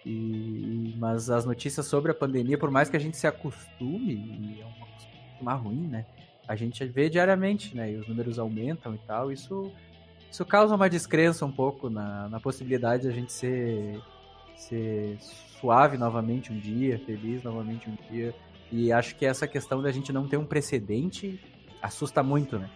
E, 0.05 0.97
mas 0.99 1.31
as 1.31 1.45
notícias 1.45 1.87
sobre 1.87 2.11
a 2.11 2.15
pandemia, 2.15 2.59
por 2.59 2.71
mais 2.71 2.91
que 2.91 2.97
a 2.97 3.01
gente 3.01 3.17
se 3.17 3.29
acostume, 3.29 4.15
e 4.15 4.61
é 4.61 4.65
uma 4.65 4.87
coisa 4.87 5.55
ruim, 5.63 5.87
né? 5.87 6.05
A 6.49 6.57
gente 6.57 6.85
vê 6.87 7.09
diariamente, 7.09 7.77
né? 7.77 7.93
E 7.93 7.97
os 7.97 8.09
números 8.09 8.41
aumentam 8.41 8.93
e 8.93 8.99
tal. 8.99 9.31
Isso, 9.31 9.71
isso 10.29 10.45
causa 10.45 10.75
uma 10.75 10.91
descrença 10.91 11.47
um 11.47 11.53
pouco 11.53 11.89
na, 11.89 12.29
na 12.29 12.41
possibilidade 12.41 13.05
de 13.05 13.09
a 13.09 13.13
gente 13.13 13.33
ser, 13.33 14.01
ser 14.61 15.17
suave 15.61 15.97
novamente 15.97 16.53
um 16.53 16.59
dia, 16.59 16.99
feliz 16.99 17.43
novamente 17.43 17.89
um 17.89 17.97
dia. 18.11 18.35
E 18.71 18.93
acho 18.93 19.17
que 19.17 19.27
essa 19.27 19.47
questão 19.47 19.83
da 19.83 19.91
gente 19.91 20.13
não 20.13 20.29
ter 20.29 20.37
um 20.37 20.45
precedente 20.45 21.41
assusta 21.83 22.23
muito, 22.23 22.59
né? 22.59 22.71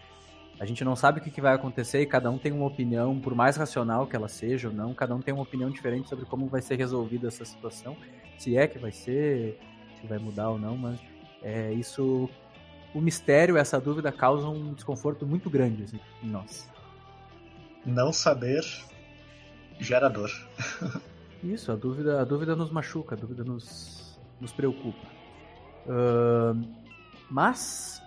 A 0.59 0.65
gente 0.65 0.85
não 0.85 0.95
sabe 0.95 1.19
o 1.19 1.23
que, 1.23 1.41
vai 1.41 1.55
acontecer 1.55 2.01
e 2.01 2.07
cada 2.07 2.31
um 2.31 2.39
tem 2.39 2.53
uma 2.53 2.67
opinião, 2.67 3.19
por 3.19 3.35
mais 3.35 3.57
racional 3.57 4.07
que 4.07 4.15
ela 4.15 4.29
seja 4.29 4.69
ou 4.69 4.75
não, 4.75 4.95
cada 4.95 5.15
um 5.15 5.21
tem 5.21 5.35
uma 5.35 5.43
opinião 5.43 5.69
diferente 5.69 6.09
sobre 6.09 6.25
como 6.25 6.47
vai 6.47 6.63
ser 6.63 6.77
resolvida 6.77 7.27
essa 7.27 7.45
situação, 7.45 7.97
se 8.39 8.57
é 8.57 8.67
que 8.67 8.79
vai 8.79 8.93
ser, 8.93 9.59
se 10.01 10.07
vai 10.07 10.19
mudar 10.19 10.51
ou 10.51 10.59
não, 10.59 10.77
mas 10.77 11.01
é, 11.43 11.73
isso, 11.73 12.31
o 12.95 13.01
mistério, 13.01 13.57
essa 13.57 13.81
dúvida 13.81 14.13
causa 14.13 14.49
um 14.49 14.73
desconforto 14.73 15.27
muito 15.27 15.51
grande 15.51 15.83
assim, 15.83 15.99
em 16.23 16.29
nós. 16.29 16.71
Não 17.85 18.13
saber 18.13 18.65
gera 19.81 20.09
dor. 20.09 20.31
Isso, 21.45 21.71
a 21.71 21.77
dúvida, 21.77 22.23
a 22.23 22.25
dúvida 22.25 22.57
nos 22.57 22.71
machuca, 22.71 23.15
a 23.15 23.19
dúvida 23.19 23.45
nos, 23.45 24.19
nos 24.41 24.51
preocupa. 24.51 25.07
Uh, 25.87 26.59
mas 27.31 28.03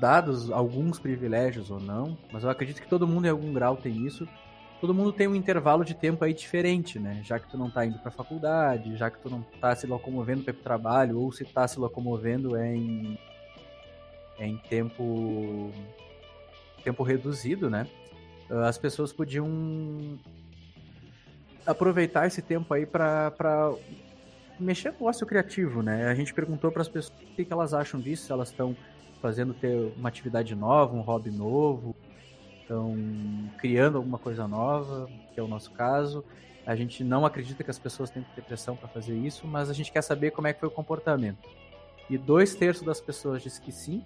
dados 0.00 0.52
alguns 0.52 0.98
privilégios 0.98 1.68
ou 1.68 1.80
não, 1.80 2.16
mas 2.32 2.44
eu 2.44 2.50
acredito 2.50 2.80
que 2.80 2.88
todo 2.88 3.06
mundo 3.06 3.26
em 3.26 3.30
algum 3.30 3.52
grau 3.52 3.76
tem 3.76 4.06
isso. 4.06 4.28
Todo 4.80 4.94
mundo 4.94 5.12
tem 5.12 5.26
um 5.26 5.34
intervalo 5.34 5.84
de 5.84 5.94
tempo 5.94 6.24
aí 6.24 6.32
diferente, 6.32 6.98
né? 6.98 7.22
Já 7.24 7.40
que 7.40 7.50
tu 7.50 7.58
não 7.58 7.68
tá 7.68 7.84
indo 7.84 7.98
pra 7.98 8.10
faculdade, 8.10 8.96
já 8.96 9.10
que 9.10 9.18
tu 9.18 9.28
não 9.28 9.42
tá 9.60 9.74
se 9.74 9.86
locomovendo 9.86 10.44
para 10.44 10.52
o 10.52 10.62
trabalho, 10.62 11.18
ou 11.18 11.32
se 11.32 11.44
tá 11.44 11.66
se 11.66 11.80
locomovendo 11.80 12.54
é 12.54 12.76
em, 12.76 13.18
é 14.38 14.46
em 14.46 14.58
tempo, 14.58 15.72
tempo 16.84 17.02
reduzido, 17.02 17.68
né? 17.68 17.88
As 18.48 18.78
pessoas 18.78 19.12
podiam 19.12 19.48
aproveitar 21.66 22.26
esse 22.26 22.40
tempo 22.40 22.72
aí 22.72 22.86
para 22.86 23.74
mexer 24.58 24.94
no 24.98 25.06
ócio 25.06 25.26
criativo, 25.26 25.82
né? 25.82 26.08
A 26.08 26.14
gente 26.14 26.32
perguntou 26.32 26.70
para 26.70 26.82
as 26.82 26.88
pessoas 26.88 27.18
o 27.18 27.34
que 27.34 27.46
elas 27.50 27.74
acham 27.74 28.00
disso, 28.00 28.26
se 28.26 28.32
elas 28.32 28.48
estão 28.50 28.76
fazendo 29.20 29.52
ter 29.52 29.92
uma 29.96 30.08
atividade 30.08 30.54
nova, 30.54 30.94
um 30.94 31.00
hobby 31.00 31.30
novo, 31.30 31.96
estão 32.60 32.96
criando 33.58 33.98
alguma 33.98 34.18
coisa 34.18 34.46
nova, 34.46 35.08
que 35.34 35.40
é 35.40 35.42
o 35.42 35.48
nosso 35.48 35.70
caso. 35.72 36.24
A 36.66 36.74
gente 36.74 37.04
não 37.04 37.24
acredita 37.24 37.62
que 37.62 37.70
as 37.70 37.78
pessoas 37.78 38.10
têm 38.10 38.22
que 38.22 38.34
ter 38.34 38.42
pressão 38.42 38.76
para 38.76 38.88
fazer 38.88 39.14
isso, 39.16 39.46
mas 39.46 39.70
a 39.70 39.72
gente 39.72 39.92
quer 39.92 40.02
saber 40.02 40.32
como 40.32 40.48
é 40.48 40.52
que 40.52 40.60
foi 40.60 40.68
o 40.68 40.72
comportamento. 40.72 41.48
E 42.08 42.16
dois 42.16 42.54
terços 42.54 42.84
das 42.84 43.00
pessoas 43.00 43.42
disse 43.42 43.60
que 43.60 43.72
sim, 43.72 44.02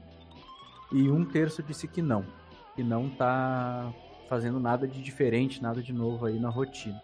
e 0.92 1.08
um 1.08 1.24
terço 1.24 1.62
disse 1.62 1.86
que 1.86 2.02
não, 2.02 2.24
que 2.74 2.82
não 2.82 3.06
está 3.06 3.92
fazendo 4.28 4.60
nada 4.60 4.86
de 4.86 5.02
diferente, 5.02 5.62
nada 5.62 5.82
de 5.82 5.92
novo 5.92 6.26
aí 6.26 6.38
na 6.38 6.50
rotina. 6.50 7.00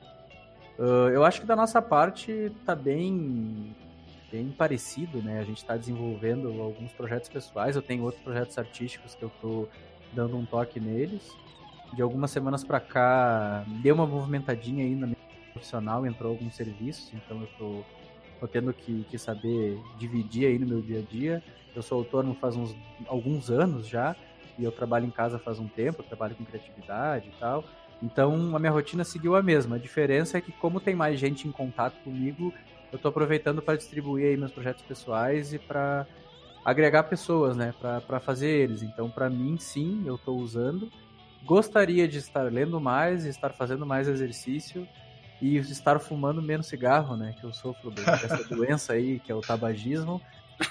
Uh, 0.78 1.08
eu 1.08 1.24
acho 1.24 1.40
que 1.40 1.46
da 1.46 1.56
nossa 1.56 1.80
parte 1.80 2.30
está 2.30 2.74
bem 2.74 3.74
bem 4.30 4.50
parecido, 4.50 5.22
né? 5.22 5.38
A 5.40 5.44
gente 5.44 5.58
está 5.58 5.76
desenvolvendo 5.76 6.60
alguns 6.60 6.92
projetos 6.92 7.28
pessoais, 7.28 7.76
eu 7.76 7.82
tenho 7.82 8.02
outros 8.02 8.22
projetos 8.22 8.58
artísticos 8.58 9.14
que 9.14 9.22
eu 9.22 9.28
estou 9.28 9.68
dando 10.12 10.36
um 10.36 10.44
toque 10.44 10.80
neles. 10.80 11.34
De 11.94 12.02
algumas 12.02 12.30
semanas 12.30 12.64
para 12.64 12.80
cá, 12.80 13.64
deu 13.82 13.94
uma 13.94 14.06
movimentadinha 14.06 14.84
aí 14.84 14.94
na 14.94 15.06
minha 15.06 15.16
profissional, 15.52 16.04
entrou 16.04 16.32
alguns 16.32 16.54
serviços, 16.54 17.12
então 17.14 17.40
eu 17.40 17.46
tô, 17.56 17.84
tô 18.40 18.48
tendo 18.48 18.72
que, 18.74 19.04
que 19.04 19.16
saber 19.16 19.80
dividir 19.96 20.46
aí 20.46 20.58
no 20.58 20.66
meu 20.66 20.82
dia 20.82 20.98
a 20.98 21.02
dia. 21.02 21.42
Eu 21.74 21.82
sou 21.82 21.98
autônomo 21.98 22.34
faz 22.34 22.56
uns 22.56 22.76
alguns 23.06 23.50
anos 23.50 23.86
já, 23.86 24.16
e 24.58 24.64
eu 24.64 24.72
trabalho 24.72 25.06
em 25.06 25.10
casa 25.10 25.38
faz 25.38 25.58
um 25.58 25.68
tempo, 25.68 26.02
trabalho 26.02 26.34
com 26.34 26.44
criatividade 26.44 27.28
e 27.28 27.38
tal. 27.38 27.64
Então 28.02 28.54
a 28.54 28.58
minha 28.58 28.72
rotina 28.72 29.04
seguiu 29.04 29.36
a 29.36 29.42
mesma. 29.42 29.76
A 29.76 29.78
diferença 29.78 30.38
é 30.38 30.40
que 30.40 30.52
como 30.52 30.80
tem 30.80 30.94
mais 30.94 31.18
gente 31.18 31.48
em 31.48 31.52
contato 31.52 31.96
comigo, 32.02 32.52
eu 32.92 32.96
estou 32.96 33.08
aproveitando 33.08 33.62
para 33.62 33.76
distribuir 33.76 34.26
aí 34.26 34.36
meus 34.36 34.52
projetos 34.52 34.82
pessoais 34.82 35.52
e 35.52 35.58
para 35.58 36.06
agregar 36.64 37.04
pessoas, 37.04 37.56
né, 37.56 37.72
para 37.80 38.18
fazer 38.20 38.48
eles. 38.48 38.82
Então, 38.82 39.08
para 39.08 39.30
mim, 39.30 39.56
sim, 39.58 40.02
eu 40.04 40.16
estou 40.16 40.36
usando. 40.38 40.90
Gostaria 41.44 42.08
de 42.08 42.18
estar 42.18 42.52
lendo 42.52 42.80
mais, 42.80 43.24
estar 43.24 43.52
fazendo 43.52 43.86
mais 43.86 44.08
exercício 44.08 44.86
e 45.40 45.56
estar 45.58 46.00
fumando 46.00 46.42
menos 46.42 46.66
cigarro, 46.66 47.16
né, 47.16 47.34
que 47.38 47.44
eu 47.44 47.52
sofro 47.52 47.90
dessa 47.94 48.42
doença 48.52 48.94
aí, 48.94 49.20
que 49.20 49.30
é 49.30 49.34
o 49.34 49.40
tabagismo. 49.40 50.20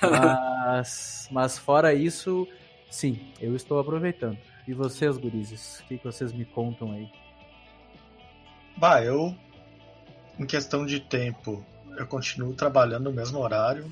Mas, 0.02 1.30
mas 1.32 1.58
fora 1.58 1.94
isso, 1.94 2.48
sim, 2.90 3.32
eu 3.40 3.56
estou 3.56 3.80
aproveitando. 3.80 4.38
E 4.68 4.74
vocês, 4.74 5.16
gurizes, 5.18 5.80
o 5.80 5.84
que, 5.84 5.98
vocês 6.04 6.34
me 6.34 6.44
contam 6.44 6.92
aí? 6.92 7.12
Bah, 8.78 9.04
eu, 9.04 9.36
em 10.40 10.46
questão 10.46 10.86
de 10.86 11.00
tempo, 11.00 11.64
eu 11.98 12.08
continuo 12.08 12.54
trabalhando 12.54 13.04
no 13.04 13.14
mesmo 13.14 13.40
horário. 13.40 13.92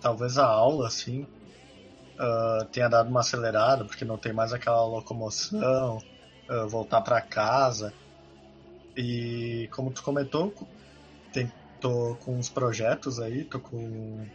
Talvez 0.00 0.36
a 0.36 0.46
aula, 0.46 0.88
assim, 0.88 1.22
uh, 1.22 2.64
tenha 2.66 2.88
dado 2.88 3.08
uma 3.08 3.20
acelerada, 3.20 3.84
porque 3.84 4.04
não 4.04 4.18
tem 4.18 4.32
mais 4.32 4.52
aquela 4.52 4.84
locomoção, 4.84 5.98
uh, 6.48 6.68
voltar 6.68 7.00
para 7.00 7.20
casa. 7.22 7.92
E 8.94 9.68
como 9.72 9.90
tu 9.90 10.02
comentou, 10.02 10.52
tem, 11.32 11.50
tô 11.80 12.14
com 12.16 12.36
uns 12.36 12.50
projetos 12.50 13.18
aí, 13.18 13.44
tô 13.44 13.58
com 13.58 14.26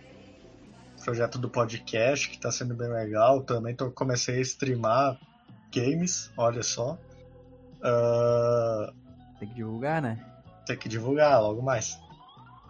projeto 1.03 1.37
do 1.37 1.47
podcast 1.47 2.27
que 2.27 2.39
tá 2.39 2.51
sendo 2.51 2.73
bem 2.73 2.87
legal. 2.87 3.43
Também 3.43 3.75
tô, 3.75 3.91
comecei 3.91 4.39
a 4.39 4.41
streamar 4.41 5.19
games, 5.71 6.31
olha 6.37 6.63
só. 6.63 6.97
Uh, 7.81 8.93
tem 9.39 9.47
que 9.49 9.55
divulgar, 9.55 10.01
né? 10.01 10.23
Tem 10.65 10.77
que 10.77 10.89
divulgar 10.89 11.41
logo 11.41 11.61
mais. 11.61 11.99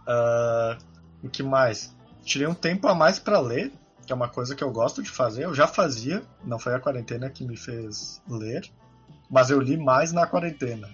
Uh, 0.07 0.77
o 1.23 1.29
que 1.29 1.41
mais? 1.41 1.95
Tirei 2.23 2.47
um 2.47 2.53
tempo 2.53 2.87
a 2.87 2.95
mais 2.95 3.19
para 3.19 3.39
ler, 3.39 3.71
que 4.05 4.11
é 4.11 4.15
uma 4.15 4.27
coisa 4.27 4.55
que 4.55 4.63
eu 4.63 4.71
gosto 4.71 5.01
de 5.01 5.09
fazer. 5.09 5.45
Eu 5.45 5.53
já 5.53 5.67
fazia, 5.67 6.23
não 6.43 6.59
foi 6.59 6.73
a 6.73 6.79
quarentena 6.79 7.29
que 7.29 7.45
me 7.45 7.55
fez 7.55 8.21
ler, 8.27 8.69
mas 9.29 9.49
eu 9.49 9.59
li 9.59 9.77
mais 9.77 10.11
na 10.11 10.27
quarentena, 10.27 10.89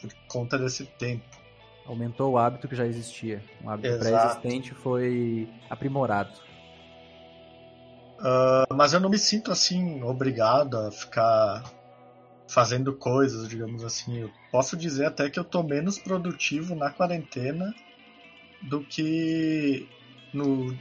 por 0.00 0.10
conta 0.28 0.58
desse 0.58 0.84
tempo. 0.84 1.24
Aumentou 1.86 2.32
o 2.32 2.38
hábito 2.38 2.66
que 2.66 2.74
já 2.74 2.86
existia. 2.86 3.42
Um 3.62 3.70
hábito 3.70 3.98
pré-existente 3.98 4.74
foi 4.74 5.48
aprimorado. 5.70 6.45
Uh, 8.18 8.74
mas 8.74 8.92
eu 8.92 9.00
não 9.00 9.10
me 9.10 9.18
sinto 9.18 9.52
assim 9.52 10.02
obrigado 10.02 10.78
a 10.78 10.90
ficar 10.90 11.62
fazendo 12.48 12.94
coisas, 12.94 13.48
digamos 13.48 13.84
assim. 13.84 14.20
Eu 14.20 14.30
posso 14.50 14.76
dizer 14.76 15.06
até 15.06 15.28
que 15.28 15.38
eu 15.38 15.44
tô 15.44 15.62
menos 15.62 15.98
produtivo 15.98 16.74
na 16.74 16.90
quarentena 16.90 17.74
do 18.62 18.82
que 18.82 19.88
no 20.32 20.76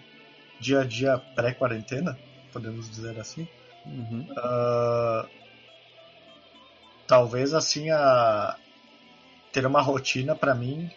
dia 0.59 0.81
a 0.81 0.83
dia 0.85 1.17
pré-quarentena, 1.35 2.17
podemos 2.53 2.89
dizer 2.89 3.19
assim. 3.19 3.47
Uhum. 3.85 4.27
Uh, 4.31 5.29
talvez 7.07 7.53
assim 7.53 7.89
a 7.91 8.57
ter 9.51 9.65
uma 9.65 9.81
rotina 9.81 10.35
para 10.35 10.55
mim 10.55 10.89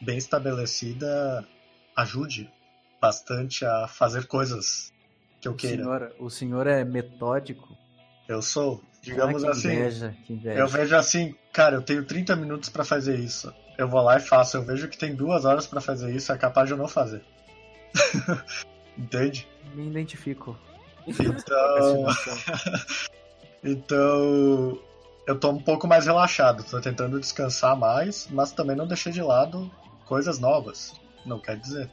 bem 0.00 0.18
estabelecida 0.18 1.46
ajude 1.94 2.50
bastante 3.00 3.64
a 3.64 3.86
fazer 3.86 4.26
coisas 4.26 4.92
que 5.40 5.48
eu 5.48 5.54
queira. 5.54 5.82
Senhor, 5.82 6.12
o 6.18 6.30
senhor 6.30 6.66
é 6.66 6.84
metódico? 6.84 7.76
Eu 8.28 8.42
sou, 8.42 8.80
digamos 9.02 9.44
ah, 9.44 9.50
assim. 9.50 9.72
Inveja, 9.72 10.16
que 10.24 10.32
inveja. 10.34 10.60
Eu 10.60 10.68
vejo 10.68 10.96
assim, 10.96 11.34
cara, 11.52 11.76
eu 11.76 11.82
tenho 11.82 12.04
30 12.04 12.36
minutos 12.36 12.68
para 12.68 12.84
fazer 12.84 13.18
isso 13.18 13.52
eu 13.80 13.88
vou 13.88 14.02
lá 14.02 14.18
e 14.18 14.20
faço. 14.20 14.58
Eu 14.58 14.62
vejo 14.62 14.88
que 14.88 14.98
tem 14.98 15.14
duas 15.14 15.44
horas 15.44 15.66
para 15.66 15.80
fazer 15.80 16.14
isso, 16.14 16.30
é 16.32 16.36
capaz 16.36 16.68
de 16.68 16.74
eu 16.74 16.78
não 16.78 16.86
fazer. 16.86 17.24
Entende? 18.96 19.48
Me 19.74 19.88
identifico. 19.88 20.56
Então. 21.06 22.06
então. 23.64 24.78
Eu 25.26 25.38
tô 25.38 25.50
um 25.50 25.62
pouco 25.62 25.86
mais 25.86 26.06
relaxado, 26.06 26.64
tô 26.64 26.80
tentando 26.80 27.20
descansar 27.20 27.76
mais, 27.76 28.26
mas 28.30 28.52
também 28.52 28.74
não 28.74 28.86
deixei 28.86 29.12
de 29.12 29.22
lado 29.22 29.70
coisas 30.06 30.38
novas. 30.38 30.92
Não 31.24 31.38
quer 31.38 31.56
dizer. 31.56 31.88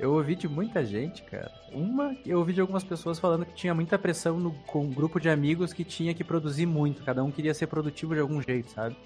Eu 0.00 0.14
ouvi 0.14 0.34
de 0.34 0.48
muita 0.48 0.82
gente, 0.82 1.22
cara. 1.24 1.52
Uma, 1.72 2.16
eu 2.24 2.38
ouvi 2.38 2.54
de 2.54 2.60
algumas 2.62 2.82
pessoas 2.82 3.18
falando 3.18 3.44
que 3.44 3.52
tinha 3.52 3.74
muita 3.74 3.98
pressão 3.98 4.40
no, 4.40 4.50
com 4.66 4.84
um 4.84 4.90
grupo 4.90 5.20
de 5.20 5.28
amigos 5.28 5.74
que 5.74 5.84
tinha 5.84 6.14
que 6.14 6.24
produzir 6.24 6.64
muito. 6.64 7.04
Cada 7.04 7.22
um 7.22 7.30
queria 7.30 7.52
ser 7.52 7.66
produtivo 7.66 8.14
de 8.14 8.20
algum 8.20 8.40
jeito, 8.40 8.70
sabe? 8.70 8.96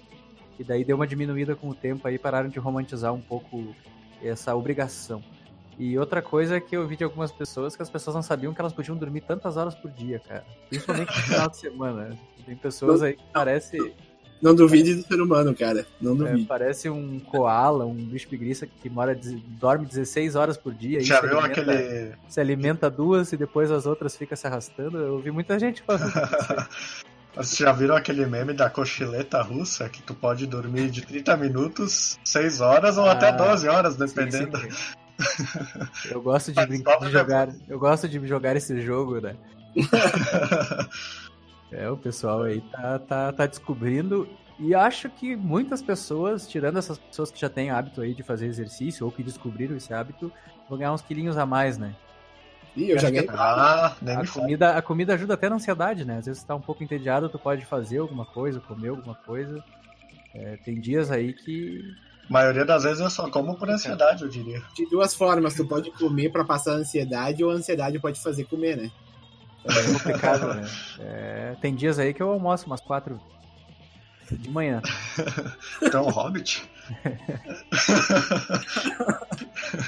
E 0.57 0.63
daí 0.63 0.85
deu 0.85 0.95
uma 0.95 1.05
diminuída 1.05 1.53
com 1.53 1.67
o 1.67 1.75
tempo 1.75 2.07
aí, 2.07 2.17
pararam 2.17 2.47
de 2.47 2.59
romantizar 2.59 3.13
um 3.13 3.19
pouco 3.19 3.75
essa 4.23 4.55
obrigação. 4.55 5.21
E 5.77 5.97
outra 5.99 6.21
coisa 6.21 6.55
é 6.55 6.61
que 6.61 6.77
eu 6.77 6.87
vi 6.87 6.95
de 6.95 7.03
algumas 7.03 7.29
pessoas 7.29 7.75
que 7.75 7.81
as 7.81 7.89
pessoas 7.89 8.15
não 8.15 8.23
sabiam 8.23 8.53
que 8.53 8.61
elas 8.61 8.71
podiam 8.71 8.95
dormir 8.95 9.19
tantas 9.19 9.57
horas 9.57 9.75
por 9.75 9.91
dia, 9.91 10.19
cara. 10.19 10.45
Principalmente 10.69 11.09
no 11.09 11.23
final 11.23 11.49
de 11.49 11.57
semana. 11.59 12.17
Tem 12.45 12.55
pessoas 12.55 13.03
aí 13.03 13.17
que 13.17 13.23
parece. 13.33 13.93
Não 14.41 14.53
duvide 14.53 14.95
do 14.95 15.07
ser 15.07 15.21
humano, 15.21 15.55
cara. 15.55 15.85
Não 15.99 16.13
é, 16.13 16.15
duvide. 16.15 16.43
É, 16.43 16.45
parece 16.45 16.89
um 16.89 17.19
koala, 17.19 17.85
um 17.85 17.95
bicho 17.95 18.27
preguiça 18.27 18.67
que 18.67 18.89
mora, 18.89 19.17
dorme 19.59 19.85
16 19.85 20.35
horas 20.35 20.57
por 20.57 20.73
dia. 20.73 20.99
Já 21.01 21.21
viu 21.21 21.39
alimenta, 21.39 21.61
aquele. 21.61 22.11
Se 22.27 22.39
alimenta 22.39 22.89
duas 22.89 23.31
e 23.31 23.37
depois 23.37 23.71
as 23.71 23.85
outras 23.85 24.15
ficam 24.15 24.35
se 24.35 24.45
arrastando. 24.45 24.97
Eu 24.97 25.19
vi 25.19 25.31
muita 25.31 25.57
gente 25.57 25.81
falando 25.81 26.07
isso. 26.07 27.05
Vocês 27.35 27.57
já 27.57 27.71
viram 27.73 27.97
aquele 27.97 28.25
meme 28.25 28.53
da 28.53 28.69
cochileta 28.69 29.41
russa 29.41 29.89
que 29.89 30.01
tu 30.01 30.15
pode 30.15 30.47
dormir 30.47 30.89
de 30.89 31.01
30 31.01 31.35
minutos, 31.35 32.17
6 32.23 32.61
horas 32.61 32.97
ou 32.97 33.05
ah, 33.05 33.11
até 33.11 33.29
12 33.29 33.67
horas, 33.67 33.97
dependendo. 33.97 34.57
Sim, 34.57 34.71
sim. 34.71 34.95
Eu 36.11 36.21
gosto 36.21 36.53
de, 36.53 36.65
brincar, 36.65 36.97
de 36.99 37.11
jogar. 37.11 37.49
Eu 37.67 37.77
gosto 37.77 38.07
de 38.07 38.25
jogar 38.25 38.55
esse 38.55 38.79
jogo, 38.81 39.19
né? 39.19 39.35
é, 41.75 41.89
o 41.89 41.97
pessoal 41.97 42.43
aí 42.43 42.61
tá, 42.71 42.99
tá, 42.99 43.33
tá 43.33 43.45
descobrindo. 43.45 44.27
E 44.57 44.73
acho 44.73 45.09
que 45.09 45.35
muitas 45.35 45.81
pessoas, 45.81 46.47
tirando 46.47 46.79
essas 46.79 46.97
pessoas 46.97 47.29
que 47.29 47.39
já 47.39 47.49
têm 47.49 47.69
hábito 47.69 48.01
aí 48.01 48.13
de 48.13 48.23
fazer 48.23 48.47
exercício 48.47 49.05
ou 49.05 49.11
que 49.11 49.21
descobriram 49.21 49.75
esse 49.75 49.93
hábito, 49.93 50.31
vão 50.69 50.77
ganhar 50.77 50.93
uns 50.93 51.01
quilinhos 51.01 51.37
a 51.37 51.45
mais, 51.45 51.77
né? 51.77 51.93
Ih, 52.75 52.91
eu 52.91 52.99
já 52.99 53.09
ganhei. 53.09 53.27
Ah, 53.29 53.95
a, 54.07 54.27
comida, 54.27 54.77
a 54.77 54.81
comida 54.81 55.13
ajuda 55.13 55.33
até 55.33 55.49
na 55.49 55.55
ansiedade, 55.55 56.05
né? 56.05 56.17
Às 56.17 56.25
vezes 56.25 56.41
você 56.41 56.47
tá 56.47 56.55
um 56.55 56.61
pouco 56.61 56.83
entediado, 56.83 57.29
tu 57.29 57.37
pode 57.37 57.65
fazer 57.65 57.97
alguma 57.97 58.25
coisa, 58.25 58.59
comer 58.61 58.89
alguma 58.89 59.15
coisa. 59.15 59.63
É, 60.33 60.57
tem 60.57 60.79
dias 60.79 61.11
aí 61.11 61.33
que. 61.33 61.81
A 62.29 62.33
maioria 62.33 62.65
das 62.65 62.83
vezes 62.83 62.99
eu 62.99 63.09
só 63.09 63.29
como 63.29 63.55
por 63.55 63.69
ansiedade, 63.69 64.23
eu 64.23 64.29
diria. 64.29 64.61
De 64.73 64.89
duas 64.89 65.13
formas, 65.13 65.53
tu 65.53 65.65
pode 65.65 65.91
comer 65.91 66.31
para 66.31 66.43
passar 66.43 66.73
a 66.73 66.77
ansiedade 66.77 67.43
ou 67.43 67.51
a 67.51 67.53
ansiedade 67.53 67.99
pode 67.99 68.21
fazer 68.21 68.45
comer, 68.45 68.77
né? 68.77 68.91
É 69.65 69.93
complicado, 69.93 70.53
né? 70.53 70.67
É, 70.99 71.55
tem 71.61 71.73
dias 71.73 71.97
aí 71.99 72.13
que 72.13 72.21
eu 72.21 72.29
almoço 72.29 72.67
umas 72.67 72.81
quatro 72.81 73.19
de 74.31 74.49
manhã. 74.49 74.81
Então, 75.81 76.09
Hobbit? 76.09 76.63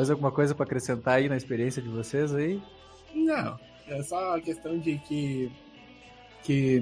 mais 0.00 0.10
alguma 0.10 0.32
coisa 0.32 0.54
para 0.54 0.64
acrescentar 0.64 1.18
aí 1.18 1.28
na 1.28 1.36
experiência 1.36 1.82
de 1.82 1.88
vocês 1.88 2.34
aí? 2.34 2.60
Não, 3.14 3.58
é 3.86 4.02
só 4.02 4.36
a 4.36 4.40
questão 4.40 4.78
de 4.78 4.98
que 4.98 5.52
que 6.42 6.78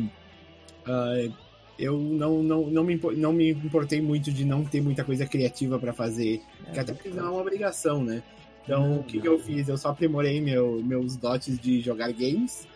uh, 0.87 1.35
eu 1.77 1.99
não, 1.99 2.43
não, 2.43 2.67
não, 2.67 2.85
me, 2.85 3.01
não 3.17 3.33
me 3.33 3.51
importei 3.51 4.01
muito 4.01 4.33
de 4.33 4.45
não 4.45 4.65
ter 4.65 4.81
muita 4.81 5.03
coisa 5.03 5.27
criativa 5.27 5.79
para 5.79 5.93
fazer, 5.93 6.43
é, 6.67 6.71
que 6.71 6.81
até 6.81 6.93
porque 6.93 7.09
não 7.09 7.27
é 7.27 7.31
uma 7.31 7.41
obrigação, 7.41 8.05
né? 8.05 8.23
Então, 8.69 8.99
o 8.99 9.03
que, 9.03 9.19
que 9.19 9.27
eu 9.27 9.39
fiz? 9.39 9.67
Eu 9.67 9.79
só 9.79 9.89
aprimorei 9.89 10.43
meu, 10.43 10.83
meus 10.85 11.17
dotes 11.17 11.59
de 11.59 11.81
jogar 11.81 12.13
games. 12.13 12.69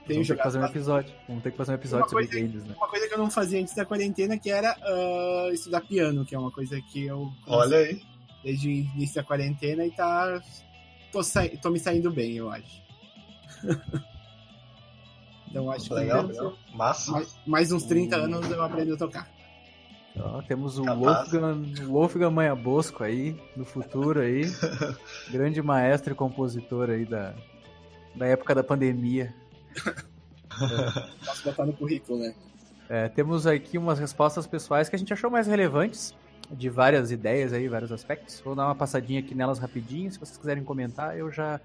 Vamos 0.07 0.29
ter 0.29 0.37
que 0.37 0.43
fazer 0.43 0.59
um 0.59 0.67
episódio. 0.67 1.15
Vamos 1.27 1.43
ter 1.43 1.51
que 1.51 1.57
fazer 1.57 1.73
um 1.73 1.75
episódio 1.77 2.11
sobre 2.11 2.27
coisa, 2.27 2.47
games, 2.47 2.65
né? 2.67 2.75
Uma 2.77 2.89
coisa 2.89 3.09
que 3.09 3.15
eu 3.15 3.19
não 3.19 3.31
fazia 3.31 3.59
antes 3.59 3.75
da 3.75 3.87
quarentena, 3.87 4.37
que 4.37 4.51
era 4.51 4.77
uh, 4.77 5.51
estudar 5.51 5.81
piano, 5.81 6.27
que 6.27 6.35
é 6.35 6.39
uma 6.39 6.51
coisa 6.51 6.79
que 6.83 7.07
eu. 7.07 7.33
Olha 7.47 7.79
aí. 7.79 8.03
Desde 8.45 8.69
o 8.69 8.71
início 8.71 9.15
da 9.15 9.25
quarentena 9.25 9.87
e 9.87 9.91
tá. 9.93 10.43
Tô, 11.11 11.23
sa... 11.23 11.49
tô 11.49 11.71
me 11.71 11.79
saindo 11.79 12.11
bem, 12.11 12.37
eu 12.37 12.51
acho. 12.51 12.83
então 15.49 15.71
acho 15.71 15.95
legal, 15.95 16.29
que. 16.29 16.33
Legal, 16.33 16.59
Massa. 16.75 17.13
Mais, 17.13 17.39
mais 17.47 17.73
uns 17.73 17.85
30 17.85 18.15
hum. 18.15 18.25
anos 18.25 18.51
eu 18.51 18.63
aprendo 18.63 18.93
a 18.93 18.99
tocar. 18.99 19.27
Ó, 20.17 20.43
temos 20.43 20.79
o 20.79 20.85
Wolfgang, 20.85 21.87
Wolfgang 21.87 22.35
Manha 22.35 22.55
Bosco 22.55 23.03
aí, 23.03 23.41
no 23.57 23.65
futuro 23.65 24.21
aí. 24.21 24.43
grande 25.31 25.63
maestro 25.63 26.13
e 26.13 26.17
compositor 26.17 26.91
aí 26.91 27.05
da, 27.05 27.35
da 28.15 28.27
época 28.27 28.55
da 28.55 28.63
pandemia. 28.63 29.35
Posso 31.25 31.45
botar 31.45 31.65
no 31.65 31.73
currículo, 31.73 32.19
né? 32.19 32.35
É, 32.89 33.09
temos 33.09 33.47
aqui 33.47 33.79
umas 33.79 33.99
respostas 33.99 34.47
pessoais 34.47 34.89
que 34.89 34.97
a 34.97 34.99
gente 34.99 35.13
achou 35.13 35.31
mais 35.31 35.47
relevantes, 35.47 36.15
de 36.51 36.69
várias 36.69 37.11
ideias 37.11 37.53
aí, 37.55 37.67
vários 37.67 37.91
aspectos. 37.91 38.41
Vou 38.41 38.55
dar 38.55 38.67
uma 38.67 38.75
passadinha 38.75 39.21
aqui 39.21 39.35
nelas 39.35 39.59
rapidinho, 39.59 40.11
se 40.13 40.19
vocês 40.19 40.37
quiserem 40.37 40.63
comentar, 40.63 41.17
eu 41.17 41.31
já, 41.31 41.59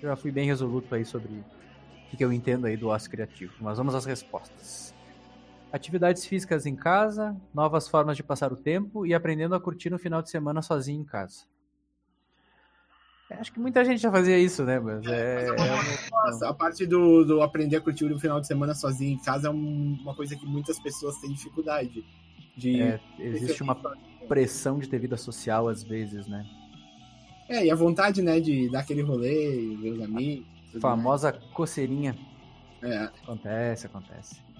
já 0.00 0.16
fui 0.16 0.30
bem 0.30 0.46
resoluto 0.46 0.94
aí 0.94 1.04
sobre 1.04 1.44
o 2.10 2.16
que 2.16 2.24
eu 2.24 2.32
entendo 2.32 2.66
aí 2.66 2.76
do 2.76 2.88
ócio 2.88 3.10
criativo. 3.10 3.52
Mas 3.60 3.76
vamos 3.76 3.94
às 3.94 4.06
respostas. 4.06 4.91
Atividades 5.72 6.26
físicas 6.26 6.66
em 6.66 6.76
casa, 6.76 7.34
novas 7.54 7.88
formas 7.88 8.16
de 8.16 8.22
passar 8.22 8.52
o 8.52 8.56
tempo 8.56 9.06
e 9.06 9.14
aprendendo 9.14 9.54
a 9.54 9.60
curtir 9.60 9.88
no 9.88 9.98
final 9.98 10.20
de 10.20 10.30
semana 10.30 10.60
sozinho 10.60 11.00
em 11.00 11.04
casa. 11.04 11.44
Acho 13.38 13.52
que 13.52 13.58
muita 13.58 13.84
gente 13.84 14.00
já 14.00 14.10
fazia 14.10 14.38
isso, 14.38 14.64
né? 14.64 14.78
Mas 14.78 15.06
é. 15.06 15.46
é 15.48 16.10
Nossa, 16.10 16.48
a 16.48 16.54
parte 16.54 16.86
do, 16.86 17.24
do 17.24 17.42
aprender 17.42 17.76
a 17.76 17.80
curtir 17.80 18.04
no 18.04 18.18
final 18.18 18.40
de 18.40 18.46
semana 18.46 18.74
sozinho 18.74 19.14
em 19.14 19.22
casa 19.22 19.48
é 19.48 19.50
um, 19.50 19.98
uma 20.02 20.14
coisa 20.14 20.36
que 20.36 20.44
muitas 20.46 20.78
pessoas 20.78 21.16
têm 21.18 21.32
dificuldade. 21.32 22.04
De... 22.56 22.82
É, 22.82 23.00
existe 23.18 23.62
uma 23.62 23.74
pressão 24.28 24.78
de 24.78 24.88
ter 24.88 24.98
vida 24.98 25.16
social 25.16 25.68
às 25.68 25.82
vezes, 25.82 26.26
né? 26.26 26.44
É, 27.48 27.66
e 27.66 27.70
a 27.70 27.74
vontade, 27.74 28.22
né, 28.22 28.40
de 28.40 28.70
dar 28.70 28.80
aquele 28.80 29.02
rolê, 29.02 29.76
ver 29.80 29.92
os 29.92 30.02
amigos. 30.02 30.46
Famosa 30.80 31.32
mais. 31.32 31.44
coceirinha. 31.52 32.16
É. 32.82 33.04
Acontece, 33.04 33.86
acontece. 33.86 34.51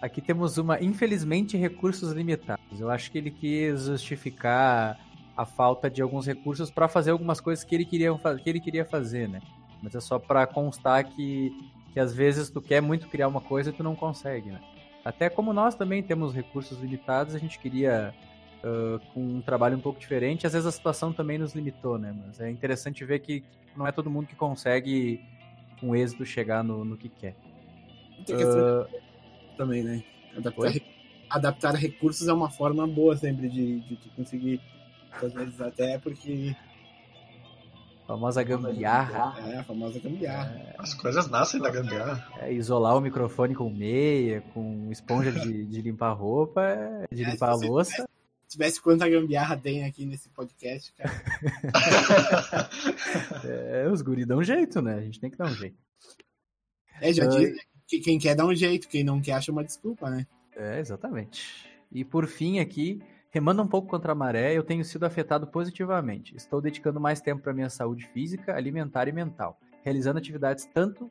Aqui 0.00 0.20
temos 0.20 0.58
uma, 0.58 0.80
infelizmente, 0.80 1.56
recursos 1.56 2.12
limitados. 2.12 2.80
Eu 2.80 2.90
acho 2.90 3.10
que 3.10 3.18
ele 3.18 3.30
quis 3.30 3.86
justificar 3.86 4.98
a 5.36 5.44
falta 5.44 5.90
de 5.90 6.00
alguns 6.00 6.26
recursos 6.26 6.70
para 6.70 6.88
fazer 6.88 7.10
algumas 7.10 7.40
coisas 7.40 7.64
que 7.64 7.74
ele 7.74 7.84
queria, 7.84 8.10
que 8.42 8.50
ele 8.50 8.60
queria 8.60 8.84
fazer, 8.84 9.28
né? 9.28 9.40
Mas 9.82 9.94
é 9.94 10.00
só 10.00 10.18
para 10.18 10.46
constar 10.46 11.04
que, 11.04 11.52
que 11.92 12.00
às 12.00 12.14
vezes 12.14 12.48
tu 12.50 12.60
quer 12.60 12.80
muito 12.80 13.08
criar 13.08 13.28
uma 13.28 13.40
coisa 13.40 13.70
e 13.70 13.72
tu 13.72 13.82
não 13.82 13.94
consegue, 13.96 14.50
né? 14.50 14.60
Até 15.04 15.28
como 15.28 15.52
nós 15.52 15.74
também 15.74 16.02
temos 16.02 16.34
recursos 16.34 16.80
limitados, 16.80 17.34
a 17.34 17.38
gente 17.38 17.58
queria 17.58 18.14
uh, 18.62 18.98
com 19.12 19.20
um 19.20 19.40
trabalho 19.40 19.76
um 19.76 19.80
pouco 19.80 19.98
diferente. 19.98 20.46
Às 20.46 20.52
vezes 20.52 20.66
a 20.66 20.72
situação 20.72 21.12
também 21.12 21.38
nos 21.38 21.54
limitou, 21.54 21.98
né? 21.98 22.14
Mas 22.26 22.40
é 22.40 22.50
interessante 22.50 23.04
ver 23.04 23.20
que 23.20 23.44
não 23.76 23.86
é 23.86 23.92
todo 23.92 24.10
mundo 24.10 24.26
que 24.26 24.36
consegue 24.36 25.20
com 25.80 25.94
êxito 25.94 26.24
chegar 26.24 26.62
no, 26.62 26.84
no 26.84 26.96
que 26.96 27.08
quer. 27.08 27.36
Uh, 28.28 29.07
também, 29.58 29.82
né? 29.82 30.02
Adaptar, 30.36 30.72
adaptar, 31.28 31.74
recursos 31.74 32.28
é 32.28 32.32
uma 32.32 32.48
forma 32.48 32.86
boa 32.86 33.16
sempre 33.16 33.48
de, 33.48 33.80
de 33.80 33.96
tu 33.96 34.08
conseguir, 34.10 34.60
às 35.12 35.32
vezes 35.34 35.60
até 35.60 35.98
porque... 35.98 36.56
A 38.04 38.06
famosa 38.06 38.42
gambiarra. 38.42 39.50
É, 39.50 39.58
a 39.58 39.64
famosa 39.64 39.98
gambiarra. 40.00 40.54
É... 40.54 40.74
As 40.78 40.94
coisas 40.94 41.28
nascem 41.28 41.60
da 41.60 41.70
gambiarra. 41.70 42.26
É, 42.40 42.50
isolar 42.50 42.96
o 42.96 43.00
microfone 43.02 43.54
com 43.54 43.68
meia, 43.68 44.40
com 44.54 44.90
esponja 44.90 45.30
de, 45.30 45.66
de 45.66 45.82
limpar 45.82 46.12
roupa, 46.12 46.62
de 47.12 47.22
é, 47.22 47.30
limpar 47.30 47.50
a 47.50 47.56
louça. 47.56 47.90
Tivesse, 47.90 48.08
tivesse 48.48 48.80
quanta 48.80 49.06
gambiarra 49.06 49.58
tem 49.58 49.84
aqui 49.84 50.06
nesse 50.06 50.30
podcast, 50.30 50.90
cara. 50.94 51.12
é, 53.44 53.88
os 53.90 54.00
guri 54.00 54.24
dão 54.24 54.38
um 54.38 54.44
jeito, 54.44 54.80
né? 54.80 54.94
A 54.94 55.02
gente 55.02 55.20
tem 55.20 55.30
que 55.30 55.36
dar 55.36 55.46
um 55.46 55.54
jeito. 55.54 55.76
É, 57.00 57.12
já 57.12 57.26
uh, 57.26 57.28
diz, 57.28 57.58
que 57.88 57.98
quem 58.00 58.18
quer 58.18 58.36
dá 58.36 58.44
um 58.44 58.54
jeito, 58.54 58.86
quem 58.86 59.02
não 59.02 59.20
quer 59.20 59.32
acha 59.32 59.50
uma 59.50 59.64
desculpa, 59.64 60.10
né? 60.10 60.26
É, 60.54 60.78
exatamente. 60.78 61.64
E 61.90 62.04
por 62.04 62.26
fim 62.26 62.58
aqui, 62.58 63.00
remando 63.30 63.62
um 63.62 63.66
pouco 63.66 63.88
contra 63.88 64.12
a 64.12 64.14
maré, 64.14 64.52
eu 64.52 64.62
tenho 64.62 64.84
sido 64.84 65.04
afetado 65.04 65.46
positivamente. 65.46 66.36
Estou 66.36 66.60
dedicando 66.60 67.00
mais 67.00 67.20
tempo 67.22 67.42
para 67.42 67.54
minha 67.54 67.70
saúde 67.70 68.06
física, 68.12 68.54
alimentar 68.54 69.08
e 69.08 69.12
mental, 69.12 69.58
realizando 69.82 70.18
atividades 70.18 70.66
tanto 70.66 71.10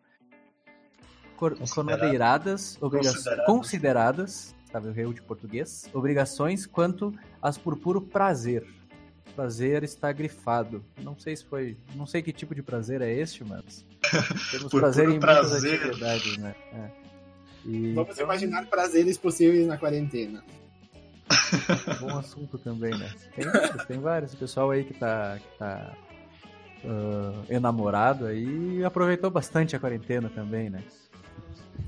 consideradas, 1.35 2.77
consideradas, 2.77 3.45
consideradas, 3.45 4.55
estava 4.63 4.91
eu 4.95 5.13
de 5.13 5.21
português, 5.21 5.89
obrigações, 5.93 6.65
quanto 6.65 7.11
as 7.41 7.57
por 7.57 7.75
puro 7.77 8.01
prazer. 8.01 8.67
Prazer 9.35 9.83
está 9.83 10.11
grifado. 10.11 10.83
Não 10.99 11.15
sei 11.17 11.35
se 11.35 11.45
foi, 11.45 11.77
não 11.95 12.07
sei 12.07 12.23
que 12.23 12.31
tipo 12.31 12.55
de 12.55 12.63
prazer 12.63 13.01
é 13.01 13.11
este, 13.11 13.43
mas 13.43 13.85
temos 14.51 14.71
Por 14.71 14.81
prazer 14.81 15.09
em 15.09 15.19
prazer. 15.19 15.79
muitas 15.79 15.87
atividades, 15.87 16.37
né? 16.37 16.55
É. 16.73 16.89
E... 17.65 17.93
Vamos 17.93 18.17
imaginar 18.17 18.65
prazeres 18.67 19.17
possíveis 19.17 19.67
na 19.67 19.77
quarentena. 19.77 20.43
Bom 21.99 22.17
assunto 22.17 22.57
também, 22.57 22.97
né? 22.97 23.11
Tem, 23.35 23.45
tem 23.87 23.99
vários. 23.99 24.33
O 24.33 24.37
pessoal 24.37 24.71
aí 24.71 24.83
que 24.83 24.93
tá, 24.93 25.37
que 25.39 25.57
tá 25.57 25.93
uh, 26.83 27.45
enamorado 27.53 28.25
aí 28.25 28.83
aproveitou 28.83 29.29
bastante 29.29 29.75
a 29.75 29.79
quarentena 29.79 30.29
também, 30.29 30.69
né? 30.69 30.83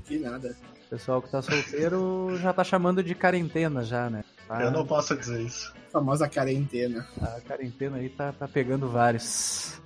Que 0.04 0.18
nada. 0.18 0.56
O 0.86 0.90
pessoal 0.90 1.22
que 1.22 1.30
tá 1.30 1.40
solteiro 1.40 2.36
já 2.38 2.52
tá 2.52 2.64
chamando 2.64 3.02
de 3.02 3.14
quarentena 3.14 3.82
já, 3.84 4.10
né? 4.10 4.24
Tá... 4.46 4.62
Eu 4.62 4.70
não 4.70 4.86
posso 4.86 5.16
dizer 5.16 5.40
isso. 5.42 5.72
A 5.88 5.92
famosa 5.92 6.28
quarentena. 6.28 7.06
A 7.20 7.40
quarentena 7.40 7.96
aí 7.96 8.08
tá, 8.08 8.32
tá 8.32 8.48
pegando 8.48 8.88
vários. 8.88 9.80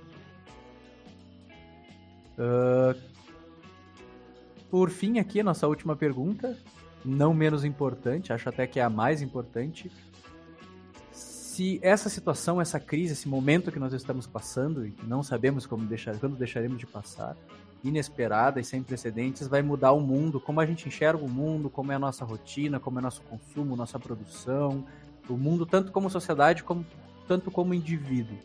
Uh, 2.37 2.99
por 4.69 4.89
fim, 4.89 5.19
aqui, 5.19 5.39
a 5.39 5.43
nossa 5.43 5.67
última 5.67 5.95
pergunta, 5.95 6.57
não 7.03 7.33
menos 7.33 7.63
importante, 7.63 8.33
acho 8.33 8.49
até 8.49 8.67
que 8.67 8.79
é 8.79 8.83
a 8.83 8.89
mais 8.89 9.21
importante. 9.21 9.91
Se 11.11 11.79
essa 11.81 12.09
situação, 12.09 12.59
essa 12.59 12.79
crise, 12.79 13.13
esse 13.13 13.29
momento 13.29 13.71
que 13.71 13.79
nós 13.79 13.93
estamos 13.93 14.27
passando 14.27 14.85
e 14.85 14.91
que 14.91 15.05
não 15.05 15.23
sabemos 15.23 15.65
como 15.65 15.85
deixar, 15.85 16.17
quando 16.19 16.35
deixaremos 16.35 16.77
de 16.77 16.85
passar, 16.85 17.37
inesperada 17.83 18.59
e 18.59 18.63
sem 18.63 18.83
precedentes, 18.83 19.47
vai 19.47 19.61
mudar 19.61 19.91
o 19.93 20.01
mundo, 20.01 20.39
como 20.39 20.59
a 20.59 20.65
gente 20.65 20.87
enxerga 20.87 21.23
o 21.23 21.29
mundo, 21.29 21.69
como 21.69 21.91
é 21.91 21.95
a 21.95 21.99
nossa 21.99 22.25
rotina, 22.25 22.79
como 22.79 22.99
é 22.99 23.01
nosso 23.01 23.21
consumo, 23.21 23.75
nossa 23.75 23.99
produção, 23.99 24.85
o 25.29 25.37
mundo 25.37 25.65
tanto 25.65 25.91
como 25.91 26.09
sociedade, 26.09 26.63
como, 26.63 26.85
tanto 27.27 27.49
como 27.49 27.73
indivíduo. 27.73 28.37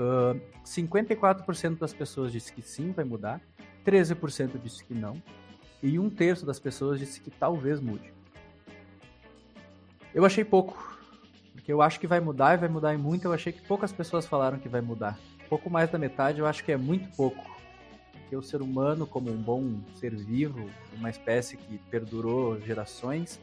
Uh, 0.00 0.40
54% 0.64 1.76
das 1.76 1.92
pessoas 1.92 2.32
disse 2.32 2.50
que 2.50 2.62
sim, 2.62 2.90
vai 2.90 3.04
mudar, 3.04 3.38
13% 3.84 4.58
disse 4.58 4.82
que 4.82 4.94
não, 4.94 5.22
e 5.82 5.98
um 5.98 6.08
terço 6.08 6.46
das 6.46 6.58
pessoas 6.58 6.98
disse 6.98 7.20
que 7.20 7.30
talvez 7.30 7.80
mude. 7.80 8.10
Eu 10.14 10.24
achei 10.24 10.42
pouco, 10.42 10.98
porque 11.52 11.70
eu 11.70 11.82
acho 11.82 12.00
que 12.00 12.06
vai 12.06 12.18
mudar 12.18 12.54
e 12.54 12.56
vai 12.56 12.68
mudar 12.68 12.94
em 12.94 12.96
muito. 12.96 13.26
Eu 13.26 13.34
achei 13.34 13.52
que 13.52 13.60
poucas 13.60 13.92
pessoas 13.92 14.26
falaram 14.26 14.58
que 14.58 14.70
vai 14.70 14.80
mudar. 14.80 15.18
Pouco 15.50 15.68
mais 15.68 15.90
da 15.90 15.98
metade, 15.98 16.38
eu 16.38 16.46
acho 16.46 16.64
que 16.64 16.72
é 16.72 16.78
muito 16.78 17.14
pouco. 17.14 17.44
Porque 18.12 18.34
o 18.34 18.42
ser 18.42 18.62
humano, 18.62 19.06
como 19.06 19.30
um 19.30 19.36
bom 19.36 19.80
ser 19.96 20.16
vivo, 20.16 20.70
uma 20.96 21.10
espécie 21.10 21.58
que 21.58 21.76
perdurou 21.90 22.58
gerações, 22.62 23.38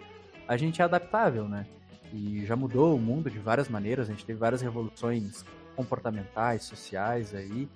a 0.48 0.58
gente 0.58 0.82
é 0.82 0.86
adaptável, 0.86 1.48
né? 1.48 1.68
E 2.12 2.44
já 2.46 2.56
mudou 2.56 2.96
o 2.96 3.00
mundo 3.00 3.30
de 3.30 3.38
várias 3.38 3.70
maneiras. 3.70 4.10
A 4.10 4.12
gente 4.12 4.26
teve 4.26 4.40
várias 4.40 4.62
revoluções 4.62 5.46
comportamentais, 5.78 6.64
sociais 6.64 7.34
aí. 7.34 7.70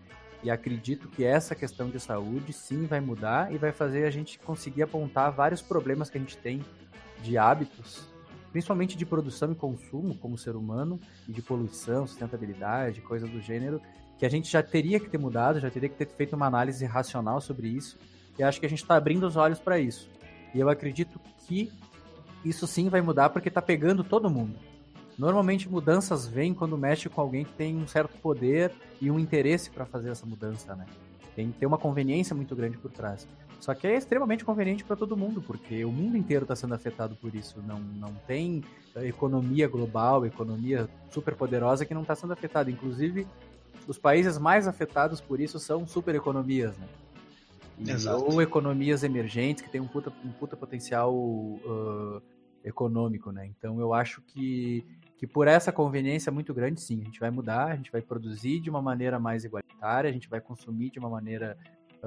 E 0.44 0.50
acredito 0.50 1.08
que 1.08 1.24
essa 1.24 1.54
questão 1.54 1.88
de 1.90 2.00
saúde 2.00 2.52
sim 2.52 2.88
vai 2.88 3.00
mudar 3.00 3.54
e 3.54 3.60
vai 3.60 3.72
fazer 3.72 4.06
a 4.06 4.10
gente 4.10 4.40
conseguir 4.40 4.82
apontar 4.82 5.32
vários 5.32 5.62
problemas 5.62 6.10
que 6.10 6.18
a 6.18 6.22
gente 6.22 6.36
tem 6.36 6.66
de 7.22 7.38
hábitos, 7.38 8.08
principalmente 8.52 8.98
de 8.98 9.06
produção 9.06 9.52
e 9.52 9.56
consumo 9.56 10.16
como 10.16 10.36
ser 10.36 10.56
humano, 10.56 11.00
e 11.30 11.32
de 11.32 11.44
poluição, 11.44 12.08
sustentabilidade, 12.08 13.02
coisas 13.02 13.30
do 13.30 13.40
gênero, 13.40 13.80
que 14.18 14.26
a 14.26 14.30
gente 14.30 14.52
já 14.52 14.64
teria 14.64 15.00
que 15.00 15.10
ter 15.10 15.20
mudado, 15.20 15.60
já 15.60 15.70
teria 15.70 15.90
que 15.90 15.96
ter 15.96 16.08
feito 16.08 16.36
uma 16.36 16.48
análise 16.48 16.84
racional 16.86 17.40
sobre 17.40 17.68
isso. 17.68 18.00
E 18.40 18.44
acho 18.44 18.60
que 18.60 18.66
a 18.66 18.70
gente 18.70 18.82
está 18.82 18.96
abrindo 18.96 19.28
os 19.28 19.36
olhos 19.36 19.60
para 19.60 19.80
isso. 19.80 20.10
E 20.56 20.60
eu 20.60 20.70
acredito 20.70 21.22
que 21.46 21.72
isso 22.44 22.66
sim 22.66 22.90
vai 22.90 23.02
mudar 23.02 23.30
porque 23.30 23.50
está 23.50 23.62
pegando 23.62 24.04
todo 24.04 24.30
mundo. 24.30 24.58
Normalmente 25.22 25.70
mudanças 25.70 26.26
vêm 26.26 26.52
quando 26.52 26.76
mexe 26.76 27.08
com 27.08 27.22
alguém 27.22 27.46
que 27.46 27.54
tem 27.54 27.78
um 27.78 27.86
certo 27.86 28.18
poder 28.18 28.72
e 29.00 29.12
um 29.12 29.20
interesse 29.20 29.70
para 29.70 29.86
fazer 29.86 30.10
essa 30.10 30.26
mudança, 30.26 30.76
né? 30.76 30.88
Tem 31.36 31.52
que 31.52 31.60
ter 31.60 31.68
uma 31.68 31.78
conveniência 31.78 32.36
muito 32.36 32.56
grande 32.56 32.76
por 32.76 32.90
trás. 32.90 33.28
Só 33.60 33.76
que 33.76 33.86
é 33.86 33.96
extremamente 33.96 34.44
conveniente 34.44 34.84
para 34.84 34.96
todo 34.96 35.16
mundo, 35.16 35.40
porque 35.40 35.86
o 35.86 35.92
mundo 35.92 36.18
inteiro 36.18 36.46
está 36.46 36.56
sendo 36.56 36.74
afetado 36.74 37.16
por 37.18 37.36
isso. 37.36 37.62
Não, 37.68 37.80
não 37.80 38.16
tem 38.26 38.64
economia 38.96 39.68
global, 39.68 40.26
economia 40.26 40.90
super 41.12 41.36
poderosa 41.36 41.86
que 41.86 41.94
não 41.94 42.02
está 42.02 42.16
sendo 42.16 42.34
afetada. 42.34 42.72
Inclusive, 42.72 43.28
os 43.88 44.00
países 44.00 44.40
mais 44.40 44.68
afetados 44.68 45.22
por 45.22 45.40
isso 45.40 45.60
são 45.60 45.86
super 45.86 46.16
economias, 46.16 46.76
né? 46.80 46.88
Exato. 47.94 48.26
Ou 48.26 48.42
economias 48.42 49.04
emergentes 49.04 49.62
que 49.62 49.70
têm 49.70 49.82
um 49.82 49.88
puta, 49.88 50.12
um 50.26 50.32
puta 50.32 50.58
potencial 50.58 51.14
uh, 51.14 52.20
econômico, 52.64 53.32
né? 53.32 53.46
Então 53.46 53.80
eu 53.80 53.94
acho 53.94 54.22
que, 54.22 54.86
que 55.22 55.28
por 55.28 55.48
essa 55.48 55.72
conveniência 55.72 56.32
muito 56.32 56.52
grande, 56.52 56.82
sim, 56.82 57.00
a 57.00 57.06
gente 57.06 57.20
vai 57.20 57.30
mudar, 57.30 57.68
a 57.68 57.76
gente 57.76 57.92
vai 57.92 58.02
produzir 58.02 58.60
de 58.60 58.72
uma 58.72 58.82
maneira 58.82 59.20
mais 59.20 59.46
igualitária, 59.46 60.10
a 60.10 60.12
gente 60.12 60.28
vai 60.28 60.42
consumir 60.42 60.90
de 60.90 60.98
uma 60.98 61.12
maneira 61.12 61.56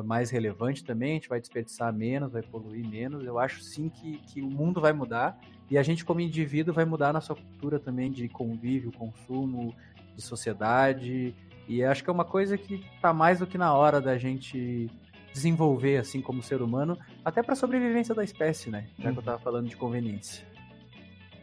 mais 0.05 0.31
relevante 0.31 0.83
também, 0.83 1.13
a 1.13 1.15
gente 1.15 1.29
vai 1.29 1.39
desperdiçar 1.41 1.93
menos, 1.93 2.33
vai 2.33 2.43
poluir 2.43 2.85
menos. 2.85 3.25
Eu 3.25 3.39
acho 3.39 3.63
sim 3.63 3.89
que, 3.89 4.19
que 4.19 4.43
o 4.43 4.51
mundo 4.51 4.81
vai 4.81 4.93
mudar 4.93 5.39
e 5.71 5.79
a 5.79 5.83
gente, 5.85 6.05
como 6.05 6.19
indivíduo, 6.19 6.75
vai 6.75 6.85
mudar 6.85 7.13
na 7.13 7.21
sua 7.21 7.37
cultura 7.37 7.79
também 7.79 8.11
de 8.11 8.29
convívio, 8.29 8.91
consumo, 8.91 9.73
de 10.17 10.21
sociedade. 10.21 11.37
E 11.69 11.85
acho 11.85 12.03
que 12.03 12.11
é 12.11 12.13
uma 12.13 12.25
coisa 12.25 12.59
que 12.59 12.85
está 12.97 13.13
mais 13.13 13.39
do 13.39 13.47
que 13.47 13.57
na 13.57 13.73
hora 13.73 14.01
da 14.01 14.19
gente 14.19 14.91
desenvolver, 15.33 15.99
assim, 15.99 16.21
como 16.21 16.43
ser 16.43 16.61
humano, 16.61 16.99
até 17.25 17.45
para 17.45 17.53
a 17.53 17.57
sobrevivência 17.57 18.13
da 18.13 18.25
espécie, 18.25 18.71
né? 18.71 18.89
Já 18.99 19.13
que 19.13 19.19
eu 19.19 19.21
estava 19.21 19.39
uhum. 19.39 19.45
falando 19.45 19.69
de 19.69 19.77
conveniência. 19.77 20.45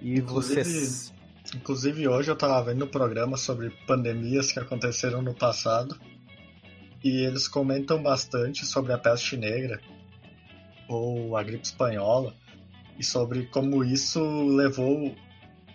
E 0.01 0.19
inclusive, 0.19 0.65
vocês. 0.65 1.20
Inclusive, 1.55 2.07
hoje 2.07 2.29
eu 2.29 2.35
estava 2.35 2.63
vendo 2.63 2.85
um 2.85 2.87
programa 2.87 3.35
sobre 3.35 3.71
pandemias 3.85 4.51
que 4.51 4.59
aconteceram 4.59 5.21
no 5.21 5.33
passado 5.33 5.99
e 7.03 7.25
eles 7.25 7.47
comentam 7.47 8.01
bastante 8.01 8.65
sobre 8.65 8.93
a 8.93 8.97
peste 8.97 9.35
negra 9.35 9.81
ou 10.87 11.35
a 11.35 11.43
gripe 11.43 11.65
espanhola 11.65 12.33
e 12.97 13.03
sobre 13.03 13.47
como 13.47 13.83
isso 13.83 14.21
levou 14.47 15.15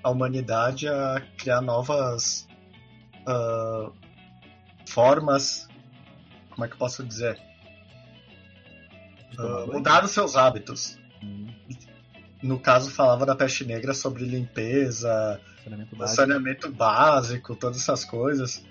a 0.03 0.11
humanidade 0.11 0.89
a 0.89 1.21
criar 1.37 1.61
novas 1.61 2.47
uh, 3.27 3.93
formas, 4.89 5.69
como 6.51 6.65
é 6.65 6.69
que 6.69 6.75
eu 6.75 6.79
posso 6.79 7.05
dizer? 7.05 7.39
Uh, 9.39 9.73
mudar 9.73 10.05
os 10.05 10.13
seus 10.13 10.37
hábitos. 10.37 10.99
Hum. 11.23 11.49
No 12.43 12.61
caso, 12.61 12.91
falava 12.91 13.27
da 13.27 13.35
peste 13.35 13.65
negra 13.65 13.93
sobre 13.93 14.25
limpeza, 14.25 15.41
saneamento 15.67 15.97
básico, 15.97 16.17
saneamento 16.17 16.73
básico 16.73 17.57
todas 17.57 17.79
essas 17.79 18.05
coisas. 18.05 18.65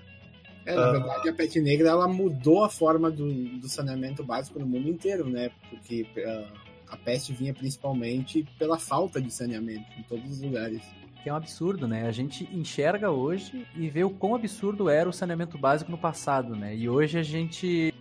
É, 0.64 0.74
na 0.74 0.90
verdade, 0.90 1.28
a 1.28 1.32
Pet 1.32 1.60
Negra 1.60 1.90
ela 1.90 2.08
mudou 2.08 2.64
a 2.64 2.68
forma 2.68 3.10
do, 3.10 3.30
do 3.58 3.68
saneamento 3.68 4.24
básico 4.24 4.58
no 4.58 4.66
mundo 4.66 4.88
inteiro, 4.88 5.28
né? 5.28 5.50
Porque 5.70 6.06
uh, 6.16 6.46
a 6.88 6.96
peste 6.96 7.32
vinha 7.32 7.54
principalmente 7.54 8.44
pela 8.58 8.78
falta 8.78 9.20
de 9.20 9.32
saneamento 9.32 9.86
em 9.96 10.02
todos 10.02 10.28
os 10.30 10.42
lugares. 10.42 10.82
Que 11.22 11.28
é 11.28 11.32
um 11.32 11.36
absurdo, 11.36 11.86
né? 11.86 12.06
A 12.08 12.12
gente 12.12 12.48
enxerga 12.52 13.10
hoje 13.10 13.66
e 13.76 13.88
vê 13.88 14.02
o 14.02 14.10
quão 14.10 14.34
absurdo 14.34 14.88
era 14.88 15.08
o 15.08 15.12
saneamento 15.12 15.56
básico 15.56 15.90
no 15.90 15.98
passado, 15.98 16.56
né? 16.56 16.74
E 16.74 16.88
hoje 16.88 17.18
a 17.18 17.22
gente 17.22 17.94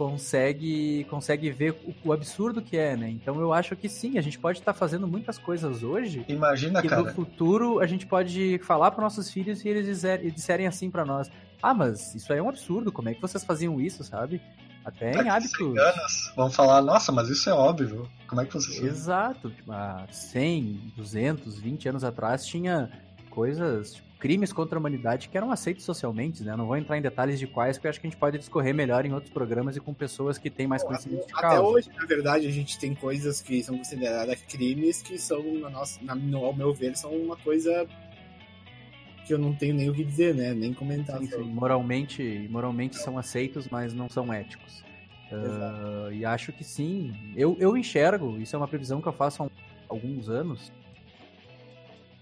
consegue 0.00 1.04
consegue 1.10 1.50
ver 1.50 1.72
o, 1.84 2.08
o, 2.08 2.12
absurdo 2.14 2.62
que 2.62 2.74
é, 2.74 2.96
né? 2.96 3.10
Então 3.10 3.38
eu 3.38 3.52
acho 3.52 3.76
que 3.76 3.86
sim, 3.86 4.16
a 4.16 4.22
gente 4.22 4.38
pode 4.38 4.58
estar 4.58 4.72
tá 4.72 4.78
fazendo 4.78 5.06
muitas 5.06 5.36
coisas 5.36 5.82
hoje. 5.82 6.24
Imagina, 6.26 6.80
que 6.80 6.88
cara. 6.88 7.02
no 7.02 7.12
futuro 7.12 7.80
a 7.80 7.86
gente 7.86 8.06
pode 8.06 8.58
falar 8.64 8.92
para 8.92 9.04
nossos 9.04 9.30
filhos 9.30 9.62
e 9.62 9.68
eles 9.68 10.02
disserem 10.32 10.66
assim 10.66 10.90
para 10.90 11.04
nós: 11.04 11.30
ah, 11.62 11.74
mas 11.74 12.14
isso 12.14 12.32
aí 12.32 12.38
é 12.38 12.42
um 12.42 12.48
absurdo, 12.48 12.90
como 12.90 13.10
é 13.10 13.14
que 13.14 13.20
vocês 13.20 13.44
faziam 13.44 13.78
isso, 13.78 14.02
sabe? 14.02 14.40
Até 14.82 15.12
em 15.22 15.28
hábitos. 15.28 15.60
Anos, 15.60 16.32
vão 16.34 16.50
falar, 16.50 16.80
nossa, 16.80 17.12
mas 17.12 17.28
isso 17.28 17.50
é 17.50 17.52
óbvio. 17.52 18.08
Como 18.26 18.40
é 18.40 18.46
que 18.46 18.54
vocês 18.54 18.82
Exato. 18.82 19.50
Tipo, 19.50 19.70
há 19.70 20.06
100, 20.10 20.94
200, 20.96 21.58
20 21.58 21.88
anos 21.90 22.04
atrás 22.04 22.46
tinha 22.46 22.90
coisas, 23.40 23.94
tipo, 23.94 24.10
crimes 24.18 24.52
contra 24.52 24.76
a 24.76 24.78
humanidade 24.78 25.30
que 25.30 25.36
eram 25.36 25.50
aceitos 25.50 25.82
socialmente, 25.82 26.42
né? 26.44 26.54
Não 26.54 26.66
vou 26.66 26.76
entrar 26.76 26.98
em 26.98 27.00
detalhes 27.00 27.38
de 27.38 27.46
quais, 27.46 27.78
porque 27.78 27.88
acho 27.88 27.98
que 27.98 28.06
a 28.06 28.10
gente 28.10 28.18
pode 28.18 28.36
discorrer 28.36 28.74
melhor 28.74 29.06
em 29.06 29.14
outros 29.14 29.32
programas 29.32 29.76
e 29.76 29.80
com 29.80 29.94
pessoas 29.94 30.36
que 30.36 30.50
têm 30.50 30.66
mais 30.66 30.82
conhecimento 30.82 31.26
de 31.26 31.32
causa. 31.32 31.56
Até 31.56 31.60
hoje, 31.60 31.88
na 31.96 32.04
verdade, 32.04 32.46
a 32.46 32.50
gente 32.50 32.78
tem 32.78 32.94
coisas 32.94 33.40
que 33.40 33.62
são 33.62 33.78
consideradas 33.78 34.42
crimes 34.42 35.00
que 35.00 35.18
são, 35.18 35.42
na 35.54 35.70
nossa, 35.70 35.98
na, 36.04 36.14
no, 36.14 36.44
ao 36.44 36.52
meu 36.52 36.74
ver, 36.74 36.94
são 36.98 37.10
uma 37.12 37.34
coisa 37.38 37.86
que 39.26 39.32
eu 39.32 39.38
não 39.38 39.54
tenho 39.54 39.74
nem 39.74 39.88
o 39.88 39.94
que 39.94 40.04
dizer, 40.04 40.34
né? 40.34 40.52
Nem 40.52 40.74
comentar. 40.74 41.18
Sim, 41.18 41.26
sim. 41.26 41.42
Moralmente, 41.44 42.46
moralmente 42.50 42.96
são 42.96 43.16
aceitos, 43.16 43.68
mas 43.70 43.94
não 43.94 44.10
são 44.10 44.30
éticos. 44.30 44.84
Uh, 45.32 46.12
e 46.12 46.26
acho 46.26 46.52
que 46.52 46.62
sim. 46.62 47.14
Eu, 47.34 47.56
eu 47.58 47.74
enxergo, 47.74 48.36
isso 48.36 48.54
é 48.54 48.58
uma 48.58 48.68
previsão 48.68 49.00
que 49.00 49.08
eu 49.08 49.14
faço 49.14 49.42
há 49.42 49.48
alguns 49.88 50.28
anos. 50.28 50.70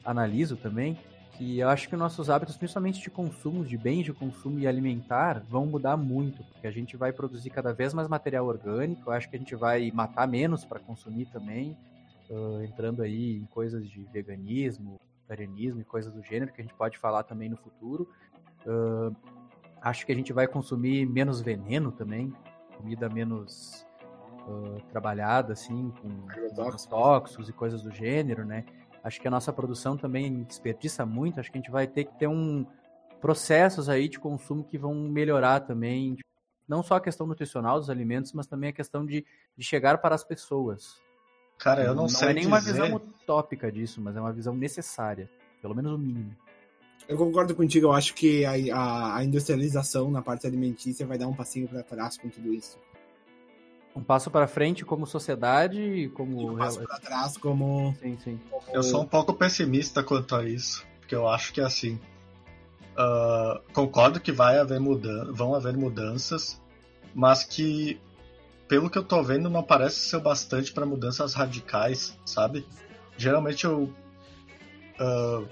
Analiso 0.05 0.57
também, 0.57 0.97
que 1.39 1.61
eu 1.61 1.69
acho 1.69 1.89
que 1.89 1.95
nossos 1.95 2.29
hábitos, 2.29 2.57
principalmente 2.57 3.01
de 3.01 3.09
consumo, 3.09 3.65
de 3.65 3.79
bens 3.79 4.05
de 4.05 4.13
consumo 4.13 4.59
e 4.59 4.67
alimentar, 4.67 5.41
vão 5.49 5.65
mudar 5.65 5.97
muito, 5.97 6.43
porque 6.43 6.67
a 6.67 6.71
gente 6.71 6.97
vai 6.97 7.13
produzir 7.13 7.49
cada 7.51 7.73
vez 7.73 7.95
mais 7.95 8.09
material 8.09 8.45
orgânico, 8.45 9.09
eu 9.09 9.13
acho 9.13 9.31
que 9.31 9.37
a 9.37 9.39
gente 9.39 9.55
vai 9.55 9.93
matar 9.93 10.27
menos 10.27 10.65
para 10.65 10.81
consumir 10.81 11.27
também, 11.27 11.77
uh, 12.29 12.63
entrando 12.65 13.03
aí 13.03 13.37
em 13.37 13.45
coisas 13.47 13.89
de 13.89 14.03
veganismo, 14.13 14.99
vegetarianismo 15.21 15.81
e 15.81 15.85
coisas 15.85 16.13
do 16.13 16.23
gênero, 16.25 16.53
que 16.53 16.61
a 16.61 16.65
gente 16.65 16.75
pode 16.75 16.99
falar 16.99 17.23
também 17.23 17.49
no 17.49 17.57
futuro. 17.57 18.11
Uh, 18.67 19.15
acho 19.81 20.05
que 20.05 20.11
a 20.11 20.17
gente 20.17 20.33
vai 20.33 20.49
consumir 20.49 21.07
menos 21.07 21.41
veneno 21.41 21.93
também, 21.93 22.33
comida 22.77 23.09
menos 23.09 23.87
uh, 24.49 24.83
trabalhada, 24.91 25.53
assim, 25.53 25.93
com 26.03 26.89
tóxicos 26.89 27.49
e 27.49 27.53
coisas 27.53 27.81
do 27.81 27.93
gênero, 27.93 28.45
né? 28.45 28.65
Acho 29.03 29.21
que 29.21 29.29
a 29.29 29.31
nossa 29.31 29.53
produção 29.53 29.97
também 29.97 30.43
desperdiça 30.43 31.07
muito, 31.07 31.41
acho 31.41 31.51
que 31.51 31.59
a 31.59 31.61
gente 31.61 31.71
vai 31.71 31.87
ter 31.87 32.05
que 32.05 32.19
ter 32.19 32.27
um 32.27 32.67
processos 33.21 33.89
aí 33.89 34.09
de 34.09 34.19
consumo 34.19 34.65
que 34.65 34.79
vão 34.79 34.95
melhorar 34.95 35.61
também, 35.61 36.17
não 36.69 36.83
só 36.83 36.97
a 36.97 37.01
questão 37.01 37.27
nutricional 37.27 37.79
dos 37.79 37.91
alimentos, 37.91 38.33
mas 38.33 38.47
também 38.47 38.71
a 38.71 38.73
questão 38.73 39.05
de, 39.05 39.25
de 39.57 39.65
chegar 39.65 39.99
para 39.99 40.15
as 40.15 40.23
pessoas. 40.23 41.01
Cara, 41.59 41.83
eu 41.83 41.95
não, 41.95 42.03
não 42.03 42.09
sei. 42.09 42.27
Não 42.27 42.31
é 42.31 42.35
nenhuma 42.35 42.59
dizer... 42.61 42.73
visão 42.73 42.97
utópica 42.97 43.73
disso, 43.73 44.01
mas 44.01 44.17
é 44.17 44.21
uma 44.21 44.33
visão 44.33 44.55
necessária. 44.55 45.29
Pelo 45.61 45.75
menos 45.75 45.93
o 45.93 45.99
mínimo. 45.99 46.37
Eu 47.09 47.17
concordo 47.17 47.55
contigo, 47.55 47.87
eu 47.87 47.93
acho 47.93 48.15
que 48.15 48.45
a, 48.45 48.53
a, 48.77 49.17
a 49.17 49.25
industrialização 49.25 50.11
na 50.11 50.21
parte 50.21 50.47
alimentícia 50.47 51.07
vai 51.07 51.17
dar 51.17 51.27
um 51.27 51.35
passinho 51.35 51.67
para 51.67 51.83
trás 51.83 52.19
com 52.19 52.29
tudo 52.29 52.53
isso. 52.53 52.79
Um 53.99 54.05
passo 54.05 54.31
para 54.31 54.47
frente 54.47 54.85
como 54.85 55.05
sociedade, 55.07 56.09
como. 56.15 56.41
E 56.41 56.51
um 56.51 56.57
passo 56.57 56.81
para 56.81 57.01
trás 57.01 57.37
como. 57.37 57.97
Sim, 58.01 58.17
sim. 58.23 58.41
Eu 58.73 58.83
sou 58.85 59.03
um 59.03 59.07
pouco 59.07 59.35
pessimista 59.35 60.05
quanto 60.05 60.37
a 60.37 60.45
isso, 60.45 60.87
porque 61.01 61.17
eu 61.17 61.27
acho 61.27 61.53
que 61.53 61.61
é 61.61 61.65
assim. 61.65 61.99
Uh, 62.97 63.61
concordo 63.73 64.21
que 64.21 64.31
vai 64.31 64.59
haver 64.59 64.79
mudan 64.79 65.33
vão 65.33 65.53
haver 65.53 65.77
mudanças, 65.77 66.61
mas 67.13 67.43
que 67.43 68.01
pelo 68.69 68.89
que 68.89 68.99
eu 68.99 69.03
tô 69.03 69.21
vendo, 69.21 69.51
não 69.51 69.65
parece 69.65 69.97
ser 69.97 70.21
bastante 70.21 70.73
para 70.73 70.87
mudanças 70.87 71.35
radicais, 71.35 72.17
sabe? 72.25 72.65
Geralmente 73.17 73.65
eu. 73.65 73.93
Uh, 75.01 75.49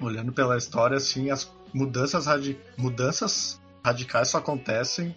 olhando 0.00 0.32
pela 0.32 0.56
história, 0.56 0.96
assim, 0.96 1.30
as 1.30 1.52
mudanças, 1.74 2.26
radi 2.26 2.56
mudanças 2.76 3.60
radicais 3.84 4.28
só 4.28 4.38
acontecem 4.38 5.16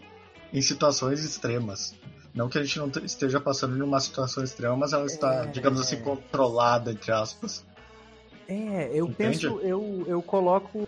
em 0.54 0.62
situações 0.62 1.24
extremas. 1.24 1.96
Não 2.34 2.48
que 2.48 2.58
a 2.58 2.64
gente 2.64 2.80
não 2.80 2.88
esteja 3.04 3.40
passando 3.42 3.76
por 3.76 3.84
uma 3.84 4.00
situação 4.00 4.44
extrema, 4.44 4.76
mas 4.78 4.94
ela 4.94 5.06
está, 5.06 5.44
é, 5.44 5.48
digamos 5.48 5.82
assim, 5.82 6.02
controlada, 6.02 6.92
entre 6.92 7.12
aspas. 7.12 7.66
É, 8.48 8.90
eu 8.94 9.06
Entende? 9.08 9.16
penso, 9.16 9.60
eu, 9.62 10.04
eu 10.08 10.22
coloco 10.22 10.88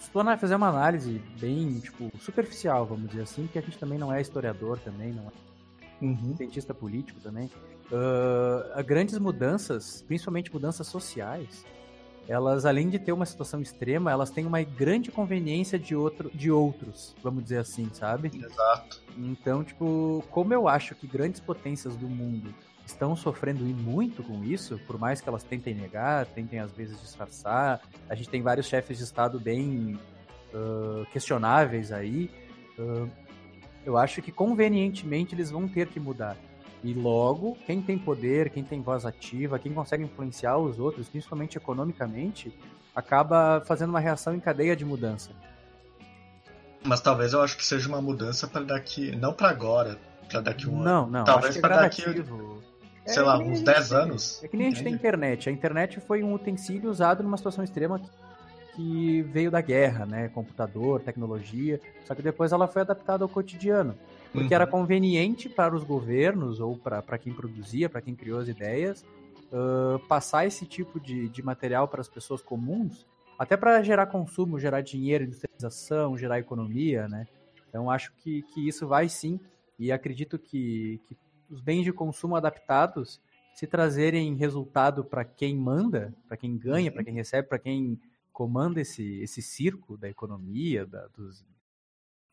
se 0.00 0.10
tu 0.10 0.24
fazer 0.38 0.54
uma 0.54 0.68
análise 0.68 1.20
bem, 1.38 1.78
tipo, 1.78 2.10
superficial, 2.18 2.86
vamos 2.86 3.10
dizer 3.10 3.22
assim, 3.22 3.46
que 3.46 3.58
a 3.58 3.62
gente 3.62 3.76
também 3.76 3.98
não 3.98 4.12
é 4.12 4.20
historiador 4.20 4.78
também, 4.78 5.12
não 5.12 5.24
é 5.24 6.04
uhum. 6.04 6.34
cientista 6.36 6.72
político 6.72 7.20
também, 7.20 7.50
uh, 7.92 8.82
grandes 8.82 9.18
mudanças, 9.18 10.02
principalmente 10.02 10.50
mudanças 10.50 10.86
sociais, 10.86 11.66
elas, 12.30 12.64
além 12.64 12.88
de 12.88 12.96
ter 12.96 13.10
uma 13.10 13.26
situação 13.26 13.60
extrema, 13.60 14.08
elas 14.08 14.30
têm 14.30 14.46
uma 14.46 14.62
grande 14.62 15.10
conveniência 15.10 15.76
de, 15.76 15.96
outro, 15.96 16.30
de 16.32 16.48
outros, 16.48 17.12
vamos 17.24 17.42
dizer 17.42 17.58
assim, 17.58 17.90
sabe? 17.92 18.30
Exato. 18.32 19.02
Então, 19.18 19.64
tipo, 19.64 20.24
como 20.30 20.54
eu 20.54 20.68
acho 20.68 20.94
que 20.94 21.08
grandes 21.08 21.40
potências 21.40 21.96
do 21.96 22.08
mundo 22.08 22.54
estão 22.86 23.16
sofrendo 23.16 23.66
e 23.66 23.74
muito 23.74 24.22
com 24.22 24.44
isso, 24.44 24.78
por 24.86 24.96
mais 24.96 25.20
que 25.20 25.28
elas 25.28 25.42
tentem 25.42 25.74
negar, 25.74 26.24
tentem 26.26 26.60
às 26.60 26.70
vezes 26.70 27.00
disfarçar. 27.00 27.80
A 28.08 28.14
gente 28.14 28.28
tem 28.28 28.42
vários 28.42 28.66
chefes 28.66 28.98
de 28.98 29.02
Estado 29.02 29.40
bem 29.40 29.98
uh, 30.54 31.04
questionáveis 31.12 31.90
aí. 31.90 32.30
Uh, 32.78 33.10
eu 33.84 33.98
acho 33.98 34.22
que 34.22 34.30
convenientemente 34.30 35.34
eles 35.34 35.50
vão 35.50 35.66
ter 35.66 35.88
que 35.88 35.98
mudar. 35.98 36.36
E 36.82 36.94
logo, 36.94 37.56
quem 37.66 37.82
tem 37.82 37.98
poder, 37.98 38.50
quem 38.50 38.64
tem 38.64 38.80
voz 38.80 39.04
ativa, 39.04 39.58
quem 39.58 39.72
consegue 39.72 40.04
influenciar 40.04 40.56
os 40.56 40.78
outros, 40.78 41.08
principalmente 41.08 41.58
economicamente, 41.58 42.56
acaba 42.94 43.62
fazendo 43.66 43.90
uma 43.90 44.00
reação 44.00 44.34
em 44.34 44.40
cadeia 44.40 44.74
de 44.74 44.84
mudança. 44.84 45.30
Mas 46.82 47.00
talvez 47.00 47.34
eu 47.34 47.42
acho 47.42 47.56
que 47.56 47.64
seja 47.64 47.88
uma 47.88 48.00
mudança 48.00 48.46
para 48.46 48.64
daqui, 48.64 49.14
não 49.14 49.34
para 49.34 49.50
agora, 49.50 49.98
para 50.28 50.40
daqui 50.40 50.66
um 50.66 50.82
não, 50.82 51.02
ano. 51.02 51.12
Não, 51.12 51.24
talvez 51.24 51.56
é 51.56 51.60
para 51.60 51.82
daqui 51.82 52.02
sei 53.06 53.22
é, 53.22 53.26
lá, 53.26 53.38
uns 53.38 53.60
10 53.60 53.92
anos. 53.92 54.42
É 54.42 54.48
que 54.48 54.56
nem 54.56 54.68
a 54.68 54.70
gente 54.70 54.82
tem 54.82 54.94
internet. 54.94 55.48
A 55.48 55.52
internet 55.52 56.00
foi 56.00 56.22
um 56.22 56.32
utensílio 56.32 56.90
usado 56.90 57.22
numa 57.22 57.36
situação 57.36 57.64
extrema 57.64 57.98
que, 57.98 58.10
que 58.76 59.22
veio 59.22 59.50
da 59.50 59.60
guerra, 59.60 60.06
né? 60.06 60.28
Computador, 60.28 61.00
tecnologia. 61.00 61.80
Só 62.04 62.14
que 62.14 62.22
depois 62.22 62.52
ela 62.52 62.66
foi 62.66 62.82
adaptada 62.82 63.24
ao 63.24 63.28
cotidiano. 63.28 63.96
Porque 64.32 64.48
uhum. 64.48 64.54
era 64.54 64.66
conveniente 64.66 65.48
para 65.48 65.74
os 65.74 65.82
governos 65.82 66.60
ou 66.60 66.76
para 66.76 67.18
quem 67.18 67.32
produzia, 67.32 67.88
para 67.88 68.00
quem 68.00 68.14
criou 68.14 68.38
as 68.38 68.48
ideias, 68.48 69.04
uh, 69.52 69.98
passar 70.06 70.46
esse 70.46 70.64
tipo 70.66 71.00
de, 71.00 71.28
de 71.28 71.42
material 71.42 71.88
para 71.88 72.00
as 72.00 72.08
pessoas 72.08 72.42
comuns, 72.42 73.06
até 73.38 73.56
para 73.56 73.82
gerar 73.82 74.06
consumo, 74.06 74.58
gerar 74.58 74.82
dinheiro, 74.82 75.24
industrialização, 75.24 76.16
gerar 76.16 76.38
economia, 76.38 77.08
né? 77.08 77.26
Então 77.68 77.90
acho 77.90 78.12
que, 78.16 78.42
que 78.42 78.68
isso 78.68 78.86
vai 78.86 79.08
sim, 79.08 79.40
e 79.78 79.90
acredito 79.90 80.38
que, 80.38 81.00
que 81.06 81.16
os 81.48 81.60
bens 81.60 81.84
de 81.84 81.92
consumo 81.92 82.36
adaptados, 82.36 83.20
se 83.54 83.66
trazerem 83.66 84.36
resultado 84.36 85.04
para 85.04 85.24
quem 85.24 85.56
manda, 85.56 86.14
para 86.28 86.36
quem 86.36 86.56
ganha, 86.56 86.88
uhum. 86.88 86.94
para 86.94 87.04
quem 87.04 87.14
recebe, 87.14 87.48
para 87.48 87.58
quem 87.58 87.98
comanda 88.32 88.80
esse, 88.80 89.20
esse 89.20 89.42
circo 89.42 89.96
da 89.96 90.08
economia, 90.08 90.86
da, 90.86 91.08
dos, 91.08 91.44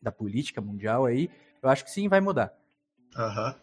da 0.00 0.12
política 0.12 0.60
mundial 0.60 1.04
aí, 1.04 1.28
eu 1.62 1.68
acho 1.68 1.84
que 1.84 1.90
sim, 1.90 2.08
vai 2.08 2.20
mudar. 2.20 2.52
Uhum. 3.16 3.54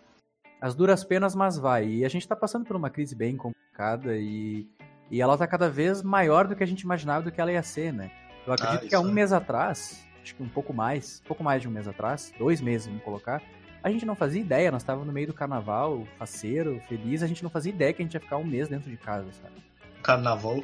As 0.61 0.75
duras 0.75 1.03
penas, 1.03 1.35
mas 1.35 1.57
vai. 1.57 1.87
E 1.87 2.05
a 2.05 2.09
gente 2.09 2.23
está 2.23 2.35
passando 2.35 2.65
por 2.65 2.75
uma 2.75 2.89
crise 2.89 3.15
bem 3.15 3.37
complicada 3.37 4.17
e, 4.17 4.67
e 5.11 5.21
ela 5.21 5.33
está 5.33 5.45
cada 5.47 5.69
vez 5.69 6.01
maior 6.01 6.47
do 6.47 6.55
que 6.55 6.63
a 6.63 6.67
gente 6.67 6.81
imaginava 6.81 7.23
do 7.23 7.31
que 7.31 7.39
ela 7.39 7.51
ia 7.51 7.63
ser, 7.63 7.93
né? 7.93 8.11
Eu 8.45 8.53
acredito 8.53 8.85
ah, 8.85 8.89
que 8.89 8.95
há 8.95 8.99
um 8.99 9.09
é. 9.09 9.13
mês 9.13 9.33
atrás, 9.33 10.07
acho 10.21 10.35
que 10.35 10.43
um 10.43 10.49
pouco 10.49 10.73
mais, 10.73 11.21
pouco 11.27 11.43
mais 11.43 11.61
de 11.61 11.67
um 11.67 11.71
mês 11.71 11.87
atrás, 11.87 12.33
dois 12.37 12.61
meses, 12.61 12.87
vamos 12.87 13.03
colocar, 13.03 13.41
a 13.81 13.89
gente 13.91 14.05
não 14.05 14.15
fazia 14.15 14.41
ideia, 14.41 14.71
nós 14.71 14.81
estávamos 14.81 15.05
no 15.05 15.13
meio 15.13 15.27
do 15.27 15.33
carnaval, 15.33 16.07
faceiro, 16.17 16.81
feliz, 16.87 17.21
a 17.21 17.27
gente 17.27 17.43
não 17.43 17.49
fazia 17.49 17.71
ideia 17.71 17.93
que 17.93 18.01
a 18.01 18.05
gente 18.05 18.15
ia 18.15 18.19
ficar 18.19 18.37
um 18.37 18.43
mês 18.43 18.67
dentro 18.67 18.89
de 18.89 18.97
casa, 18.97 19.31
sabe? 19.33 19.55
Carnaval. 20.01 20.63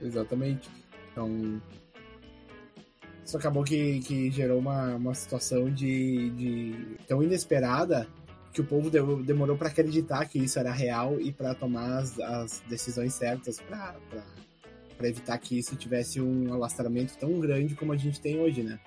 Exatamente. 0.00 0.70
Então. 1.10 1.60
Isso 3.24 3.36
acabou 3.36 3.62
que, 3.62 4.00
que 4.00 4.30
gerou 4.30 4.58
uma, 4.58 4.96
uma 4.96 5.14
situação 5.14 5.70
de, 5.70 6.30
de 6.30 6.96
tão 7.06 7.22
inesperada 7.22 8.06
que 8.52 8.60
o 8.60 8.64
povo 8.64 8.90
demorou 9.22 9.56
para 9.56 9.68
acreditar 9.68 10.26
que 10.26 10.38
isso 10.38 10.58
era 10.58 10.70
real 10.70 11.18
e 11.20 11.32
para 11.32 11.54
tomar 11.54 11.98
as, 11.98 12.20
as, 12.20 12.62
decisões 12.68 13.14
certas 13.14 13.58
para 13.60 13.96
evitar 15.00 15.38
que 15.38 15.58
isso 15.58 15.74
tivesse 15.74 16.20
um 16.20 16.52
alastramento 16.52 17.16
tão 17.16 17.40
grande 17.40 17.74
como 17.74 17.92
a 17.92 17.96
gente 17.96 18.20
tem 18.20 18.38
hoje, 18.38 18.62
né? 18.62 18.78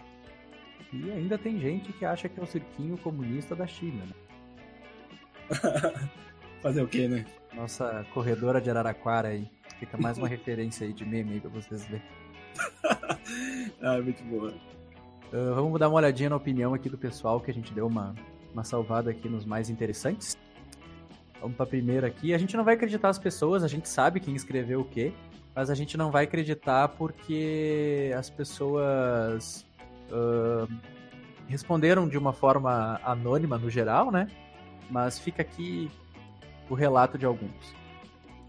E 0.93 1.11
ainda 1.11 1.38
tem 1.38 1.59
gente 1.59 1.91
que 1.93 2.05
acha 2.05 2.29
que 2.29 2.39
é 2.39 2.43
o 2.43 2.45
cirquinho 2.45 2.97
comunista 2.99 3.55
da 3.55 3.65
China, 3.65 4.05
né? 4.05 4.13
Fazer 6.61 6.81
o 6.81 6.88
quê, 6.88 7.07
né? 7.07 7.25
Nossa 7.53 8.05
corredora 8.13 8.61
de 8.61 8.69
Araraquara 8.69 9.29
aí. 9.29 9.49
Fica 9.79 9.97
mais 9.97 10.17
uma 10.17 10.27
referência 10.27 10.86
aí 10.86 10.93
de 10.93 11.05
meme 11.05 11.33
aí 11.33 11.41
pra 11.41 11.49
vocês 11.49 11.86
verem. 11.86 12.03
ah, 13.81 14.01
muito 14.01 14.23
boa. 14.23 14.53
Uh, 15.33 15.53
vamos 15.55 15.79
dar 15.79 15.89
uma 15.89 15.97
olhadinha 15.97 16.29
na 16.29 16.35
opinião 16.35 16.73
aqui 16.73 16.89
do 16.89 16.97
pessoal, 16.97 17.39
que 17.39 17.51
a 17.51 17.53
gente 17.53 17.73
deu 17.73 17.87
uma, 17.87 18.13
uma 18.53 18.63
salvada 18.63 19.11
aqui 19.11 19.27
nos 19.27 19.45
mais 19.45 19.69
interessantes. 19.69 20.37
Vamos 21.41 21.57
pra 21.57 21.65
primeira 21.65 22.07
aqui. 22.07 22.33
A 22.33 22.37
gente 22.37 22.55
não 22.55 22.63
vai 22.63 22.75
acreditar 22.75 23.09
as 23.09 23.19
pessoas, 23.19 23.63
a 23.63 23.67
gente 23.67 23.89
sabe 23.89 24.19
quem 24.19 24.35
escreveu 24.35 24.81
o 24.81 24.85
quê, 24.85 25.13
mas 25.55 25.69
a 25.69 25.75
gente 25.75 25.97
não 25.97 26.11
vai 26.11 26.23
acreditar 26.23 26.89
porque 26.89 28.13
as 28.17 28.29
pessoas 28.29 29.65
uh, 30.11 30.71
responderam 31.47 32.07
de 32.07 32.17
uma 32.17 32.33
forma 32.33 32.99
anônima 33.03 33.57
no 33.57 33.69
geral, 33.69 34.11
né? 34.11 34.27
Mas 34.89 35.19
fica 35.19 35.41
aqui 35.41 35.89
o 36.69 36.73
relato 36.73 37.17
de 37.17 37.25
alguns. 37.25 37.75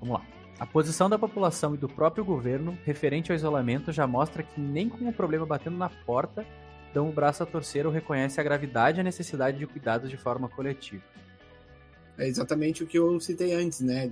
Vamos 0.01 0.19
lá. 0.19 0.36
A 0.59 0.65
posição 0.65 1.11
da 1.11 1.19
população 1.19 1.75
e 1.75 1.79
do 1.79 1.87
próprio 1.87 2.25
governo 2.25 2.79
referente 2.83 3.31
ao 3.31 3.37
isolamento 3.37 3.93
já 3.93 4.07
mostra 4.07 4.43
que 4.43 4.59
nem 4.59 4.89
com 4.89 5.07
o 5.07 5.13
problema 5.13 5.45
batendo 5.45 5.77
na 5.77 5.91
porta 5.91 6.47
dão 6.95 7.11
o 7.11 7.13
braço 7.13 7.43
a 7.43 7.47
torcer 7.47 7.87
ou 7.87 7.93
reconhece 7.93 8.41
a 8.41 8.43
gravidade 8.43 8.99
e 8.99 9.01
a 9.03 9.05
necessidade 9.05 9.59
de 9.59 9.67
cuidados 9.67 10.09
de 10.09 10.17
forma 10.17 10.49
coletiva. 10.49 11.03
É 12.17 12.27
exatamente 12.27 12.83
o 12.83 12.87
que 12.87 12.99
eu 12.99 13.21
citei 13.21 13.53
antes, 13.53 13.81
né? 13.81 14.07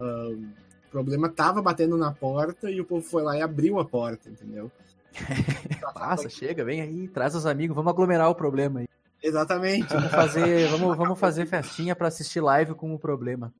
Uh, 0.00 0.48
o 0.86 0.90
problema 0.90 1.28
tava 1.28 1.60
batendo 1.60 1.98
na 1.98 2.10
porta 2.10 2.70
e 2.70 2.80
o 2.80 2.84
povo 2.86 3.02
foi 3.02 3.22
lá 3.22 3.36
e 3.36 3.42
abriu 3.42 3.78
a 3.78 3.84
porta, 3.84 4.30
entendeu? 4.30 4.72
Passa, 5.92 6.30
chega, 6.30 6.64
vem 6.64 6.80
aí, 6.80 7.06
traz 7.08 7.34
os 7.34 7.44
amigos, 7.44 7.76
vamos 7.76 7.92
aglomerar 7.92 8.30
o 8.30 8.34
problema 8.34 8.80
aí. 8.80 8.86
Exatamente. 9.22 9.92
Vamos 9.92 10.10
fazer, 10.10 10.68
vamos, 10.68 10.96
vamos 10.96 11.20
fazer 11.20 11.44
festinha 11.44 11.94
para 11.94 12.08
assistir 12.08 12.40
live 12.40 12.74
com 12.74 12.94
o 12.94 12.98
problema. 12.98 13.52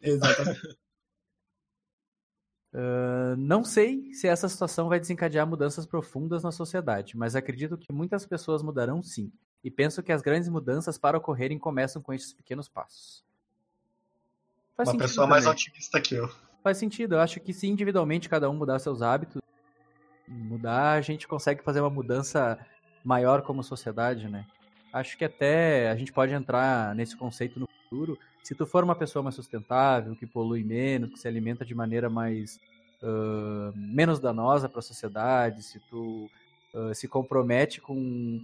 Exatamente. 0.00 0.60
Uh, 2.72 3.34
não 3.38 3.64
sei 3.64 4.12
se 4.12 4.28
essa 4.28 4.48
situação 4.48 4.88
vai 4.88 5.00
desencadear 5.00 5.46
mudanças 5.46 5.86
profundas 5.86 6.42
na 6.42 6.52
sociedade, 6.52 7.16
mas 7.16 7.34
acredito 7.34 7.78
que 7.78 7.92
muitas 7.92 8.26
pessoas 8.26 8.62
mudarão 8.62 9.02
sim. 9.02 9.32
E 9.64 9.70
penso 9.70 10.02
que 10.02 10.12
as 10.12 10.22
grandes 10.22 10.48
mudanças 10.48 10.98
para 10.98 11.18
ocorrerem 11.18 11.58
começam 11.58 12.00
com 12.02 12.12
esses 12.12 12.32
pequenos 12.32 12.68
passos. 12.68 13.24
Faz 14.76 14.90
Uma 14.90 14.98
pessoa 14.98 15.26
também. 15.26 15.42
mais 15.42 15.46
otimista 15.46 16.00
que 16.00 16.14
eu. 16.14 16.30
Faz 16.62 16.76
sentido. 16.76 17.14
Eu 17.16 17.20
acho 17.20 17.40
que 17.40 17.52
se 17.52 17.66
individualmente 17.66 18.28
cada 18.28 18.48
um 18.48 18.54
mudar 18.54 18.78
seus 18.78 19.02
hábitos, 19.02 19.42
mudar, 20.28 20.92
a 20.92 21.00
gente 21.00 21.26
consegue 21.26 21.62
fazer 21.62 21.80
uma 21.80 21.90
mudança 21.90 22.58
maior 23.02 23.42
como 23.42 23.62
sociedade, 23.62 24.28
né? 24.28 24.46
Acho 24.92 25.16
que 25.16 25.24
até 25.24 25.90
a 25.90 25.96
gente 25.96 26.12
pode 26.12 26.32
entrar 26.32 26.94
nesse 26.94 27.16
conceito 27.16 27.58
no 27.58 27.66
futuro. 27.66 28.18
Se 28.48 28.54
tu 28.54 28.64
for 28.64 28.82
uma 28.82 28.94
pessoa 28.94 29.22
mais 29.22 29.34
sustentável, 29.34 30.16
que 30.16 30.24
polui 30.24 30.64
menos, 30.64 31.10
que 31.10 31.18
se 31.18 31.28
alimenta 31.28 31.66
de 31.66 31.74
maneira 31.74 32.08
mais 32.08 32.58
uh, 33.02 33.76
menos 33.76 34.18
danosa 34.20 34.70
para 34.70 34.78
a 34.78 34.82
sociedade, 34.82 35.62
se 35.62 35.78
tu 35.80 36.30
uh, 36.72 36.94
se 36.94 37.06
compromete 37.06 37.78
com, 37.78 38.40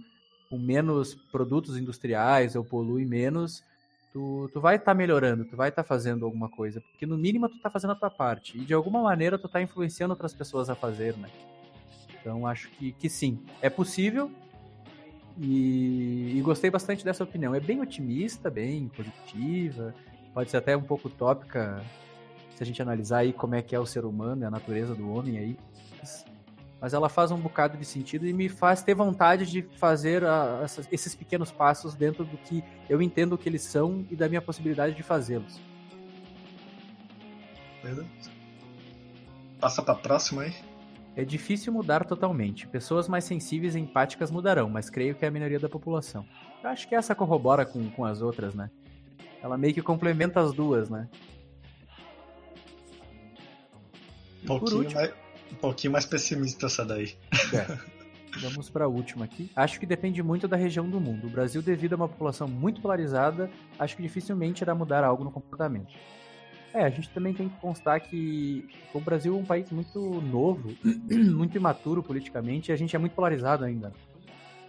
com 0.47 0.59
menos 0.59 1.15
produtos 1.15 1.75
industriais 1.75 2.55
ou 2.55 2.63
polui 2.63 3.03
menos, 3.03 3.63
tu, 4.13 4.47
tu 4.53 4.61
vai 4.61 4.75
estar 4.75 4.91
tá 4.91 4.93
melhorando, 4.93 5.43
tu 5.43 5.55
vai 5.55 5.69
estar 5.69 5.81
tá 5.81 5.87
fazendo 5.87 6.23
alguma 6.23 6.49
coisa, 6.49 6.79
porque 6.81 7.07
no 7.07 7.17
mínimo 7.17 7.49
tu 7.49 7.55
está 7.55 7.71
fazendo 7.71 7.93
a 7.93 7.95
tua 7.95 8.11
parte 8.11 8.55
e 8.55 8.63
de 8.63 8.75
alguma 8.75 9.01
maneira 9.01 9.39
tu 9.39 9.47
está 9.47 9.59
influenciando 9.59 10.13
outras 10.13 10.35
pessoas 10.35 10.69
a 10.69 10.75
fazer, 10.75 11.17
né? 11.17 11.31
Então 12.21 12.45
acho 12.45 12.69
que, 12.69 12.91
que 12.91 13.09
sim, 13.09 13.43
é 13.59 13.71
possível 13.71 14.31
e, 15.37 16.37
e, 16.37 16.41
gostei 16.41 16.69
bastante 16.69 17.03
dessa 17.03 17.23
opinião. 17.23 17.53
É 17.53 17.59
bem 17.59 17.81
otimista, 17.81 18.49
bem 18.49 18.87
positiva, 18.87 19.93
pode 20.33 20.49
ser 20.49 20.57
até 20.57 20.75
um 20.75 20.81
pouco 20.81 21.07
utópica 21.07 21.83
se 22.55 22.63
a 22.63 22.65
gente 22.65 22.81
analisar 22.81 23.19
aí 23.19 23.33
como 23.33 23.55
é 23.55 23.61
que 23.61 23.75
é 23.75 23.79
o 23.79 23.85
ser 23.85 24.05
humano 24.05 24.45
a 24.45 24.49
natureza 24.49 24.95
do 24.95 25.11
homem 25.11 25.37
aí. 25.37 25.57
Mas 26.79 26.93
ela 26.93 27.09
faz 27.09 27.31
um 27.31 27.37
bocado 27.37 27.77
de 27.77 27.85
sentido 27.85 28.27
e 28.27 28.33
me 28.33 28.47
faz 28.47 28.81
ter 28.83 28.93
vontade 28.93 29.45
de 29.45 29.63
fazer 29.77 30.23
a, 30.23 30.61
essas, 30.63 30.87
esses 30.91 31.15
pequenos 31.15 31.51
passos 31.51 31.95
dentro 31.95 32.23
do 32.23 32.37
que 32.37 32.63
eu 32.89 33.01
entendo 33.01 33.37
que 33.37 33.49
eles 33.49 33.63
são 33.63 34.05
e 34.09 34.15
da 34.15 34.29
minha 34.29 34.41
possibilidade 34.41 34.95
de 34.95 35.03
fazê-los. 35.03 35.59
Passa 39.59 39.81
para 39.81 39.93
a 39.93 39.97
próxima 39.97 40.43
aí. 40.43 40.74
É 41.15 41.23
difícil 41.23 41.71
mudar 41.71 42.03
totalmente. 42.05 42.67
Pessoas 42.67 43.07
mais 43.07 43.23
sensíveis 43.23 43.75
e 43.75 43.79
empáticas 43.79 44.29
mudarão, 44.29 44.69
mas 44.69 44.89
creio 44.89 45.15
que 45.15 45.23
é 45.23 45.29
a 45.29 45.31
minoria 45.31 45.59
da 45.59 45.69
população. 45.69 46.25
Eu 46.61 46.69
acho 46.69 46.87
que 46.87 46.95
essa 46.95 47.15
corrobora 47.15 47.65
com, 47.65 47.89
com 47.91 48.03
as 48.03 48.21
outras, 48.21 48.53
né? 48.53 48.69
Ela 49.41 49.57
meio 49.57 49.73
que 49.73 49.81
complementa 49.81 50.41
as 50.41 50.53
duas, 50.53 50.89
né? 50.89 51.07
Um 54.43 54.47
pouquinho, 54.47 54.79
último... 54.79 54.99
mais, 54.99 55.13
um 55.51 55.55
pouquinho 55.55 55.93
mais 55.93 56.05
pessimista 56.05 56.65
essa 56.65 56.83
daí. 56.83 57.15
É. 57.53 57.95
Vamos 58.41 58.69
para 58.69 58.83
a 58.83 58.87
última 58.87 59.23
aqui. 59.23 59.49
Acho 59.55 59.79
que 59.79 59.85
depende 59.85 60.21
muito 60.21 60.47
da 60.47 60.57
região 60.57 60.89
do 60.89 60.99
mundo. 60.99 61.27
O 61.27 61.29
Brasil, 61.29 61.61
devido 61.61 61.93
a 61.93 61.95
uma 61.95 62.09
população 62.09 62.47
muito 62.47 62.81
polarizada, 62.81 63.49
acho 63.79 63.95
que 63.95 64.01
dificilmente 64.01 64.61
irá 64.61 64.75
mudar 64.75 65.03
algo 65.05 65.23
no 65.23 65.31
comportamento. 65.31 65.93
É, 66.75 66.83
a 66.83 66.89
gente 66.89 67.09
também 67.11 67.33
tem 67.33 67.47
que 67.47 67.57
constar 67.61 68.01
que 68.01 68.67
o 68.93 68.99
Brasil 68.99 69.33
é 69.33 69.39
um 69.39 69.45
país 69.45 69.71
muito 69.71 69.97
novo, 70.19 70.75
muito 71.09 71.55
imaturo 71.55 72.03
politicamente, 72.03 72.69
e 72.69 72.73
a 72.73 72.75
gente 72.75 72.93
é 72.93 72.99
muito 72.99 73.13
polarizado 73.13 73.63
ainda. 73.63 73.93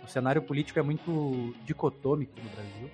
O 0.05 0.09
cenário 0.09 0.41
político 0.41 0.79
é 0.79 0.83
muito 0.83 1.53
dicotômico 1.65 2.33
no 2.41 2.49
Brasil. 2.51 2.91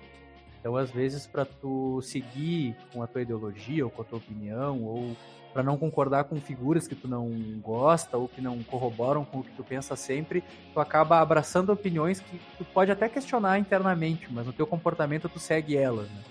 Então, 0.59 0.75
às 0.75 0.89
vezes, 0.89 1.27
para 1.27 1.45
tu 1.45 2.01
seguir 2.01 2.75
com 2.91 3.03
a 3.03 3.07
tua 3.07 3.21
ideologia 3.21 3.85
ou 3.85 3.91
com 3.91 4.01
a 4.01 4.05
tua 4.05 4.17
opinião, 4.17 4.81
ou 4.81 5.15
para 5.53 5.61
não 5.61 5.77
concordar 5.77 6.23
com 6.23 6.41
figuras 6.41 6.87
que 6.87 6.95
tu 6.95 7.07
não 7.07 7.29
gosta 7.61 8.17
ou 8.17 8.27
que 8.27 8.41
não 8.41 8.63
corroboram 8.63 9.23
com 9.23 9.41
o 9.41 9.43
que 9.43 9.51
tu 9.51 9.63
pensa 9.63 9.95
sempre, 9.95 10.43
tu 10.73 10.79
acaba 10.79 11.19
abraçando 11.19 11.71
opiniões 11.71 12.19
que 12.19 12.41
tu 12.57 12.65
pode 12.65 12.91
até 12.91 13.07
questionar 13.07 13.59
internamente, 13.59 14.27
mas 14.33 14.47
no 14.47 14.53
teu 14.53 14.65
comportamento 14.65 15.29
tu 15.29 15.37
segue 15.37 15.77
elas, 15.77 16.09
né? 16.09 16.23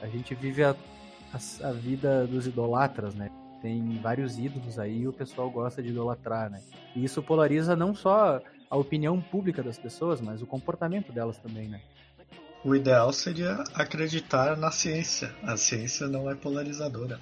A 0.00 0.06
gente 0.06 0.34
vive 0.36 0.62
a 0.62 0.76
a, 1.34 1.68
a, 1.68 1.72
vida 1.72 2.26
dos 2.26 2.46
idolatras, 2.46 3.14
né? 3.14 3.30
Tem 3.60 3.98
vários 4.00 4.38
ídolos 4.38 4.78
aí 4.78 5.00
e 5.00 5.08
o 5.08 5.12
pessoal 5.12 5.50
gosta 5.50 5.82
de 5.82 5.88
idolatrar, 5.88 6.50
né? 6.50 6.62
E 6.94 7.04
isso 7.04 7.22
polariza 7.22 7.74
não 7.74 7.94
só 7.94 8.40
a 8.70 8.76
opinião 8.76 9.20
pública 9.20 9.62
das 9.62 9.78
pessoas, 9.78 10.20
mas 10.20 10.42
o 10.42 10.46
comportamento 10.46 11.12
delas 11.12 11.38
também, 11.38 11.68
né? 11.68 11.80
O 12.64 12.74
ideal 12.74 13.12
seria 13.12 13.62
acreditar 13.74 14.56
na 14.56 14.70
ciência. 14.70 15.34
A 15.42 15.56
ciência 15.56 16.06
não 16.06 16.30
é 16.30 16.34
polarizadora. 16.34 17.18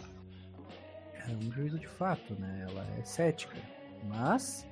é 1.27 1.33
um 1.33 1.51
juízo 1.53 1.79
de 1.79 1.89
fato, 1.89 2.35
né? 2.35 2.67
Ela 2.69 2.87
é 2.99 3.05
cética, 3.05 3.57
mas 4.05 4.67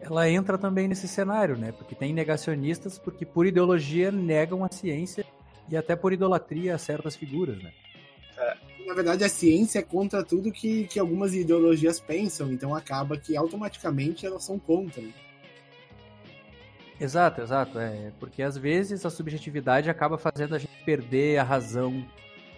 ela 0.00 0.28
entra 0.28 0.58
também 0.58 0.88
nesse 0.88 1.06
cenário, 1.06 1.56
né? 1.56 1.72
Porque 1.72 1.94
tem 1.94 2.12
negacionistas 2.12 2.98
porque 2.98 3.26
por 3.26 3.46
ideologia 3.46 4.10
negam 4.10 4.64
a 4.64 4.68
ciência 4.72 5.24
e 5.68 5.76
até 5.76 5.94
por 5.94 6.12
idolatria 6.12 6.74
a 6.74 6.78
certas 6.78 7.14
figuras, 7.14 7.62
né? 7.62 7.72
É, 8.36 8.56
na 8.86 8.94
verdade, 8.94 9.24
a 9.24 9.28
ciência 9.28 9.78
é 9.78 9.82
contra 9.82 10.24
tudo 10.24 10.52
que, 10.52 10.84
que 10.84 10.98
algumas 10.98 11.34
ideologias 11.34 12.00
pensam, 12.00 12.52
então 12.52 12.74
acaba 12.74 13.16
que 13.16 13.36
automaticamente 13.36 14.26
elas 14.26 14.44
são 14.44 14.58
contra. 14.58 15.02
Exato, 17.00 17.40
exato. 17.40 17.78
É, 17.78 18.12
porque 18.20 18.42
às 18.42 18.56
vezes 18.56 19.04
a 19.04 19.10
subjetividade 19.10 19.90
acaba 19.90 20.16
fazendo 20.18 20.54
a 20.54 20.58
gente 20.58 20.72
perder 20.84 21.38
a 21.38 21.42
razão 21.42 22.04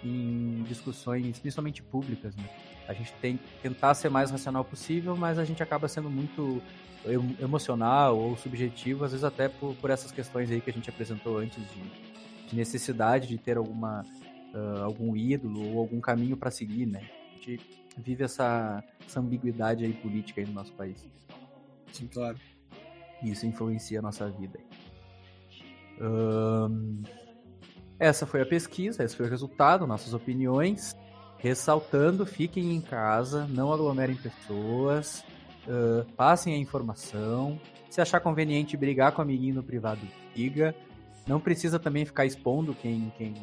em 0.02 0.62
discussões, 0.68 1.38
principalmente 1.38 1.82
públicas, 1.82 2.36
né? 2.36 2.44
A 2.86 2.92
gente 2.92 3.12
tem 3.14 3.38
que 3.38 3.44
tentar 3.62 3.94
ser 3.94 4.10
mais 4.10 4.30
racional 4.30 4.62
possível, 4.62 5.16
mas 5.16 5.38
a 5.38 5.44
gente 5.44 5.62
acaba 5.62 5.88
sendo 5.88 6.10
muito 6.10 6.60
emocional 7.40 8.18
ou 8.18 8.36
subjetivo, 8.36 9.04
às 9.04 9.12
vezes 9.12 9.24
até 9.24 9.48
por, 9.48 9.74
por 9.76 9.90
essas 9.90 10.10
questões 10.10 10.50
aí 10.50 10.60
que 10.60 10.70
a 10.70 10.72
gente 10.72 10.88
apresentou 10.88 11.38
antes 11.38 11.56
de, 11.56 12.48
de 12.48 12.56
necessidade 12.56 13.28
de 13.28 13.38
ter 13.38 13.56
alguma 13.56 14.04
uh, 14.54 14.84
algum 14.84 15.16
ídolo 15.16 15.72
ou 15.72 15.80
algum 15.80 16.00
caminho 16.00 16.36
para 16.36 16.50
seguir, 16.50 16.86
né? 16.86 17.02
A 17.30 17.34
gente 17.34 17.60
vive 17.98 18.24
essa, 18.24 18.82
essa 19.04 19.20
ambiguidade 19.20 19.84
aí 19.84 19.92
política 19.92 20.40
aí 20.40 20.46
no 20.46 20.54
nosso 20.54 20.72
país. 20.72 21.06
Sim, 21.92 22.08
claro. 22.08 22.38
Isso 23.22 23.46
influencia 23.46 23.98
a 23.98 24.02
nossa 24.02 24.28
vida. 24.30 24.58
Um, 26.00 27.02
essa 27.98 28.26
foi 28.26 28.42
a 28.42 28.46
pesquisa, 28.46 29.04
esse 29.04 29.16
foi 29.16 29.26
o 29.26 29.30
resultado, 29.30 29.86
nossas 29.86 30.12
opiniões. 30.12 30.96
Ressaltando, 31.38 32.24
fiquem 32.24 32.74
em 32.74 32.80
casa, 32.80 33.46
não 33.48 33.70
aglomerem 33.72 34.16
pessoas, 34.16 35.22
uh, 35.68 36.10
passem 36.14 36.54
a 36.54 36.58
informação. 36.58 37.60
Se 37.90 38.00
achar 38.00 38.18
conveniente 38.20 38.76
brigar 38.76 39.12
com 39.12 39.20
o 39.20 39.22
amiguinho 39.22 39.56
no 39.56 39.62
privado, 39.62 40.00
diga. 40.34 40.74
Não 41.26 41.38
precisa 41.38 41.78
também 41.78 42.04
ficar 42.04 42.26
expondo 42.26 42.74
quem, 42.74 43.12
quem, 43.16 43.34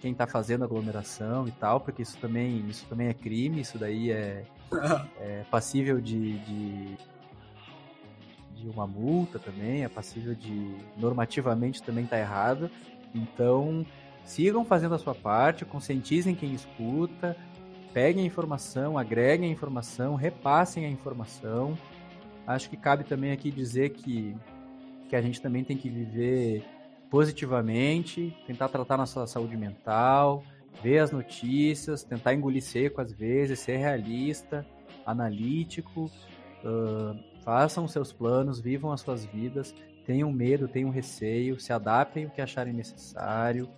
quem 0.00 0.14
tá 0.14 0.26
fazendo 0.26 0.64
aglomeração 0.64 1.46
e 1.48 1.52
tal, 1.52 1.80
porque 1.80 2.02
isso 2.02 2.16
também, 2.18 2.64
isso 2.68 2.86
também 2.86 3.08
é 3.08 3.14
crime, 3.14 3.60
isso 3.60 3.78
daí 3.78 4.10
é, 4.10 4.44
é 5.20 5.44
passível 5.50 6.00
de, 6.00 6.38
de, 6.38 6.96
de, 8.54 8.68
uma 8.68 8.86
multa 8.86 9.38
também, 9.38 9.84
é 9.84 9.88
passível 9.88 10.34
de 10.34 10.76
normativamente 10.96 11.82
também 11.82 12.06
tá 12.06 12.18
errado. 12.18 12.70
Então, 13.14 13.84
sigam 14.24 14.64
fazendo 14.64 14.94
a 14.94 14.98
sua 14.98 15.14
parte, 15.14 15.64
conscientizem 15.64 16.34
quem 16.34 16.54
escuta, 16.54 17.36
peguem 17.92 18.22
a 18.22 18.26
informação, 18.26 18.96
agreguem 18.96 19.48
a 19.48 19.52
informação, 19.52 20.14
repassem 20.14 20.84
a 20.84 20.90
informação. 20.90 21.76
Acho 22.46 22.70
que 22.70 22.76
cabe 22.76 23.04
também 23.04 23.32
aqui 23.32 23.50
dizer 23.50 23.90
que, 23.90 24.36
que 25.08 25.16
a 25.16 25.20
gente 25.20 25.40
também 25.40 25.64
tem 25.64 25.76
que 25.76 25.88
viver 25.88 26.64
positivamente, 27.10 28.36
tentar 28.46 28.68
tratar 28.68 28.96
nossa 28.96 29.26
saúde 29.26 29.56
mental, 29.56 30.42
ver 30.82 30.98
as 30.98 31.10
notícias, 31.10 32.04
tentar 32.04 32.34
engolir 32.34 32.62
seco 32.62 33.00
às 33.00 33.12
vezes, 33.12 33.60
ser 33.60 33.76
realista, 33.76 34.66
analítico, 35.04 36.10
uh, 36.64 37.18
façam 37.42 37.88
seus 37.88 38.12
planos, 38.12 38.60
vivam 38.60 38.92
as 38.92 39.00
suas 39.00 39.24
vidas, 39.24 39.74
tenham 40.04 40.30
medo, 40.32 40.68
tenham 40.68 40.90
receio, 40.90 41.58
se 41.58 41.72
adaptem 41.72 42.26
o 42.26 42.30
que 42.30 42.40
acharem 42.40 42.72
necessário, 42.72 43.68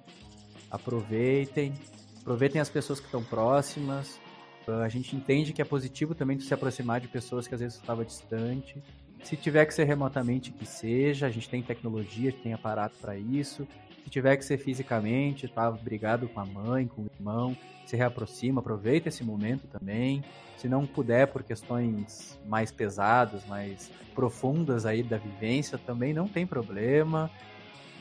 aproveitem, 0.70 1.72
aproveitem 2.20 2.60
as 2.60 2.68
pessoas 2.68 3.00
que 3.00 3.06
estão 3.06 3.22
próximas. 3.22 4.20
Uh, 4.66 4.82
a 4.82 4.88
gente 4.88 5.16
entende 5.16 5.52
que 5.52 5.62
é 5.62 5.64
positivo 5.64 6.14
também 6.14 6.38
se 6.38 6.52
aproximar 6.52 7.00
de 7.00 7.08
pessoas 7.08 7.46
que 7.46 7.54
às 7.54 7.60
vezes 7.60 7.78
estava 7.78 8.04
distante. 8.04 8.82
Se 9.22 9.36
tiver 9.36 9.66
que 9.66 9.74
ser 9.74 9.84
remotamente, 9.84 10.50
que 10.50 10.66
seja. 10.66 11.26
A 11.26 11.30
gente 11.30 11.48
tem 11.48 11.62
tecnologia, 11.62 12.32
tem 12.32 12.52
aparato 12.52 12.96
para 13.00 13.16
isso. 13.16 13.66
Se 14.04 14.10
tiver 14.10 14.36
que 14.36 14.44
ser 14.44 14.58
fisicamente, 14.58 15.46
tá 15.46 15.70
brigado 15.70 16.28
com 16.28 16.40
a 16.40 16.46
mãe, 16.46 16.86
com 16.86 17.02
o 17.02 17.10
irmão, 17.18 17.56
se 17.86 17.96
reaproxima, 17.96 18.60
aproveita 18.60 19.08
esse 19.08 19.22
momento 19.22 19.66
também. 19.66 20.24
Se 20.56 20.68
não 20.68 20.86
puder 20.86 21.26
por 21.26 21.42
questões 21.42 22.38
mais 22.46 22.70
pesadas, 22.70 23.46
mais 23.46 23.90
profundas 24.14 24.86
aí 24.86 25.02
da 25.02 25.16
vivência, 25.16 25.78
também 25.78 26.12
não 26.12 26.28
tem 26.28 26.46
problema. 26.46 27.30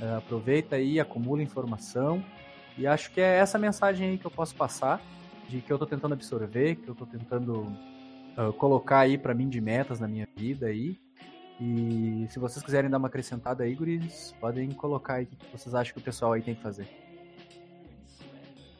Uh, 0.01 0.17
aproveita 0.17 0.77
aí, 0.77 0.99
acumula 0.99 1.41
informação. 1.41 2.23
E 2.77 2.87
acho 2.87 3.11
que 3.11 3.19
é 3.19 3.37
essa 3.37 3.57
mensagem 3.57 4.09
aí 4.09 4.17
que 4.17 4.25
eu 4.25 4.31
posso 4.31 4.55
passar, 4.55 5.01
de 5.47 5.61
que 5.61 5.71
eu 5.71 5.77
tô 5.77 5.85
tentando 5.85 6.13
absorver, 6.13 6.75
que 6.75 6.87
eu 6.87 6.95
tô 6.95 7.05
tentando 7.05 7.61
uh, 8.37 8.53
colocar 8.57 8.99
aí 8.99 9.17
para 9.17 9.33
mim 9.33 9.49
de 9.49 9.59
metas 9.59 9.99
na 9.99 10.07
minha 10.07 10.27
vida 10.35 10.67
aí. 10.67 10.97
E 11.59 12.25
se 12.29 12.39
vocês 12.39 12.63
quiserem 12.63 12.89
dar 12.89 12.97
uma 12.97 13.09
acrescentada 13.09 13.63
aí, 13.63 13.75
guris, 13.75 14.33
podem 14.39 14.71
colocar 14.71 15.15
aí 15.15 15.25
o 15.25 15.27
que 15.27 15.51
vocês 15.51 15.75
acham 15.75 15.93
que 15.93 15.99
o 15.99 16.03
pessoal 16.03 16.33
aí 16.33 16.41
tem 16.41 16.55
que 16.55 16.61
fazer. 16.61 16.87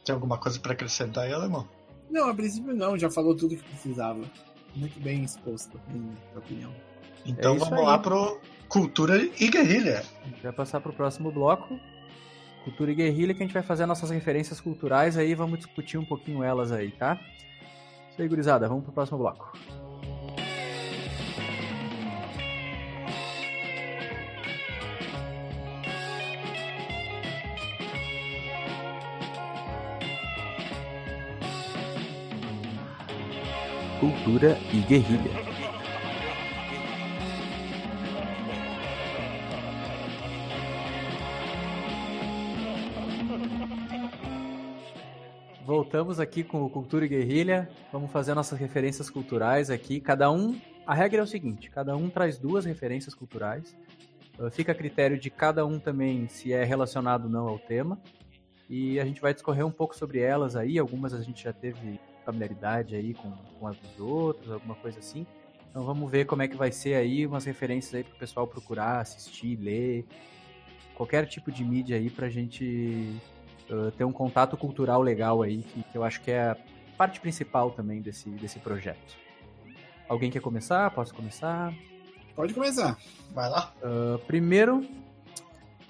Tem 0.04 0.14
alguma 0.14 0.38
coisa 0.38 0.58
para 0.58 0.72
acrescentar 0.72 1.24
aí, 1.24 1.32
Alemão? 1.32 1.68
Não, 2.10 2.30
a 2.30 2.34
princípio 2.34 2.74
não, 2.74 2.98
já 2.98 3.10
falou 3.10 3.36
tudo 3.36 3.54
que 3.54 3.62
precisava. 3.62 4.20
Muito 4.74 4.98
bem 5.00 5.24
exposto, 5.24 5.78
na 5.88 5.94
minha 5.94 6.16
opinião. 6.36 6.74
Então 7.26 7.54
é 7.54 7.58
vamos 7.58 7.78
aí. 7.80 7.84
lá 7.84 7.98
pro 7.98 8.40
Cultura 8.68 9.16
e 9.16 9.48
Guerrilha. 9.48 10.02
A 10.22 10.26
gente 10.26 10.42
vai 10.42 10.52
passar 10.52 10.80
pro 10.80 10.92
próximo 10.92 11.30
bloco. 11.30 11.78
Cultura 12.64 12.92
e 12.92 12.94
Guerrilha, 12.94 13.34
que 13.34 13.42
a 13.42 13.46
gente 13.46 13.54
vai 13.54 13.62
fazer 13.62 13.84
nossas 13.84 14.10
referências 14.10 14.60
culturais 14.60 15.16
aí, 15.16 15.34
vamos 15.34 15.58
discutir 15.58 15.98
um 15.98 16.04
pouquinho 16.04 16.42
elas 16.42 16.72
aí, 16.72 16.90
tá? 16.92 17.18
Isso 18.10 18.20
aí, 18.20 18.28
gurizada, 18.28 18.68
vamos 18.68 18.84
pro 18.84 18.92
próximo 18.92 19.18
bloco. 19.18 19.52
Cultura 34.00 34.56
e 34.72 34.80
guerrilha. 34.80 35.30
Voltamos 45.66 46.18
aqui 46.18 46.42
com 46.42 46.64
o 46.64 46.70
Cultura 46.70 47.04
e 47.04 47.08
Guerrilha. 47.08 47.68
Vamos 47.92 48.10
fazer 48.10 48.34
nossas 48.34 48.58
referências 48.58 49.10
culturais 49.10 49.68
aqui. 49.68 50.00
Cada 50.00 50.30
um. 50.30 50.58
A 50.86 50.94
regra 50.94 51.20
é 51.20 51.22
o 51.22 51.26
seguinte: 51.26 51.68
cada 51.68 51.94
um 51.94 52.08
traz 52.08 52.38
duas 52.38 52.64
referências 52.64 53.14
culturais. 53.14 53.76
Uh, 54.38 54.50
fica 54.50 54.72
a 54.72 54.74
critério 54.74 55.20
de 55.20 55.28
cada 55.28 55.66
um 55.66 55.78
também 55.78 56.26
se 56.26 56.54
é 56.54 56.64
relacionado 56.64 57.24
ou 57.24 57.30
não 57.30 57.46
ao 57.46 57.58
tema. 57.58 58.00
E 58.68 58.98
a 58.98 59.04
gente 59.04 59.20
vai 59.20 59.34
discorrer 59.34 59.66
um 59.66 59.70
pouco 59.70 59.94
sobre 59.94 60.20
elas 60.20 60.56
aí. 60.56 60.78
Algumas 60.78 61.12
a 61.12 61.20
gente 61.20 61.44
já 61.44 61.52
teve 61.52 62.00
familiaridade 62.24 62.94
aí 62.94 63.14
com, 63.14 63.30
com 63.58 63.66
as 63.66 63.76
dos 63.78 64.00
outros, 64.00 64.50
alguma 64.50 64.74
coisa 64.74 64.98
assim. 64.98 65.26
Então 65.70 65.84
vamos 65.84 66.10
ver 66.10 66.26
como 66.26 66.42
é 66.42 66.48
que 66.48 66.56
vai 66.56 66.72
ser 66.72 66.94
aí, 66.94 67.26
umas 67.26 67.44
referências 67.44 67.94
aí 67.94 68.02
para 68.02 68.14
o 68.14 68.18
pessoal 68.18 68.46
procurar, 68.46 69.00
assistir, 69.00 69.56
ler, 69.56 70.04
qualquer 70.94 71.26
tipo 71.26 71.50
de 71.50 71.64
mídia 71.64 71.96
aí 71.96 72.10
para 72.10 72.26
a 72.26 72.30
gente 72.30 73.16
uh, 73.70 73.90
ter 73.92 74.04
um 74.04 74.12
contato 74.12 74.56
cultural 74.56 75.00
legal 75.00 75.42
aí, 75.42 75.62
que, 75.62 75.82
que, 75.84 75.96
eu 75.96 76.04
acho 76.04 76.20
que 76.20 76.30
é 76.30 76.50
a 76.50 76.56
parte 76.98 77.20
principal 77.20 77.70
também 77.70 78.02
desse, 78.02 78.28
desse 78.30 78.58
projeto. 78.58 79.16
Alguém 80.08 80.30
quer 80.30 80.40
começar? 80.40 80.90
Posso 80.90 81.14
começar? 81.14 81.72
Pode 82.34 82.52
começar. 82.52 82.98
Vai 83.32 83.48
lá. 83.48 83.72
Uh, 83.82 84.18
primeiro, 84.26 84.84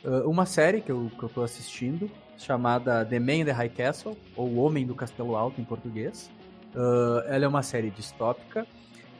uh, 0.04 0.28
uma 0.28 0.44
série 0.44 0.82
que 0.82 0.92
eu, 0.92 1.10
que 1.18 1.22
eu 1.22 1.28
tô 1.28 1.42
assistindo, 1.42 2.10
chamada 2.40 3.04
The 3.04 3.18
Man 3.18 3.34
in 3.34 3.44
the 3.44 3.52
High 3.52 3.68
Castle, 3.68 4.16
ou 4.34 4.48
O 4.48 4.56
Homem 4.56 4.86
do 4.86 4.94
Castelo 4.94 5.36
Alto 5.36 5.60
em 5.60 5.64
português. 5.64 6.30
Uh, 6.74 7.20
ela 7.26 7.44
é 7.44 7.48
uma 7.48 7.62
série 7.62 7.90
distópica. 7.90 8.66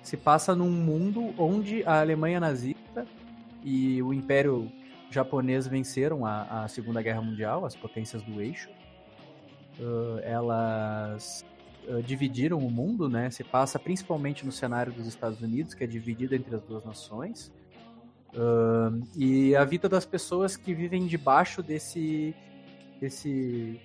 Se 0.03 0.17
passa 0.17 0.55
num 0.55 0.71
mundo 0.71 1.35
onde 1.39 1.85
a 1.85 2.01
Alemanha 2.01 2.41
nazista 2.41 3.07
e 3.63 4.03
o 4.03 4.15
Império 4.15 4.73
japonês 5.11 5.67
venceram 5.67 6.25
a, 6.25 6.65
a 6.65 6.69
Segunda 6.69 7.03
Guerra 7.03 7.21
Mundial, 7.21 7.67
as 7.67 7.77
potências 7.77 8.23
do 8.23 8.41
eixo. 8.41 8.71
Uh, 9.79 10.19
elas 10.23 11.45
uh, 11.89 12.03
dividiram 12.03 12.59
o 12.59 12.71
mundo, 12.71 13.09
né? 13.09 13.31
Se 13.31 13.45
passa 13.45 13.79
principalmente 13.79 14.47
no 14.47 14.53
cenário 14.53 14.93
dos 14.93 15.07
Estados 15.07 15.43
Unidos, 15.43 15.75
que 15.75 15.85
é 15.85 15.87
dividido 15.87 16.35
entre 16.35 16.55
as 16.55 16.63
duas 16.63 16.85
nações. 16.85 17.53
Uh, 18.33 19.03
e 19.17 19.55
a 19.57 19.65
vida 19.65 19.89
das 19.89 20.07
pessoas 20.07 20.57
que 20.57 20.73
vivem 20.73 21.07
debaixo 21.07 21.63
desse 21.63 22.35
desse 23.01 23.81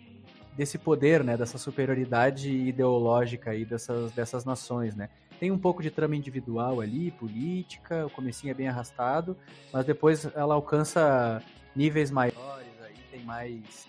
desse 0.56 0.78
poder, 0.78 1.22
né, 1.22 1.36
dessa 1.36 1.58
superioridade 1.58 2.50
ideológica 2.50 3.52
aí 3.52 3.66
dessas, 3.66 4.12
dessas 4.14 4.46
nações, 4.46 4.96
né. 4.96 5.10
Tem 5.38 5.52
um 5.52 5.58
pouco 5.58 5.84
de 5.84 5.92
trama 5.92 6.16
individual 6.16 6.80
ali, 6.80 7.12
política, 7.12 8.06
o 8.06 8.10
comecinho 8.10 8.52
é 8.52 8.54
bem 8.54 8.70
arrastado, 8.70 9.36
mas 9.74 9.86
depois 9.86 10.26
ela 10.34 10.56
alcança 10.56 11.42
níveis 11.76 12.10
maiores 12.10 12.70
aí, 12.82 12.96
tem 13.12 13.20
mais 13.26 13.86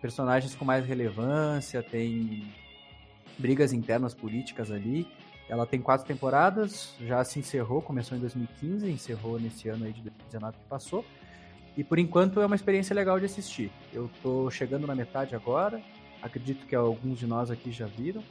personagens 0.00 0.56
com 0.56 0.64
mais 0.64 0.84
relevância, 0.84 1.80
tem 1.84 2.52
brigas 3.38 3.72
internas 3.72 4.12
políticas 4.12 4.72
ali. 4.72 5.06
Ela 5.48 5.66
tem 5.66 5.80
quatro 5.80 6.06
temporadas, 6.06 6.94
já 7.00 7.22
se 7.22 7.38
encerrou, 7.38 7.80
começou 7.80 8.16
em 8.16 8.20
2015, 8.20 8.90
encerrou 8.90 9.38
nesse 9.38 9.68
ano 9.68 9.84
aí 9.84 9.92
de 9.92 10.02
2019 10.02 10.56
que 10.58 10.64
passou. 10.64 11.04
E 11.76 11.82
por 11.82 11.98
enquanto 11.98 12.40
é 12.40 12.46
uma 12.46 12.56
experiência 12.56 12.94
legal 12.94 13.18
de 13.18 13.26
assistir. 13.26 13.70
Eu 13.92 14.10
tô 14.22 14.50
chegando 14.50 14.86
na 14.86 14.94
metade 14.94 15.34
agora, 15.34 15.80
acredito 16.20 16.66
que 16.66 16.74
alguns 16.74 17.18
de 17.18 17.26
nós 17.26 17.50
aqui 17.50 17.72
já 17.72 17.86
viram. 17.86 18.22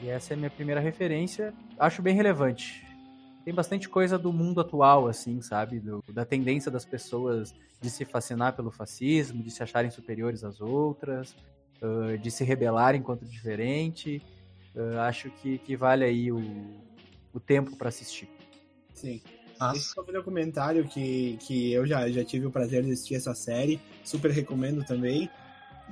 E 0.00 0.08
essa 0.08 0.32
é 0.32 0.34
a 0.34 0.36
minha 0.36 0.50
primeira 0.50 0.80
referência. 0.80 1.52
Acho 1.78 2.02
bem 2.02 2.14
relevante. 2.14 2.86
Tem 3.44 3.54
bastante 3.54 3.88
coisa 3.88 4.18
do 4.18 4.32
mundo 4.32 4.60
atual, 4.60 5.06
assim, 5.08 5.40
sabe? 5.40 5.78
Do, 5.78 6.02
da 6.12 6.24
tendência 6.24 6.70
das 6.70 6.84
pessoas 6.84 7.54
de 7.80 7.90
se 7.90 8.04
fascinar 8.04 8.54
pelo 8.54 8.70
fascismo, 8.70 9.42
de 9.42 9.50
se 9.50 9.62
acharem 9.62 9.90
superiores 9.90 10.44
às 10.44 10.60
outras, 10.60 11.34
uh, 11.82 12.18
de 12.18 12.30
se 12.30 12.44
rebelarem 12.44 13.02
contra 13.02 13.26
o 13.26 13.28
diferente. 13.28 14.22
Uh, 14.74 14.98
acho 15.00 15.30
que, 15.30 15.58
que 15.58 15.76
vale 15.76 16.04
aí 16.04 16.30
o, 16.30 16.40
o 17.32 17.40
tempo 17.40 17.76
para 17.76 17.88
assistir. 17.88 18.28
Sim. 18.94 19.22
Nossa. 19.60 19.76
Esse 19.76 19.94
foi 19.94 20.04
um 20.04 20.12
documentário 20.12 20.88
que, 20.88 21.36
que 21.40 21.72
eu 21.72 21.86
já, 21.86 22.08
já 22.10 22.24
tive 22.24 22.46
o 22.46 22.50
prazer 22.50 22.82
de 22.82 22.92
assistir 22.92 23.16
essa 23.16 23.34
série, 23.34 23.78
super 24.02 24.30
recomendo 24.30 24.82
também. 24.84 25.28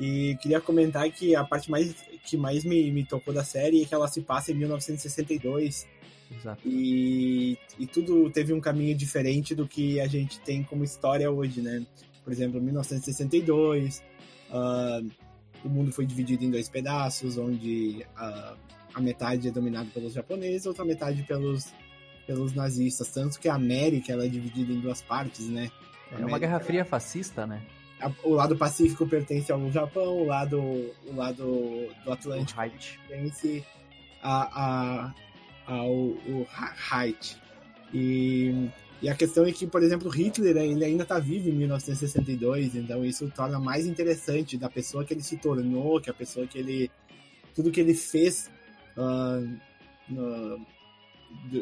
E 0.01 0.37
queria 0.41 0.61
comentar 0.61 1.11
que 1.11 1.37
a 1.37 1.45
parte 1.45 1.71
mais 1.71 1.95
que 2.25 2.37
mais 2.37 2.65
me, 2.65 2.91
me 2.91 3.05
tocou 3.05 3.33
da 3.33 3.43
série 3.43 3.83
é 3.83 3.85
que 3.85 3.95
ela 3.95 4.09
se 4.09 4.21
passa 4.21 4.53
em 4.53 4.55
1962. 4.55 5.87
Exato. 6.31 6.61
E, 6.67 7.59
e 7.79 7.87
tudo 7.87 8.31
teve 8.31 8.53
um 8.53 8.61
caminho 8.61 8.95
diferente 8.95 9.55
do 9.55 9.67
que 9.67 9.99
a 10.01 10.07
gente 10.07 10.41
tem 10.41 10.63
como 10.63 10.85
história 10.85 11.31
hoje, 11.31 11.61
né? 11.61 11.85
Por 12.23 12.33
exemplo, 12.33 12.61
1962, 12.61 14.03
uh, 14.51 15.11
o 15.65 15.69
mundo 15.69 15.91
foi 15.91 16.05
dividido 16.05 16.45
em 16.45 16.51
dois 16.51 16.69
pedaços, 16.69 17.39
onde 17.39 18.07
uh, 18.15 18.57
a 18.95 19.01
metade 19.01 19.49
é 19.49 19.51
dominada 19.51 19.89
pelos 19.93 20.13
japoneses, 20.13 20.67
outra 20.67 20.85
metade 20.85 21.23
pelos, 21.23 21.73
pelos 22.29 22.53
nazistas. 22.53 23.09
Tanto 23.09 23.41
que 23.41 23.49
a 23.49 23.55
América 23.55 24.13
ela 24.13 24.27
é 24.27 24.29
dividida 24.29 24.71
em 24.71 24.81
duas 24.81 25.01
partes, 25.01 25.49
né? 25.49 25.71
É 26.13 26.25
uma 26.25 26.39
Guerra 26.39 26.61
Fria 26.61 26.85
fascista, 26.85 27.47
né? 27.47 27.63
o 28.23 28.35
lado 28.35 28.57
Pacífico 28.57 29.09
pertence 29.09 29.51
ao 29.51 29.73
Japão, 29.73 30.19
o 30.19 30.25
lado, 30.25 30.61
o 30.61 31.17
lado 31.17 31.89
do 32.05 32.13
Atlântico 32.13 32.61
pertence 33.09 33.65
a, 34.23 35.07
a, 35.07 35.15
ao 35.67 35.91
o 35.91 36.47
Reich. 36.91 37.37
E, 37.93 38.69
e 39.03 39.09
a 39.09 39.15
questão 39.15 39.45
é 39.45 39.53
que, 39.53 39.67
por 39.67 39.83
exemplo, 39.83 40.09
Hitler 40.09 40.57
ele 40.57 40.85
ainda 40.85 41.03
está 41.03 41.19
vivo 41.19 41.49
em 41.49 41.53
1962, 41.53 42.77
então 42.77 43.05
isso 43.05 43.29
torna 43.35 43.59
mais 43.59 43.85
interessante 43.85 44.57
da 44.57 44.69
pessoa 44.69 45.05
que 45.05 45.13
ele 45.13 45.23
se 45.23 45.37
tornou, 45.37 46.01
que 46.01 46.11
a 46.11 46.15
pessoa 46.15 46.47
que 46.47 46.59
ele. 46.59 46.91
tudo 47.53 47.73
que 47.73 47.81
ele 47.81 47.95
fez 47.95 48.49
uh, 48.97 49.59
no, 50.09 50.65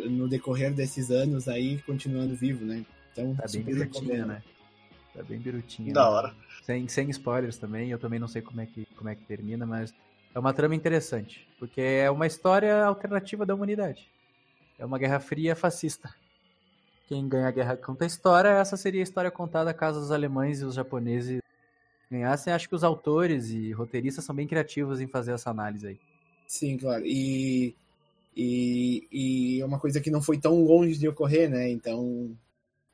no 0.08 0.28
decorrer 0.28 0.72
desses 0.72 1.10
anos 1.10 1.48
aí, 1.48 1.80
continuando 1.82 2.34
vivo, 2.34 2.64
né? 2.64 2.84
Então, 3.12 3.34
tá 3.34 3.44
bem 3.50 3.62
bonitinha, 3.62 4.26
né? 4.26 4.42
Tá 5.14 5.22
bem 5.22 5.38
birutinha. 5.38 5.92
Da 5.92 6.02
né? 6.02 6.08
hora. 6.08 6.34
Sem, 6.62 6.86
sem 6.88 7.08
spoilers 7.10 7.58
também, 7.58 7.90
eu 7.90 7.98
também 7.98 8.18
não 8.18 8.28
sei 8.28 8.42
como 8.42 8.60
é, 8.60 8.66
que, 8.66 8.86
como 8.96 9.08
é 9.08 9.14
que 9.14 9.24
termina, 9.24 9.64
mas 9.64 9.94
é 10.34 10.38
uma 10.38 10.52
trama 10.52 10.74
interessante. 10.74 11.48
Porque 11.58 11.80
é 11.80 12.10
uma 12.10 12.26
história 12.26 12.84
alternativa 12.84 13.46
da 13.46 13.54
humanidade. 13.54 14.10
É 14.78 14.84
uma 14.84 14.98
guerra 14.98 15.18
fria 15.18 15.56
fascista. 15.56 16.14
Quem 17.06 17.28
ganha 17.28 17.48
a 17.48 17.52
guerra 17.52 17.76
conta 17.76 18.04
a 18.04 18.06
história, 18.06 18.48
essa 18.48 18.76
seria 18.76 19.00
a 19.00 19.04
história 19.04 19.30
contada 19.30 19.72
caso 19.72 20.00
os 20.00 20.10
alemães 20.10 20.60
e 20.60 20.64
os 20.64 20.74
japoneses 20.74 21.40
ganhassem. 22.10 22.52
Acho 22.52 22.68
que 22.68 22.74
os 22.74 22.84
autores 22.84 23.50
e 23.50 23.72
roteiristas 23.72 24.24
são 24.24 24.34
bem 24.34 24.46
criativos 24.46 25.00
em 25.00 25.06
fazer 25.06 25.32
essa 25.32 25.50
análise 25.50 25.86
aí. 25.86 25.98
Sim, 26.46 26.76
claro. 26.76 27.04
E, 27.06 27.74
e, 28.36 29.08
e 29.10 29.60
é 29.60 29.64
uma 29.64 29.80
coisa 29.80 30.00
que 30.00 30.10
não 30.10 30.20
foi 30.20 30.38
tão 30.38 30.62
longe 30.62 30.98
de 30.98 31.08
ocorrer, 31.08 31.48
né? 31.48 31.70
Então 31.70 32.36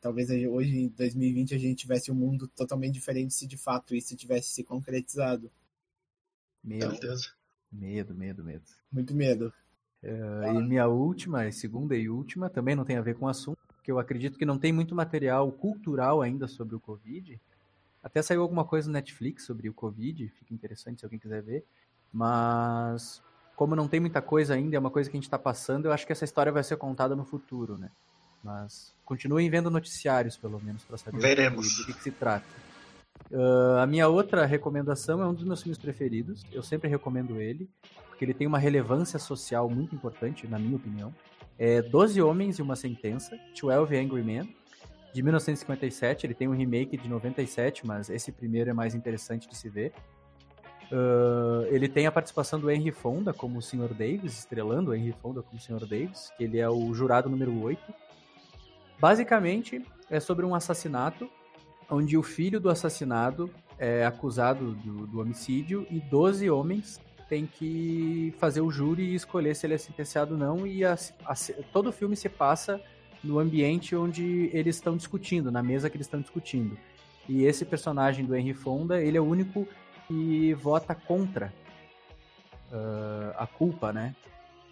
talvez 0.02 0.28
hoje, 0.30 0.76
em 0.76 0.88
2020, 0.88 1.54
a 1.54 1.58
gente 1.58 1.78
tivesse 1.78 2.10
um 2.10 2.14
mundo 2.14 2.48
totalmente 2.48 2.94
diferente 2.94 3.32
se 3.32 3.46
de 3.46 3.56
fato 3.56 3.94
isso 3.94 4.16
tivesse 4.16 4.48
se 4.48 4.64
concretizado. 4.64 5.50
Medo. 6.62 6.98
Medo, 7.70 8.14
medo, 8.14 8.44
medo. 8.44 8.64
Muito 8.90 9.14
medo. 9.14 9.52
Uh, 10.02 10.58
e 10.58 10.62
minha 10.62 10.88
última, 10.88 11.50
segunda 11.52 11.96
e 11.96 12.08
última, 12.08 12.50
também 12.50 12.74
não 12.74 12.84
tem 12.84 12.96
a 12.96 13.00
ver 13.00 13.14
com 13.14 13.26
o 13.26 13.28
assunto, 13.28 13.58
porque 13.68 13.90
eu 13.90 13.98
acredito 14.00 14.36
que 14.36 14.44
não 14.44 14.58
tem 14.58 14.72
muito 14.72 14.94
material 14.94 15.50
cultural 15.52 16.20
ainda 16.20 16.48
sobre 16.48 16.74
o 16.74 16.80
Covid. 16.80 17.40
Até 18.02 18.20
saiu 18.20 18.42
alguma 18.42 18.64
coisa 18.64 18.88
no 18.88 18.94
Netflix 18.94 19.44
sobre 19.44 19.68
o 19.68 19.74
Covid, 19.74 20.28
fica 20.30 20.52
interessante 20.52 20.98
se 20.98 21.06
alguém 21.06 21.20
quiser 21.20 21.42
ver. 21.42 21.64
Mas, 22.12 23.22
como 23.56 23.76
não 23.76 23.88
tem 23.88 24.00
muita 24.00 24.20
coisa 24.22 24.54
ainda, 24.54 24.76
é 24.76 24.78
uma 24.78 24.90
coisa 24.90 25.10
que 25.10 25.16
a 25.16 25.18
gente 25.18 25.26
está 25.26 25.38
passando, 25.38 25.86
eu 25.86 25.92
acho 25.92 26.06
que 26.06 26.12
essa 26.12 26.24
história 26.24 26.50
vai 26.50 26.64
ser 26.64 26.76
contada 26.76 27.14
no 27.14 27.24
futuro, 27.24 27.76
né? 27.76 27.90
Mas 28.42 28.94
continuem 29.04 29.48
vendo 29.48 29.70
noticiários, 29.70 30.36
pelo 30.36 30.60
menos, 30.60 30.84
para 30.84 30.96
saber 30.96 31.20
Veremos. 31.20 31.76
do 31.78 31.86
que, 31.86 31.92
que 31.92 32.02
se 32.02 32.10
trata. 32.10 32.44
Uh, 33.30 33.78
a 33.80 33.86
minha 33.86 34.08
outra 34.08 34.44
recomendação 34.44 35.22
é 35.22 35.26
um 35.26 35.34
dos 35.34 35.44
meus 35.44 35.62
filmes 35.62 35.78
preferidos. 35.78 36.44
Eu 36.52 36.62
sempre 36.62 36.88
recomendo 36.88 37.40
ele, 37.40 37.70
porque 38.08 38.24
ele 38.24 38.34
tem 38.34 38.46
uma 38.46 38.58
relevância 38.58 39.18
social 39.18 39.70
muito 39.70 39.94
importante, 39.94 40.46
na 40.46 40.58
minha 40.58 40.76
opinião. 40.76 41.14
É 41.58 41.80
Doze 41.80 42.20
Homens 42.20 42.58
e 42.58 42.62
uma 42.62 42.74
Sentença, 42.74 43.38
12 43.58 43.96
Angry 43.96 44.22
Men, 44.22 44.56
de 45.14 45.22
1957. 45.22 46.26
Ele 46.26 46.34
tem 46.34 46.48
um 46.48 46.54
remake 46.54 46.96
de 46.96 47.08
97, 47.08 47.86
mas 47.86 48.10
esse 48.10 48.32
primeiro 48.32 48.70
é 48.70 48.72
mais 48.72 48.94
interessante 48.94 49.48
de 49.48 49.56
se 49.56 49.68
ver. 49.68 49.92
Uh, 50.92 51.66
ele 51.70 51.88
tem 51.88 52.06
a 52.06 52.12
participação 52.12 52.60
do 52.60 52.70
Henry 52.70 52.92
Fonda 52.92 53.32
como 53.32 53.58
o 53.58 53.62
Sr. 53.62 53.94
Davis, 53.94 54.40
estrelando 54.40 54.90
o 54.90 54.94
Henry 54.94 55.12
Fonda 55.12 55.42
como 55.42 55.56
o 55.56 55.60
Sr. 55.60 55.86
Davis, 55.86 56.30
que 56.36 56.44
ele 56.44 56.58
é 56.58 56.68
o 56.68 56.92
jurado 56.92 57.30
número 57.30 57.62
8 57.62 57.80
Basicamente, 59.02 59.84
é 60.08 60.20
sobre 60.20 60.46
um 60.46 60.54
assassinato 60.54 61.28
onde 61.90 62.16
o 62.16 62.22
filho 62.22 62.60
do 62.60 62.70
assassinado 62.70 63.50
é 63.76 64.06
acusado 64.06 64.76
do, 64.76 65.08
do 65.08 65.20
homicídio 65.20 65.84
e 65.90 65.98
12 65.98 66.48
homens 66.48 67.00
têm 67.28 67.44
que 67.44 68.32
fazer 68.38 68.60
o 68.60 68.70
júri 68.70 69.02
e 69.02 69.16
escolher 69.16 69.56
se 69.56 69.66
ele 69.66 69.74
é 69.74 69.78
sentenciado 69.78 70.34
ou 70.34 70.38
não. 70.38 70.64
E 70.68 70.84
a, 70.84 70.96
a, 71.26 71.34
todo 71.72 71.88
o 71.88 71.92
filme 71.92 72.14
se 72.14 72.28
passa 72.28 72.80
no 73.24 73.40
ambiente 73.40 73.96
onde 73.96 74.48
eles 74.52 74.76
estão 74.76 74.96
discutindo, 74.96 75.50
na 75.50 75.64
mesa 75.64 75.90
que 75.90 75.96
eles 75.96 76.06
estão 76.06 76.20
discutindo. 76.20 76.78
E 77.28 77.42
esse 77.42 77.64
personagem 77.64 78.24
do 78.24 78.36
Henry 78.36 78.54
Fonda, 78.54 79.02
ele 79.02 79.18
é 79.18 79.20
o 79.20 79.24
único 79.24 79.66
que 80.12 80.52
vota 80.54 80.94
contra 80.94 81.52
uh, 82.70 83.34
a 83.38 83.46
culpa, 83.46 83.92
né, 83.92 84.14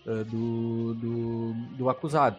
uh, 0.06 0.24
do, 0.24 0.94
do, 0.94 1.52
do 1.76 1.88
acusado. 1.88 2.36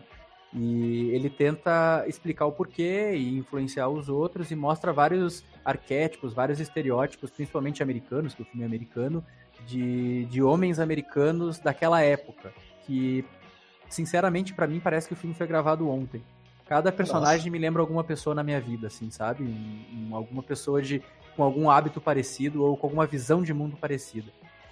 E 0.53 1.09
ele 1.11 1.29
tenta 1.29 2.03
explicar 2.07 2.45
o 2.45 2.51
porquê 2.51 3.13
e 3.15 3.37
influenciar 3.37 3.87
os 3.87 4.07
outros 4.07 4.51
e 4.51 4.55
mostra 4.55 4.93
vários 4.93 5.43
arquétipos, 5.63 6.33
vários 6.33 6.59
estereótipos, 6.59 7.31
principalmente 7.31 7.81
americanos, 7.81 8.35
que 8.35 8.41
o 8.41 8.45
filme 8.45 8.63
é 8.63 8.65
americano, 8.65 9.25
de, 9.65 10.25
de 10.25 10.43
homens 10.43 10.77
americanos 10.77 11.57
daquela 11.57 12.01
época. 12.01 12.53
Que, 12.85 13.25
sinceramente, 13.89 14.53
para 14.53 14.67
mim 14.67 14.79
parece 14.79 15.07
que 15.07 15.13
o 15.13 15.17
filme 15.17 15.33
foi 15.33 15.47
gravado 15.47 15.89
ontem. 15.89 16.21
Cada 16.71 16.89
personagem 16.89 17.39
Nossa. 17.39 17.49
me 17.49 17.59
lembra 17.59 17.81
alguma 17.81 18.01
pessoa 18.01 18.33
na 18.33 18.41
minha 18.41 18.61
vida, 18.61 18.87
assim, 18.87 19.11
sabe? 19.11 19.43
Um, 19.43 20.07
um, 20.09 20.15
alguma 20.15 20.41
pessoa 20.41 20.81
de, 20.81 21.03
com 21.35 21.43
algum 21.43 21.69
hábito 21.69 21.99
parecido 21.99 22.63
ou 22.63 22.77
com 22.77 22.87
alguma 22.87 23.05
visão 23.05 23.43
de 23.43 23.53
mundo 23.53 23.75
parecida. 23.75 24.31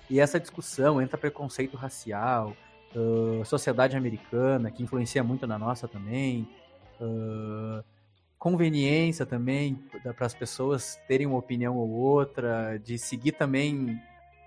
E 0.09 0.17
essa 0.17 0.39
discussão 0.39 1.01
entra 1.01 1.17
preconceito 1.17 1.75
racial, 1.75 2.55
uh, 2.95 3.43
sociedade 3.43 3.97
americana, 3.97 4.71
que 4.71 4.81
influencia 4.81 5.21
muito 5.25 5.45
na 5.45 5.59
nossa 5.59 5.89
também, 5.89 6.47
uh, 7.01 7.83
conveniência 8.37 9.25
também 9.25 9.75
para 10.15 10.25
as 10.25 10.33
pessoas 10.33 10.97
terem 11.05 11.27
uma 11.27 11.37
opinião 11.37 11.75
ou 11.75 11.89
outra, 11.89 12.77
de 12.77 12.97
seguir 12.97 13.33
também 13.33 14.01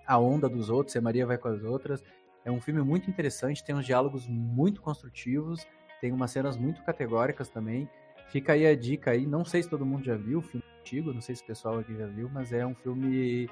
a 0.06 0.18
onda 0.18 0.48
dos 0.48 0.70
outros, 0.70 0.92
se 0.92 0.98
a 0.98 1.02
Maria 1.02 1.26
vai 1.26 1.36
com 1.36 1.48
as 1.48 1.62
outras. 1.62 2.02
É 2.46 2.50
um 2.50 2.62
filme 2.62 2.80
muito 2.80 3.10
interessante, 3.10 3.62
tem 3.62 3.74
uns 3.74 3.84
diálogos 3.84 4.26
muito 4.26 4.80
construtivos, 4.80 5.66
tem 6.02 6.10
umas 6.10 6.32
cenas 6.32 6.56
muito 6.56 6.82
categóricas 6.82 7.48
também. 7.48 7.88
Fica 8.32 8.54
aí 8.54 8.66
a 8.66 8.74
dica 8.74 9.12
aí, 9.12 9.24
não 9.24 9.44
sei 9.44 9.62
se 9.62 9.70
todo 9.70 9.86
mundo 9.86 10.04
já 10.04 10.16
viu 10.16 10.40
o 10.40 10.42
filme 10.42 10.64
antigo, 10.80 11.14
não 11.14 11.20
sei 11.20 11.36
se 11.36 11.42
o 11.44 11.46
pessoal 11.46 11.78
aqui 11.78 11.96
já 11.96 12.06
viu, 12.06 12.28
mas 12.28 12.52
é 12.52 12.66
um 12.66 12.74
filme 12.74 13.48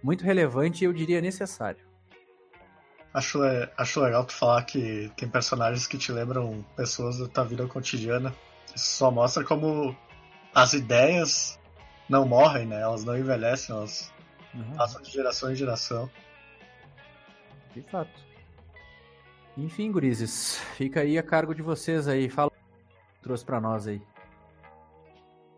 muito 0.00 0.22
relevante 0.22 0.84
e 0.84 0.86
eu 0.86 0.92
diria 0.92 1.20
necessário. 1.20 1.84
Acho, 3.12 3.40
acho 3.76 4.00
legal 4.00 4.24
tu 4.24 4.32
falar 4.32 4.62
que 4.62 5.10
tem 5.16 5.28
personagens 5.28 5.88
que 5.88 5.98
te 5.98 6.12
lembram 6.12 6.64
pessoas 6.76 7.18
da 7.18 7.26
tua 7.26 7.44
vida 7.44 7.66
cotidiana. 7.66 8.32
Isso 8.76 8.98
só 8.98 9.10
mostra 9.10 9.42
como 9.42 9.96
as 10.54 10.74
ideias 10.74 11.58
não 12.08 12.28
morrem, 12.28 12.66
né? 12.66 12.80
Elas 12.80 13.02
não 13.02 13.18
envelhecem, 13.18 13.74
elas 13.74 14.12
uhum. 14.54 14.76
passam 14.76 15.02
de 15.02 15.10
geração 15.10 15.50
em 15.50 15.56
geração. 15.56 16.08
De 17.74 17.82
fato. 17.82 18.27
Enfim, 19.58 19.90
gurizes, 19.90 20.56
fica 20.76 21.00
aí 21.00 21.18
a 21.18 21.22
cargo 21.22 21.52
de 21.52 21.62
vocês 21.62 22.06
aí. 22.06 22.30
Fala 22.30 22.46
o 22.46 22.50
que 22.52 23.22
trouxe 23.22 23.44
pra 23.44 23.60
nós 23.60 23.88
aí. 23.88 24.00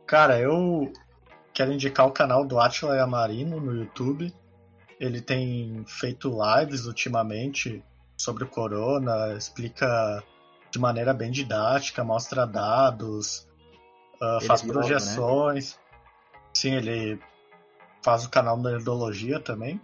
Cara, 0.07 0.41
eu 0.41 0.91
quero 1.53 1.71
indicar 1.71 2.07
o 2.07 2.11
canal 2.11 2.47
do 2.47 2.59
Atila 2.59 2.97
Yamarino 2.97 3.61
no 3.61 3.77
YouTube. 3.77 4.35
Ele 4.99 5.21
tem 5.21 5.85
feito 5.87 6.31
lives 6.31 6.87
ultimamente 6.87 7.85
sobre 8.17 8.45
o 8.45 8.49
corona, 8.49 9.35
explica 9.35 10.23
de 10.71 10.79
maneira 10.79 11.13
bem 11.13 11.31
didática, 11.31 12.03
mostra 12.03 12.47
dados, 12.47 13.47
uh, 14.15 14.41
faz 14.47 14.63
é 14.63 14.65
biólogo, 14.65 14.89
né? 14.89 14.97
projeções. 14.97 15.75
Né? 15.75 15.81
Sim, 16.55 16.75
ele 16.75 17.21
faz 18.03 18.25
o 18.25 18.31
canal 18.31 18.57
Nerdologia 18.57 19.39
também. 19.39 19.79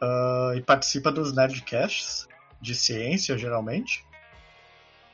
Uh, 0.00 0.54
e 0.56 0.62
participa 0.62 1.10
dos 1.10 1.34
Nerdcasts, 1.34 2.28
de 2.62 2.74
ciência, 2.74 3.36
geralmente. 3.36 4.06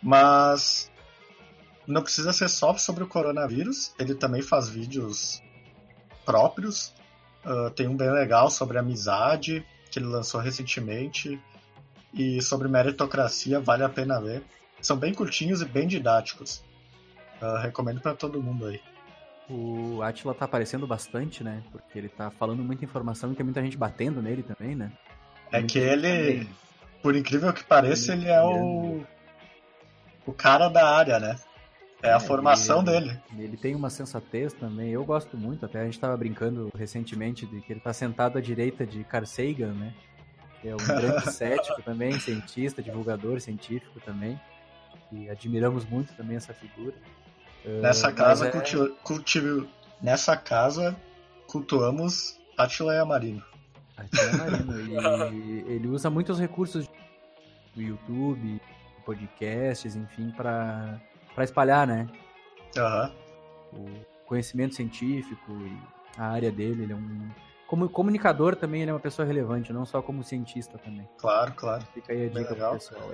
Mas 0.02 0.92
não 1.86 2.02
precisa 2.02 2.32
ser 2.32 2.48
só 2.48 2.76
sobre 2.76 3.02
o 3.02 3.08
coronavírus, 3.08 3.94
ele 3.98 4.14
também 4.14 4.42
faz 4.42 4.68
vídeos 4.68 5.42
próprios. 6.24 6.94
Uh, 7.44 7.70
tem 7.70 7.88
um 7.88 7.96
bem 7.96 8.10
legal 8.10 8.50
sobre 8.50 8.78
amizade, 8.78 9.66
que 9.90 9.98
ele 9.98 10.06
lançou 10.06 10.40
recentemente. 10.40 11.40
E 12.12 12.40
sobre 12.42 12.68
meritocracia, 12.68 13.60
vale 13.60 13.82
a 13.82 13.88
pena 13.88 14.20
ver. 14.20 14.42
São 14.80 14.96
bem 14.96 15.14
curtinhos 15.14 15.62
e 15.62 15.64
bem 15.64 15.88
didáticos. 15.88 16.62
Uh, 17.40 17.62
recomendo 17.62 18.00
para 18.00 18.14
todo 18.14 18.42
mundo 18.42 18.66
aí. 18.66 18.80
O 19.48 20.02
Atila 20.02 20.34
tá 20.34 20.44
aparecendo 20.44 20.86
bastante, 20.86 21.42
né? 21.42 21.62
Porque 21.72 21.98
ele 21.98 22.08
tá 22.08 22.30
falando 22.30 22.62
muita 22.62 22.84
informação 22.84 23.32
e 23.32 23.34
tem 23.34 23.44
muita 23.44 23.62
gente 23.62 23.78
batendo 23.78 24.20
nele 24.20 24.42
também, 24.42 24.74
né? 24.74 24.92
É 25.50 25.62
que 25.62 25.78
ele, 25.78 26.46
por 27.02 27.16
incrível 27.16 27.52
que 27.52 27.64
pareça, 27.64 28.12
ele, 28.12 28.28
é 28.28 28.42
o, 28.42 29.02
o 30.26 30.32
cara 30.32 30.68
da 30.68 30.88
área, 30.88 31.18
né? 31.18 31.36
É, 32.02 32.08
é 32.08 32.12
a 32.12 32.20
formação 32.20 32.80
ele, 32.82 32.90
dele. 32.90 33.20
Ele 33.38 33.56
tem 33.56 33.74
uma 33.74 33.90
sensatez 33.90 34.52
também. 34.52 34.90
Eu 34.90 35.04
gosto 35.04 35.36
muito, 35.36 35.64
até 35.64 35.80
a 35.80 35.84
gente 35.84 35.98
tava 35.98 36.16
brincando 36.16 36.70
recentemente 36.76 37.46
de 37.46 37.60
que 37.60 37.72
ele 37.72 37.80
tá 37.80 37.92
sentado 37.92 38.38
à 38.38 38.40
direita 38.40 38.86
de 38.86 39.02
Carl 39.04 39.26
Sagan, 39.26 39.72
né? 39.72 39.92
Que 40.60 40.68
é 40.68 40.74
um 40.74 40.78
grande 40.78 41.30
cético 41.32 41.82
também, 41.82 42.18
cientista, 42.18 42.82
divulgador 42.82 43.40
científico 43.40 44.00
também. 44.00 44.40
E 45.10 45.28
admiramos 45.30 45.84
muito 45.84 46.14
também 46.14 46.36
essa 46.36 46.52
figura. 46.52 46.94
Nessa 47.64 48.10
uh, 48.10 48.14
casa, 48.14 48.48
é... 48.48 48.50
culti... 48.50 48.76
Culti... 49.02 49.68
Nessa 50.00 50.36
casa 50.36 50.96
cultuamos 51.48 52.38
Atila 52.56 52.94
Yamarino. 52.94 53.42
Atila 53.98 54.30
Yamarino. 54.30 55.34
e 55.34 55.64
ele 55.72 55.88
usa 55.88 56.08
muitos 56.08 56.38
recursos 56.38 56.88
do 57.74 57.82
YouTube, 57.82 58.60
podcasts, 59.04 59.96
enfim, 59.96 60.30
para 60.30 61.00
espalhar, 61.38 61.86
né? 61.86 62.06
Uhum. 62.76 63.12
O 63.72 64.26
conhecimento 64.26 64.74
científico 64.74 65.52
e 65.52 65.78
a 66.16 66.26
área 66.28 66.50
dele, 66.50 66.84
ele 66.84 66.92
é 66.92 66.96
um 66.96 67.30
como 67.68 67.86
comunicador 67.86 68.56
também 68.56 68.80
ele 68.80 68.90
é 68.90 68.94
uma 68.94 68.98
pessoa 68.98 69.28
relevante, 69.28 69.74
não 69.74 69.84
só 69.84 70.00
como 70.00 70.24
cientista 70.24 70.78
também. 70.78 71.06
Claro, 71.18 71.52
claro. 71.52 71.84
Fica 71.92 72.14
aí 72.14 72.24
a 72.24 72.28
dica 72.30 72.54
pro 72.54 72.70
pessoal. 72.70 73.12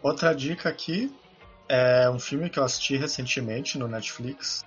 Outra 0.00 0.32
dica 0.32 0.68
aqui 0.68 1.12
é 1.68 2.08
um 2.08 2.20
filme 2.20 2.48
que 2.48 2.60
eu 2.60 2.64
assisti 2.64 2.96
recentemente 2.96 3.76
no 3.76 3.88
Netflix. 3.88 4.64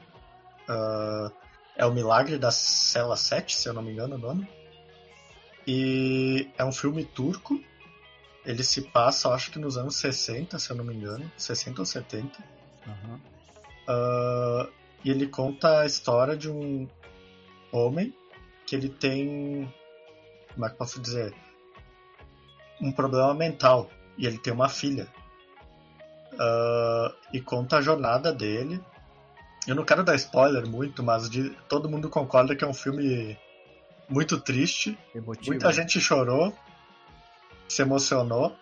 Uh, 0.68 1.32
é 1.78 1.86
O 1.86 1.94
Milagre 1.94 2.38
da 2.38 2.52
Cela 2.52 3.16
7, 3.16 3.56
se 3.56 3.70
eu 3.70 3.74
não 3.74 3.82
me 3.82 3.94
engano 3.94 4.16
o 4.16 4.18
nome. 4.18 4.46
E 5.74 6.50
é 6.58 6.66
um 6.66 6.72
filme 6.74 7.06
turco. 7.06 7.58
Ele 8.46 8.62
se 8.62 8.82
passa, 8.82 9.30
acho 9.30 9.52
que 9.52 9.58
nos 9.58 9.78
anos 9.78 9.96
60, 9.96 10.60
se 10.60 10.70
eu 10.70 10.76
não 10.76 10.84
me 10.84 10.94
engano. 10.94 11.32
60 11.38 11.82
ou 11.82 11.86
70. 11.86 12.44
Uhum. 12.86 13.16
Uh, 13.88 14.70
e 15.06 15.10
ele 15.10 15.28
conta 15.28 15.80
a 15.80 15.86
história 15.86 16.36
de 16.36 16.52
um 16.52 16.90
homem 17.72 18.14
que 18.68 18.76
ele 18.76 18.90
tem. 18.90 19.74
Como 20.54 20.66
é 20.66 20.70
que 20.70 20.76
posso 20.76 21.00
dizer? 21.00 21.34
Um 22.82 22.92
problema 22.92 23.34
mental. 23.34 23.90
E 24.18 24.28
ele 24.28 24.40
tem 24.40 24.52
uma 24.52 24.68
filha. 24.68 25.08
Uh, 26.34 27.16
e 27.32 27.40
conta 27.40 27.78
a 27.78 27.82
jornada 27.82 28.34
dele. 28.34 28.84
Eu 29.66 29.76
não 29.76 29.86
quero 29.86 30.04
dar 30.04 30.16
spoiler 30.16 30.68
muito, 30.68 31.02
mas 31.02 31.30
de, 31.30 31.52
todo 31.70 31.90
mundo 31.90 32.10
concorda 32.10 32.58
que 32.58 32.64
é 32.66 32.68
um 32.68 32.74
filme 32.74 33.38
muito 34.12 34.40
triste. 34.40 34.98
Emotivo. 35.16 35.52
Muita 35.52 35.72
gente 35.72 36.00
chorou, 36.00 36.54
se 37.68 37.82
emocionou. 37.82 38.56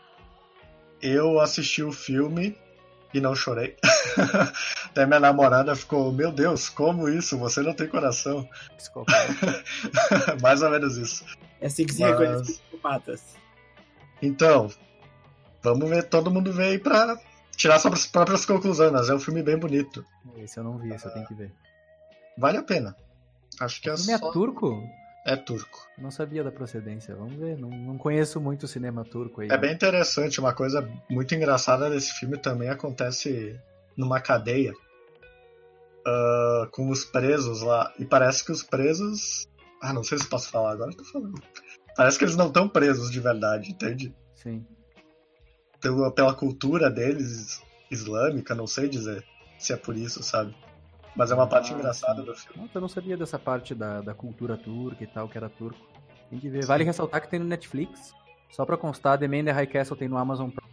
Eu 1.02 1.40
assisti 1.40 1.82
o 1.82 1.92
filme 1.92 2.58
e 3.14 3.20
não 3.20 3.36
chorei. 3.36 3.76
Até 4.86 5.06
minha 5.06 5.20
namorada 5.20 5.76
ficou, 5.76 6.12
meu 6.12 6.32
Deus, 6.32 6.70
como 6.70 7.10
isso? 7.10 7.38
Você 7.40 7.62
não 7.62 7.74
tem 7.74 7.88
coração. 7.88 8.48
Mais 10.42 10.62
ou 10.62 10.70
menos 10.70 10.98
isso. 10.98 11.26
É 11.60 11.68
assim 11.68 11.86
que 11.86 11.94
se 11.94 12.02
Mas... 12.02 12.12
reconhece 12.12 12.54
psicopatas. 12.54 13.36
Então, 14.22 14.70
vamos 15.64 15.90
ver, 15.90 16.04
todo 16.04 16.32
mundo 16.32 16.54
veio 16.54 16.72
aí 16.72 16.80
pra 16.80 17.18
tirar 17.56 17.80
suas 17.80 18.06
próprias 18.06 18.46
conclusões, 18.46 18.92
mas 18.92 19.10
é 19.10 19.14
um 19.14 19.20
filme 19.20 19.42
bem 19.42 19.58
bonito. 19.58 20.06
Esse 20.38 20.60
eu 20.60 20.64
não 20.64 20.78
vi, 20.78 20.94
esse 20.94 21.06
eu 21.06 21.12
tenho 21.12 21.26
que 21.26 21.34
ver. 21.34 21.52
Vale 22.38 22.58
a 22.58 22.64
pena. 22.64 22.96
Acho 23.60 23.82
que 23.82 23.90
é 23.90 23.94
é 23.94 23.98
só... 23.98 24.14
é 24.14 24.32
turco? 24.32 24.84
É 25.30 25.36
turco. 25.36 25.88
Não 25.98 26.10
sabia 26.10 26.44
da 26.44 26.52
procedência. 26.52 27.16
Vamos 27.16 27.36
ver. 27.36 27.58
Não, 27.58 27.70
não 27.70 27.98
conheço 27.98 28.42
muito 28.42 28.64
o 28.64 28.68
cinema 28.68 29.04
turco 29.04 29.42
aí. 29.42 29.50
É 29.52 29.58
bem 29.58 29.74
interessante. 29.74 30.40
Uma 30.40 30.54
coisa 30.54 30.88
muito 31.10 31.36
engraçada 31.36 31.90
desse 31.90 32.14
filme 32.14 32.38
também 32.38 32.70
acontece 32.70 33.60
numa 33.96 34.20
cadeia 34.20 34.74
uh, 34.74 36.70
com 36.72 36.90
os 36.90 37.06
presos 37.06 37.62
lá. 37.62 37.94
E 38.00 38.06
parece 38.06 38.44
que 38.44 38.52
os 38.52 38.64
presos. 38.64 39.48
Ah, 39.82 39.94
não 39.94 40.04
sei 40.04 40.18
se 40.18 40.28
posso 40.28 40.50
falar 40.50 40.72
agora, 40.72 40.92
tô 40.92 41.04
falando. 41.04 41.42
Parece 41.96 42.18
que 42.18 42.26
eles 42.26 42.36
não 42.36 42.48
estão 42.48 42.68
presos 42.68 43.12
de 43.12 43.20
verdade, 43.20 43.72
entende? 43.72 44.16
Sim 44.34 44.66
pela, 45.80 46.12
pela 46.12 46.34
cultura 46.34 46.90
deles 46.90 47.62
islâmica, 47.90 48.54
não 48.54 48.68
sei 48.68 48.88
dizer 48.88 49.24
se 49.58 49.74
é 49.74 49.78
por 49.78 49.96
isso, 49.96 50.24
sabe? 50.24 50.56
Mas 51.16 51.32
é 51.32 51.34
uma 51.34 51.44
ah, 51.44 51.48
parte 51.48 51.74
engraçada 51.74 52.22
sim. 52.22 52.26
do 52.26 52.36
filme. 52.36 52.62
Nossa, 52.62 52.78
eu 52.78 52.82
não 52.82 52.88
sabia 52.88 53.18
dessa 53.18 53.40
parte 53.40 53.74
da, 53.76 54.02
da 54.02 54.14
cultura 54.14 54.58
turca 54.58 55.04
e 55.04 55.08
tal, 55.08 55.28
que 55.28 55.38
era 55.38 55.50
turco. 55.50 55.80
Tem 56.30 56.40
que 56.40 56.50
ver. 56.50 56.66
Vale 56.66 56.84
ressaltar 56.84 57.22
que 57.22 57.30
tem 57.30 57.40
no 57.40 57.46
Netflix. 57.46 58.14
Só 58.50 58.66
pra 58.66 58.78
constar, 58.78 59.18
The 59.18 59.28
Man 59.28 59.38
in 59.38 59.46
the 59.46 59.52
High 59.52 59.68
Castle 59.68 59.98
tem 59.98 60.08
no 60.08 60.18
Amazon 60.18 60.50
Prime. 60.50 60.70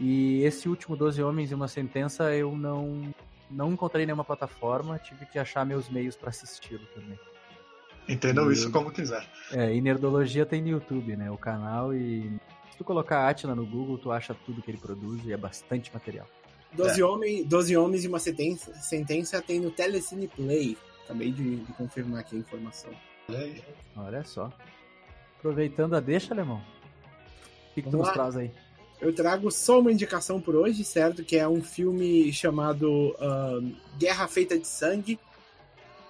E 0.00 0.42
esse 0.42 0.68
último 0.68 0.96
12 0.96 1.22
Homens 1.22 1.50
e 1.50 1.54
uma 1.54 1.68
Sentença 1.68 2.34
eu 2.34 2.56
não, 2.56 3.12
não 3.50 3.72
encontrei 3.72 4.06
nenhuma 4.06 4.24
plataforma, 4.24 4.98
tive 4.98 5.26
que 5.26 5.38
achar 5.38 5.66
meus 5.66 5.88
meios 5.88 6.16
para 6.16 6.28
assisti-lo 6.28 6.86
também. 6.94 7.18
Entendam 8.08 8.50
e, 8.50 8.54
isso 8.54 8.70
como 8.70 8.90
quiser. 8.90 9.26
É, 9.52 9.74
e 9.74 9.80
Nerdologia 9.80 10.46
tem 10.46 10.62
no 10.62 10.68
YouTube, 10.68 11.16
né? 11.16 11.30
O 11.30 11.36
canal 11.36 11.92
e 11.92 12.40
tu 12.76 12.84
colocar 12.84 13.28
Atila 13.28 13.56
no 13.56 13.66
Google, 13.66 13.98
tu 13.98 14.12
acha 14.12 14.34
tudo 14.46 14.62
que 14.62 14.70
ele 14.70 14.78
produz 14.78 15.24
e 15.24 15.32
é 15.32 15.36
bastante 15.36 15.92
material. 15.92 16.26
Doze, 16.72 17.00
é. 17.00 17.04
homens, 17.04 17.46
Doze 17.46 17.76
Homens 17.76 18.04
e 18.04 18.08
uma 18.08 18.18
sentença, 18.18 18.74
sentença 18.74 19.40
tem 19.40 19.60
no 19.60 19.70
Telecine 19.70 20.28
Play. 20.28 20.76
Acabei 21.04 21.32
de, 21.32 21.56
de 21.56 21.72
confirmar 21.72 22.20
aqui 22.20 22.36
a 22.36 22.38
informação. 22.38 22.90
Olha 23.96 24.24
só. 24.24 24.52
Aproveitando 25.38 25.94
a 25.94 26.00
deixa, 26.00 26.34
Alemão. 26.34 26.58
O 27.70 27.74
que, 27.74 27.82
que 27.82 27.90
tu 27.90 27.96
nos 27.96 28.10
traz 28.10 28.36
aí? 28.36 28.50
Eu 29.00 29.14
trago 29.14 29.50
só 29.50 29.78
uma 29.78 29.92
indicação 29.92 30.40
por 30.40 30.56
hoje, 30.56 30.84
certo? 30.84 31.24
Que 31.24 31.36
é 31.36 31.48
um 31.48 31.62
filme 31.62 32.32
chamado 32.32 33.10
uh, 33.10 33.74
Guerra 33.96 34.26
Feita 34.26 34.58
de 34.58 34.66
Sangue, 34.66 35.18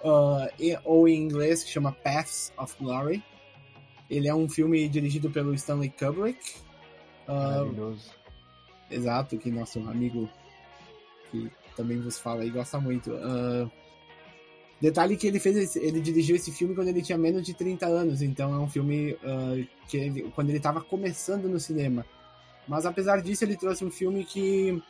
uh, 0.03 0.79
ou 0.83 1.07
em 1.07 1.21
inglês 1.21 1.63
que 1.63 1.69
chama 1.69 1.91
Paths 1.91 2.51
of 2.57 2.75
Glory. 2.79 3.23
Ele 4.09 4.27
é 4.27 4.33
um 4.33 4.49
filme 4.49 4.89
dirigido 4.89 5.29
pelo 5.29 5.53
Stanley 5.53 5.91
Kubrick. 5.91 6.39
Uh, 7.27 7.31
Maravilhoso. 7.31 8.09
Exato, 8.89 9.37
que 9.37 9.51
nosso 9.51 9.77
amigo 9.87 10.27
que 11.31 11.51
também 11.75 11.99
vos 11.99 12.19
fala 12.19 12.45
e 12.45 12.49
gosta 12.49 12.79
muito. 12.79 13.11
Uh, 13.11 13.69
detalhe 14.81 15.17
que 15.17 15.27
ele 15.27 15.39
fez, 15.39 15.75
ele 15.75 15.99
dirigiu 15.99 16.35
esse 16.35 16.51
filme 16.51 16.75
quando 16.75 16.87
ele 16.87 17.01
tinha 17.01 17.17
menos 17.17 17.43
de 17.43 17.53
30 17.53 17.85
anos, 17.85 18.21
então 18.21 18.53
é 18.53 18.57
um 18.57 18.69
filme 18.69 19.13
uh, 19.13 19.67
que 19.87 19.97
ele, 19.97 20.21
quando 20.35 20.49
ele 20.49 20.57
estava 20.57 20.81
começando 20.81 21.47
no 21.47 21.59
cinema. 21.59 22.05
Mas 22.67 22.85
apesar 22.85 23.21
disso, 23.21 23.43
ele 23.43 23.55
trouxe 23.55 23.83
um 23.83 23.91
filme 23.91 24.23
que 24.23 24.81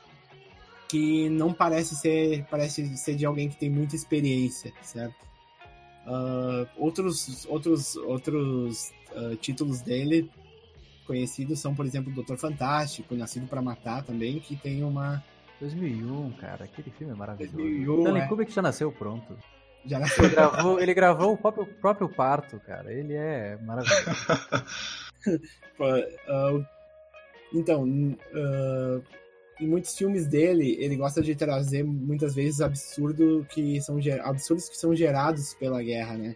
que 0.88 1.30
não 1.30 1.54
parece 1.54 1.96
ser 1.96 2.46
parece 2.50 2.98
ser 2.98 3.16
de 3.16 3.26
alguém 3.26 3.48
que 3.48 3.58
tem 3.58 3.70
muita 3.70 3.96
experiência, 3.96 4.74
certo? 4.82 5.28
Uh, 6.08 6.68
outros 6.78 7.46
outros 7.48 7.96
outros 7.96 8.92
uh, 9.12 9.36
títulos 9.36 9.82
dele 9.82 10.30
conhecidos 11.10 11.60
são, 11.60 11.74
por 11.74 11.88
exemplo, 11.88 12.14
Doutor 12.14 12.38
Fantástico, 12.38 13.16
Nascido 13.16 13.48
para 13.48 13.64
Matar 13.64 14.04
também, 14.04 14.40
que 14.40 14.56
tem 14.56 14.84
uma... 14.84 15.24
2001, 15.60 16.32
cara, 16.34 16.66
aquele 16.66 16.90
filme 16.92 17.14
é 17.14 17.16
maravilhoso. 17.16 17.58
2001, 17.58 17.92
o 17.92 18.00
Stanley 18.00 18.22
é. 18.22 18.28
Kubrick 18.28 18.52
já 18.52 18.62
nasceu 18.62 18.92
pronto. 18.92 19.38
Já 19.86 20.00
nasceu. 20.00 20.26
Ele 20.26 20.36
gravou, 20.36 20.80
ele 20.80 20.94
gravou 20.94 21.34
o 21.34 21.38
próprio, 21.38 21.66
próprio 21.66 22.10
parto, 22.10 22.60
cara. 22.60 22.92
Ele 22.94 23.14
é 23.14 23.58
maravilhoso. 23.58 24.10
uh, 25.80 26.66
então, 27.54 27.84
uh, 27.84 29.04
em 29.60 29.68
muitos 29.68 29.98
filmes 29.98 30.28
dele, 30.28 30.78
ele 30.80 30.96
gosta 30.96 31.22
de 31.22 31.36
trazer 31.36 31.84
muitas 31.84 32.34
vezes 32.34 32.62
absurdo 32.62 33.46
que 33.50 33.82
são 33.82 33.98
absurdos 34.24 34.70
que 34.70 34.78
são 34.78 34.96
gerados 34.96 35.54
pela 35.54 35.84
guerra, 35.84 36.18
né? 36.18 36.36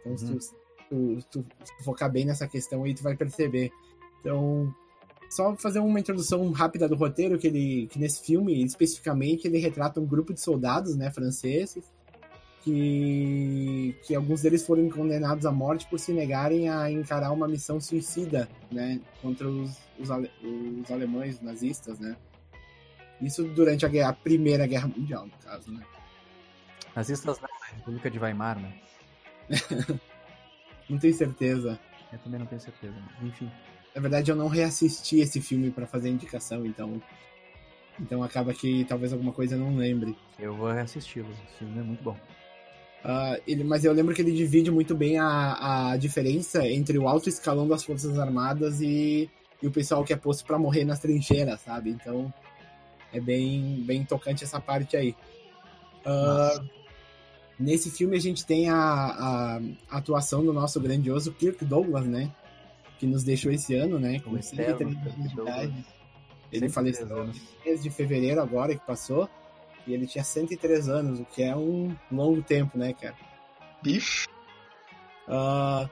Então, 0.00 0.12
uhum. 0.12 0.40
se, 0.40 0.54
tu, 0.88 1.18
tu, 1.30 1.42
tu 1.42 1.84
focar 1.84 2.10
bem 2.10 2.24
nessa 2.24 2.48
questão 2.48 2.84
aí, 2.84 2.94
tu 2.94 3.02
vai 3.02 3.14
perceber. 3.16 3.70
Então, 4.20 4.74
só 5.28 5.54
fazer 5.56 5.80
uma 5.80 6.00
introdução 6.00 6.50
rápida 6.50 6.88
do 6.88 6.96
roteiro, 6.96 7.38
que 7.38 7.46
ele 7.46 7.86
que 7.90 7.98
nesse 7.98 8.22
filme, 8.22 8.64
especificamente, 8.64 9.46
ele 9.46 9.58
retrata 9.58 10.00
um 10.00 10.06
grupo 10.06 10.32
de 10.32 10.40
soldados, 10.40 10.96
né, 10.96 11.10
franceses, 11.10 11.84
que, 12.62 13.94
que 14.02 14.14
alguns 14.14 14.42
deles 14.42 14.66
foram 14.66 14.88
condenados 14.88 15.46
à 15.46 15.52
morte 15.52 15.86
por 15.88 15.98
se 15.98 16.12
negarem 16.12 16.68
a 16.68 16.90
encarar 16.90 17.32
uma 17.32 17.46
missão 17.48 17.80
suicida, 17.80 18.48
né, 18.70 19.00
contra 19.22 19.48
os, 19.48 19.76
os, 19.98 20.10
ale, 20.10 20.30
os 20.42 20.90
alemães 20.90 21.40
nazistas, 21.40 21.98
né. 21.98 22.16
Isso 23.20 23.44
durante 23.44 23.84
a, 23.84 23.88
guerra, 23.88 24.10
a, 24.10 24.12
Primeira 24.12 24.66
Guerra 24.66 24.88
Mundial, 24.88 25.26
no 25.26 25.32
caso, 25.44 25.72
né. 25.72 25.82
Nazistas 26.94 27.38
não, 27.40 27.48
né? 27.48 27.76
República 27.76 28.10
de 28.10 28.18
Weimar, 28.18 28.58
né? 28.58 28.74
não 30.88 30.98
tenho 30.98 31.14
certeza. 31.14 31.78
Eu 32.12 32.18
também 32.20 32.40
não 32.40 32.46
tenho 32.46 32.60
certeza, 32.60 32.94
enfim. 33.22 33.50
Na 33.94 34.00
verdade, 34.00 34.30
eu 34.30 34.36
não 34.36 34.48
reassisti 34.48 35.20
esse 35.20 35.40
filme 35.40 35.70
para 35.70 35.86
fazer 35.86 36.08
indicação, 36.08 36.64
então. 36.64 37.00
Então 38.00 38.22
acaba 38.22 38.54
que 38.54 38.84
talvez 38.84 39.12
alguma 39.12 39.32
coisa 39.32 39.56
eu 39.56 39.58
não 39.58 39.76
lembre. 39.76 40.16
Eu 40.38 40.54
vou 40.54 40.70
reassisti-lo, 40.70 41.28
esse 41.30 41.58
filme 41.58 41.80
é 41.80 41.82
muito 41.82 42.02
bom. 42.02 42.16
Uh, 43.04 43.40
ele, 43.46 43.64
mas 43.64 43.84
eu 43.84 43.92
lembro 43.92 44.14
que 44.14 44.20
ele 44.22 44.32
divide 44.32 44.70
muito 44.70 44.94
bem 44.94 45.18
a, 45.18 45.90
a 45.92 45.96
diferença 45.96 46.66
entre 46.66 46.98
o 46.98 47.08
alto 47.08 47.28
escalão 47.28 47.66
das 47.66 47.84
Forças 47.84 48.18
Armadas 48.18 48.80
e, 48.80 49.30
e 49.62 49.66
o 49.66 49.70
pessoal 49.70 50.04
que 50.04 50.12
é 50.12 50.16
posto 50.16 50.44
para 50.44 50.58
morrer 50.58 50.84
nas 50.84 50.98
trincheiras, 50.98 51.60
sabe? 51.60 51.90
Então 51.90 52.32
é 53.12 53.20
bem, 53.20 53.82
bem 53.86 54.04
tocante 54.04 54.44
essa 54.44 54.60
parte 54.60 54.96
aí. 54.96 55.14
Uh, 56.04 56.68
nesse 57.58 57.90
filme 57.90 58.16
a 58.16 58.20
gente 58.20 58.44
tem 58.44 58.68
a, 58.68 58.76
a, 58.76 59.60
a, 59.90 59.98
atuação 59.98 60.44
do 60.44 60.52
nosso 60.52 60.80
grandioso 60.80 61.32
Kirk 61.32 61.64
Douglas, 61.64 62.06
né? 62.06 62.30
Que 62.98 63.06
nos 63.06 63.24
deixou 63.24 63.52
esse 63.52 63.74
ano, 63.74 63.98
né? 63.98 64.20
Com 64.20 64.40
103 64.40 64.80
anos 64.80 65.32
de 65.32 65.40
idade. 65.40 65.84
Ele 66.50 66.68
faleceu 66.68 67.06
no 67.06 67.32
mês 67.64 67.82
de 67.82 67.90
fevereiro 67.90 68.40
agora 68.40 68.74
que 68.74 68.86
passou. 68.86 69.28
E 69.86 69.94
ele 69.94 70.06
tinha 70.06 70.24
103 70.24 70.88
anos, 70.88 71.20
o 71.20 71.24
que 71.24 71.42
é 71.42 71.56
um 71.56 71.94
longo 72.12 72.42
tempo, 72.42 72.76
né, 72.76 72.92
cara? 72.92 73.14
Bicho. 73.82 74.28
Uh, 75.26 75.88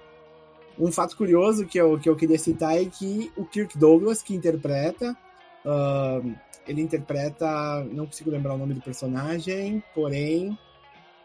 um 0.78 0.92
fato 0.92 1.16
curioso 1.16 1.66
que 1.66 1.78
eu, 1.78 1.98
que 1.98 2.08
eu 2.08 2.16
queria 2.16 2.38
citar 2.38 2.76
é 2.76 2.84
que 2.84 3.32
o 3.36 3.44
Kirk 3.44 3.78
Douglas, 3.78 4.22
que 4.22 4.34
interpreta, 4.34 5.16
uh, 5.64 6.34
ele 6.66 6.82
interpreta, 6.82 7.84
não 7.84 8.06
consigo 8.06 8.30
lembrar 8.30 8.54
o 8.54 8.58
nome 8.58 8.74
do 8.74 8.82
personagem, 8.82 9.82
porém 9.94 10.50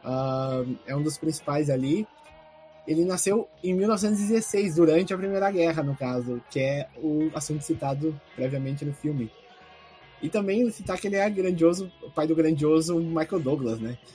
uh, 0.06 0.78
é 0.86 0.96
um 0.96 1.04
dos 1.04 1.18
principais 1.18 1.70
ali. 1.70 2.08
Ele 2.88 3.06
nasceu 3.06 3.48
em 3.64 3.74
1916, 3.74 4.76
durante 4.76 5.14
a 5.14 5.18
Primeira 5.18 5.52
Guerra, 5.52 5.84
no 5.84 5.96
caso, 5.96 6.42
que 6.50 6.60
é 6.60 6.88
o 6.98 7.30
assunto 7.36 7.64
citado 7.64 8.20
previamente 8.36 8.84
no 8.84 8.94
filme. 8.94 9.32
E 10.22 10.30
também 10.30 10.70
citar 10.72 11.00
que 11.00 11.08
ele 11.08 11.16
é 11.16 11.30
grandioso, 11.30 11.92
o 12.02 12.10
pai 12.12 12.28
do 12.28 12.36
grandioso 12.36 13.00
Michael 13.00 13.42
Douglas, 13.42 13.80
né? 13.80 13.98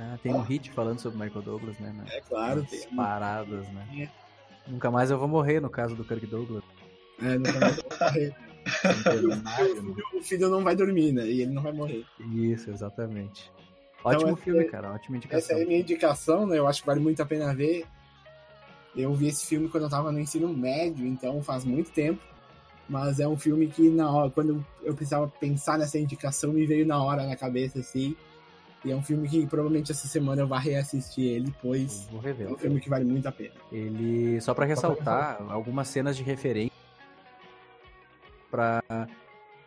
Ah, 0.00 0.16
tem 0.22 0.32
um 0.32 0.42
hit 0.42 0.70
falando 0.70 1.00
sobre 1.00 1.18
Michael 1.18 1.42
Douglas, 1.42 1.76
né? 1.80 1.92
É 2.12 2.20
claro. 2.20 2.64
Tem 2.70 2.88
paradas, 2.94 3.66
né? 3.70 3.84
É. 3.98 4.70
Nunca 4.70 4.92
mais 4.92 5.10
eu 5.10 5.18
vou 5.18 5.26
morrer, 5.26 5.58
no 5.58 5.68
caso 5.68 5.96
do 5.96 6.04
Kirk 6.04 6.24
Douglas. 6.24 6.62
É, 7.20 7.36
nunca 7.36 7.58
mais 7.58 7.78
eu 7.78 7.84
vou 7.88 7.98
morrer. 7.98 8.34
o, 8.84 9.74
filho, 9.74 9.96
o 10.14 10.22
filho 10.22 10.48
não 10.50 10.62
vai 10.62 10.76
dormir, 10.76 11.10
né? 11.10 11.26
E 11.26 11.42
ele 11.42 11.52
não 11.52 11.62
vai 11.62 11.72
morrer. 11.72 12.04
Isso, 12.32 12.70
exatamente. 12.70 13.50
Ótimo 14.04 14.30
então, 14.30 14.36
filme, 14.36 14.64
cara. 14.64 14.92
Ótima 14.92 15.16
indicação. 15.16 15.38
Essa 15.38 15.60
é 15.60 15.64
a 15.64 15.66
minha 15.66 15.80
indicação, 15.80 16.46
né? 16.46 16.58
Eu 16.58 16.66
acho 16.66 16.80
que 16.80 16.86
vale 16.86 17.00
muito 17.00 17.22
a 17.22 17.26
pena 17.26 17.54
ver. 17.54 17.84
Eu 18.96 19.14
vi 19.14 19.28
esse 19.28 19.46
filme 19.46 19.68
quando 19.68 19.84
eu 19.84 19.90
tava 19.90 20.10
no 20.10 20.18
ensino 20.18 20.48
médio, 20.48 21.06
então 21.06 21.42
faz 21.42 21.64
muito 21.64 21.90
tempo. 21.90 22.22
Mas 22.88 23.20
é 23.20 23.28
um 23.28 23.36
filme 23.36 23.66
que, 23.68 23.90
na 23.90 24.10
hora, 24.10 24.30
quando 24.30 24.64
eu 24.82 24.94
precisava 24.94 25.28
pensar 25.28 25.78
nessa 25.78 25.98
indicação, 25.98 26.52
me 26.52 26.64
veio 26.64 26.86
na 26.86 27.02
hora 27.02 27.26
na 27.26 27.36
cabeça, 27.36 27.80
assim. 27.80 28.16
E 28.84 28.92
é 28.92 28.96
um 28.96 29.02
filme 29.02 29.28
que 29.28 29.46
provavelmente 29.46 29.90
essa 29.90 30.06
semana 30.06 30.42
eu 30.42 30.46
vou 30.46 30.56
reassistir 30.56 31.24
ele, 31.24 31.52
pois 31.60 32.06
vou 32.10 32.20
rever, 32.20 32.46
é 32.46 32.50
um 32.50 32.56
filme 32.56 32.80
que 32.80 32.88
vale 32.88 33.04
muito 33.04 33.26
a 33.26 33.32
pena. 33.32 33.54
Ele, 33.72 34.40
só 34.40 34.54
para 34.54 34.64
ressaltar, 34.64 35.32
ressaltar, 35.32 35.52
algumas 35.52 35.88
cenas 35.88 36.16
de 36.16 36.22
referência 36.22 36.78
para 38.50 38.82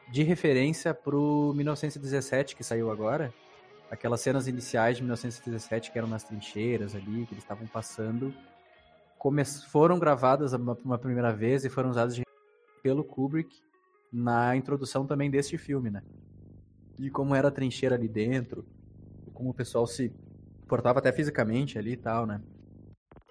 de 0.09 0.23
referência 0.23 0.93
pro 0.93 1.53
1917 1.55 2.55
que 2.55 2.63
saiu 2.63 2.91
agora, 2.91 3.33
aquelas 3.91 4.22
cenas 4.22 4.47
iniciais 4.47 4.95
de 4.95 5.03
1917 5.03 5.91
que 5.91 5.97
eram 5.97 6.07
nas 6.07 6.23
trincheiras 6.23 6.95
ali, 6.95 7.26
que 7.26 7.34
eles 7.34 7.43
estavam 7.43 7.68
passando, 7.68 8.34
foram 9.69 9.99
gravadas 9.99 10.53
uma, 10.53 10.77
uma, 10.84 10.97
primeira 10.97 11.34
vez 11.34 11.65
e 11.65 11.69
foram 11.69 11.89
usadas 11.89 12.15
de... 12.15 12.23
pelo 12.81 13.03
Kubrick 13.03 13.61
na 14.11 14.55
introdução 14.55 15.05
também 15.05 15.30
deste 15.30 15.57
filme, 15.57 15.89
né? 15.89 16.01
E 16.97 17.09
como 17.09 17.35
era 17.35 17.49
a 17.49 17.51
trincheira 17.51 17.95
ali 17.95 18.07
dentro, 18.07 18.65
como 19.34 19.49
o 19.49 19.53
pessoal 19.53 19.85
se 19.85 20.11
portava 20.68 20.99
até 20.99 21.11
fisicamente 21.11 21.77
ali 21.77 21.91
e 21.91 21.97
tal, 21.97 22.26
né? 22.26 22.41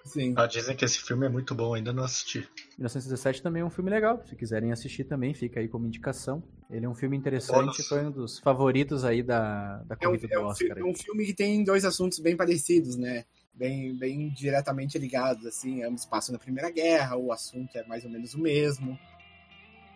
Sim. 0.05 0.33
Ah, 0.35 0.47
dizem 0.47 0.75
que 0.75 0.83
esse 0.83 0.99
filme 0.99 1.25
é 1.25 1.29
muito 1.29 1.53
bom, 1.53 1.73
ainda 1.73 1.93
não 1.93 2.03
assisti. 2.03 2.39
1917 2.77 3.41
também 3.41 3.61
é 3.61 3.65
um 3.65 3.69
filme 3.69 3.89
legal, 3.89 4.23
se 4.25 4.35
quiserem 4.35 4.71
assistir 4.71 5.03
também, 5.03 5.33
fica 5.33 5.59
aí 5.59 5.67
como 5.67 5.85
indicação. 5.85 6.43
Ele 6.69 6.85
é 6.85 6.89
um 6.89 6.95
filme 6.95 7.15
interessante, 7.15 7.83
foi 7.83 8.05
um 8.05 8.11
dos 8.11 8.39
favoritos 8.39 9.05
aí 9.05 9.21
da, 9.21 9.77
da 9.83 9.95
corrida 9.95 10.27
é 10.31 10.39
um, 10.39 10.41
do 10.41 10.47
Oscar. 10.47 10.77
É 10.77 10.83
um, 10.83 10.93
filme 10.93 11.25
que 11.25 11.33
tem 11.33 11.63
dois 11.63 11.85
assuntos 11.85 12.19
bem 12.19 12.35
parecidos, 12.35 12.95
né? 12.95 13.25
Bem, 13.53 13.95
bem 13.97 14.29
diretamente 14.29 14.97
ligados, 14.97 15.45
assim, 15.45 15.83
ambos 15.83 16.05
passam 16.05 16.33
na 16.33 16.39
Primeira 16.39 16.71
Guerra, 16.71 17.17
o 17.17 17.31
assunto 17.31 17.75
é 17.75 17.85
mais 17.85 18.03
ou 18.03 18.09
menos 18.09 18.33
o 18.33 18.39
mesmo. 18.39 18.97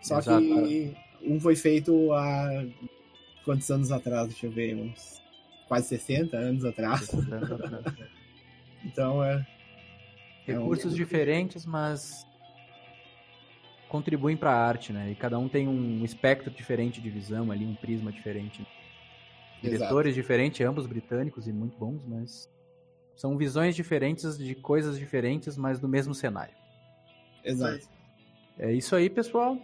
Só 0.02 0.18
Exato. 0.18 0.40
que 0.40 0.94
um 1.22 1.40
foi 1.40 1.56
feito 1.56 2.12
há 2.12 2.64
quantos 3.44 3.68
anos 3.70 3.90
atrás? 3.90 4.28
Deixa 4.28 4.46
eu 4.46 4.52
ver, 4.52 4.76
uns 4.76 5.20
quase 5.66 5.88
60 5.88 6.36
anos 6.36 6.64
atrás. 6.64 7.00
60 7.00 7.34
anos 7.34 7.52
atrás. 7.52 7.94
então 8.84 9.24
é, 9.24 9.44
Recursos 10.46 10.94
diferentes, 10.94 11.66
mas 11.66 12.26
contribuem 13.88 14.36
para 14.36 14.52
a 14.52 14.66
arte, 14.66 14.92
né? 14.92 15.10
E 15.10 15.14
cada 15.14 15.38
um 15.38 15.48
tem 15.48 15.68
um 15.68 16.04
espectro 16.04 16.50
diferente 16.50 17.00
de 17.00 17.10
visão 17.10 17.50
ali, 17.50 17.64
um 17.64 17.74
prisma 17.74 18.12
diferente. 18.12 18.66
Diretores 19.62 20.10
Exato. 20.10 20.22
diferentes, 20.22 20.66
ambos 20.66 20.86
britânicos 20.86 21.48
e 21.48 21.52
muito 21.52 21.76
bons, 21.76 22.04
mas 22.06 22.48
são 23.16 23.36
visões 23.36 23.74
diferentes 23.74 24.36
de 24.36 24.54
coisas 24.54 24.98
diferentes, 24.98 25.56
mas 25.56 25.80
do 25.80 25.88
mesmo 25.88 26.14
cenário. 26.14 26.54
Exato. 27.42 27.88
É 28.58 28.72
isso 28.72 28.94
aí, 28.94 29.08
pessoal. 29.08 29.58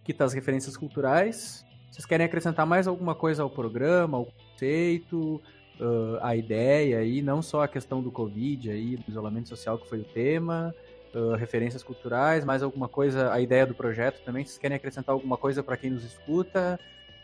Aqui 0.00 0.14
tá 0.14 0.24
as 0.24 0.32
referências 0.32 0.76
culturais. 0.76 1.66
Vocês 1.90 2.06
querem 2.06 2.26
acrescentar 2.26 2.66
mais 2.66 2.86
alguma 2.86 3.14
coisa 3.14 3.42
ao 3.42 3.50
programa, 3.50 4.18
ao 4.18 4.26
conceito? 4.26 5.42
Uh, 5.80 6.18
a 6.20 6.36
ideia 6.36 6.98
aí, 6.98 7.22
não 7.22 7.42
só 7.42 7.62
a 7.62 7.68
questão 7.68 8.02
do 8.02 8.10
Covid 8.10 8.70
aí, 8.70 8.96
do 8.96 9.10
isolamento 9.10 9.48
social 9.48 9.78
que 9.78 9.88
foi 9.88 10.00
o 10.00 10.04
tema, 10.04 10.74
uh, 11.14 11.34
referências 11.34 11.82
culturais, 11.82 12.44
mais 12.44 12.62
alguma 12.62 12.88
coisa, 12.88 13.32
a 13.32 13.40
ideia 13.40 13.66
do 13.66 13.74
projeto 13.74 14.22
também. 14.24 14.44
Vocês 14.44 14.58
querem 14.58 14.76
acrescentar 14.76 15.12
alguma 15.12 15.36
coisa 15.36 15.62
para 15.62 15.76
quem 15.76 15.90
nos 15.90 16.04
escuta? 16.04 16.78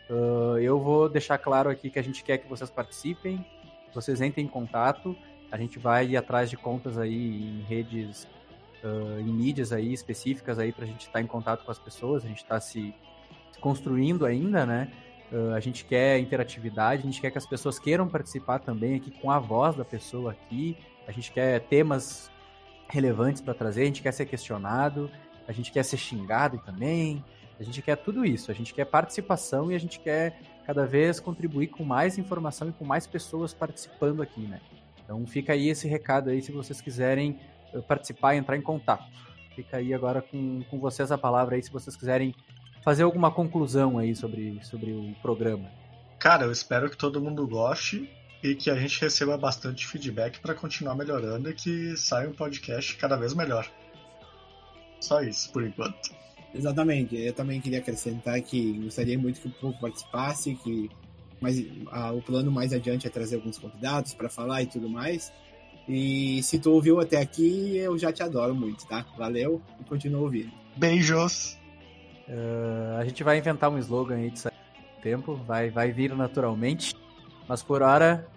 Uh, 0.09 0.57
eu 0.59 0.79
vou 0.79 1.07
deixar 1.07 1.37
claro 1.37 1.69
aqui 1.69 1.89
que 1.89 1.99
a 1.99 2.03
gente 2.03 2.23
quer 2.23 2.37
que 2.37 2.47
vocês 2.47 2.69
participem, 2.69 3.45
vocês 3.93 4.21
entrem 4.21 4.45
em 4.45 4.49
contato, 4.49 5.15
a 5.51 5.57
gente 5.57 5.79
vai 5.79 6.07
ir 6.07 6.17
atrás 6.17 6.49
de 6.49 6.57
contas 6.57 6.97
aí 6.97 7.43
em 7.43 7.61
redes, 7.61 8.27
uh, 8.83 9.19
em 9.19 9.31
mídias 9.31 9.71
aí 9.71 9.93
específicas 9.93 10.59
aí 10.59 10.71
para 10.71 10.83
a 10.83 10.87
gente 10.87 11.01
estar 11.01 11.13
tá 11.13 11.21
em 11.21 11.27
contato 11.27 11.63
com 11.63 11.71
as 11.71 11.79
pessoas, 11.79 12.25
a 12.25 12.27
gente 12.27 12.43
está 12.43 12.59
se 12.59 12.93
construindo 13.61 14.25
ainda, 14.25 14.65
né? 14.65 14.91
Uh, 15.33 15.51
a 15.55 15.59
gente 15.59 15.83
quer 15.83 16.19
interatividade, 16.19 17.01
a 17.01 17.05
gente 17.05 17.19
quer 17.19 17.31
que 17.31 17.37
as 17.39 17.45
pessoas 17.45 17.79
queiram 17.79 18.07
participar 18.07 18.59
também 18.59 18.95
aqui 18.95 19.09
com 19.09 19.31
a 19.31 19.39
voz 19.39 19.75
da 19.75 19.83
pessoa 19.83 20.31
aqui. 20.31 20.77
A 21.07 21.11
gente 21.11 21.31
quer 21.31 21.59
temas 21.61 22.29
relevantes 22.87 23.41
para 23.41 23.55
trazer, 23.55 23.81
a 23.81 23.85
gente 23.85 24.03
quer 24.03 24.11
ser 24.11 24.27
questionado, 24.27 25.09
a 25.47 25.51
gente 25.51 25.71
quer 25.71 25.83
ser 25.83 25.97
xingado 25.97 26.59
também. 26.59 27.23
A 27.59 27.63
gente 27.63 27.81
quer 27.81 27.95
tudo 27.95 28.23
isso, 28.23 28.51
a 28.51 28.53
gente 28.53 28.73
quer 28.73 28.85
participação 28.85 29.71
e 29.71 29.75
a 29.75 29.79
gente 29.79 29.99
quer 29.99 30.39
cada 30.65 30.85
vez 30.85 31.19
contribuir 31.19 31.67
com 31.67 31.83
mais 31.83 32.17
informação 32.17 32.69
e 32.69 32.71
com 32.71 32.85
mais 32.85 33.07
pessoas 33.07 33.53
participando 33.53 34.21
aqui, 34.21 34.41
né? 34.41 34.59
Então 35.03 35.25
fica 35.25 35.53
aí 35.53 35.69
esse 35.69 35.87
recado 35.87 36.29
aí 36.29 36.41
se 36.41 36.51
vocês 36.51 36.79
quiserem 36.79 37.39
participar 37.87 38.35
e 38.35 38.37
entrar 38.37 38.55
em 38.55 38.61
contato. 38.61 39.05
Fica 39.55 39.77
aí 39.77 39.93
agora 39.93 40.21
com, 40.21 40.61
com 40.69 40.79
vocês 40.79 41.11
a 41.11 41.17
palavra 41.17 41.55
aí 41.55 41.63
se 41.63 41.71
vocês 41.71 41.95
quiserem 41.95 42.35
fazer 42.83 43.03
alguma 43.03 43.31
conclusão 43.31 43.97
aí 43.97 44.15
sobre, 44.15 44.59
sobre 44.63 44.91
o 44.91 45.15
programa. 45.21 45.69
Cara, 46.19 46.45
eu 46.45 46.51
espero 46.51 46.89
que 46.89 46.97
todo 46.97 47.21
mundo 47.21 47.47
goste 47.47 48.09
e 48.41 48.55
que 48.55 48.69
a 48.69 48.75
gente 48.75 48.99
receba 48.99 49.37
bastante 49.37 49.87
feedback 49.87 50.39
para 50.39 50.53
continuar 50.53 50.95
melhorando 50.95 51.49
e 51.49 51.53
que 51.53 51.95
saia 51.95 52.29
um 52.29 52.33
podcast 52.33 52.95
cada 52.97 53.15
vez 53.15 53.33
melhor. 53.33 53.69
Só 54.99 55.21
isso, 55.21 55.51
por 55.51 55.63
enquanto. 55.63 56.13
Exatamente. 56.53 57.15
Eu 57.15 57.33
também 57.33 57.59
queria 57.59 57.79
acrescentar 57.79 58.39
que 58.41 58.73
gostaria 58.79 59.17
muito 59.17 59.41
que 59.41 59.47
o 59.47 59.51
povo 59.51 59.79
participasse, 59.79 60.55
que 60.55 60.89
mas 61.41 61.61
a, 61.91 62.13
o 62.13 62.21
plano 62.21 62.49
mais 62.49 62.71
adiante 62.71 63.05
é 63.05 63.09
trazer 63.09 63.35
alguns 63.35 63.57
convidados 63.57 64.13
para 64.13 64.29
falar 64.29 64.61
e 64.61 64.65
tudo 64.65 64.89
mais. 64.89 65.31
E 65.87 66.41
se 66.41 66.57
tu 66.57 66.71
ouviu 66.71 67.01
até 67.01 67.19
aqui, 67.19 67.75
eu 67.75 67.97
já 67.97 68.13
te 68.13 68.23
adoro 68.23 68.55
muito, 68.55 68.87
tá? 68.87 69.05
Valeu 69.17 69.61
e 69.81 69.83
continua 69.83 70.21
ouvindo. 70.21 70.51
Beijos! 70.77 71.62
Uh, 72.27 72.97
a 72.97 73.05
gente 73.05 73.23
vai 73.23 73.37
inventar 73.37 73.69
um 73.69 73.77
slogan 73.77 74.15
aí 74.15 74.31
de 74.31 74.41
tempo, 75.01 75.35
vai, 75.35 75.69
vai 75.69 75.91
vir 75.91 76.15
naturalmente. 76.15 76.95
Mas 77.47 77.61
por 77.61 77.81
hora, 77.81 78.27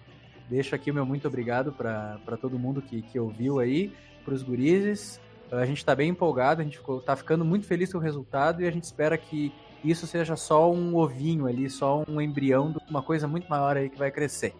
deixo 0.48 0.74
aqui 0.74 0.90
o 0.90 0.94
meu 0.94 1.06
muito 1.06 1.28
obrigado 1.28 1.72
para 1.72 2.36
todo 2.40 2.58
mundo 2.58 2.82
que, 2.82 3.02
que 3.02 3.18
ouviu 3.18 3.60
aí, 3.60 3.92
para 4.24 4.34
os 4.34 4.42
gurizes. 4.42 5.20
A 5.50 5.64
gente 5.64 5.78
está 5.78 5.94
bem 5.94 6.10
empolgado, 6.10 6.60
a 6.60 6.64
gente 6.64 6.80
está 6.98 7.14
ficando 7.14 7.44
muito 7.44 7.66
feliz 7.66 7.92
com 7.92 7.98
o 7.98 8.00
resultado 8.00 8.62
e 8.62 8.66
a 8.66 8.70
gente 8.70 8.84
espera 8.84 9.16
que 9.16 9.52
isso 9.84 10.06
seja 10.06 10.34
só 10.34 10.70
um 10.72 10.96
ovinho 10.96 11.46
ali, 11.46 11.70
só 11.70 12.02
um 12.08 12.20
embrião 12.20 12.72
de 12.72 12.78
uma 12.90 13.02
coisa 13.02 13.28
muito 13.28 13.48
maior 13.48 13.76
aí 13.76 13.88
que 13.88 13.98
vai 13.98 14.10
crescer. 14.10 14.52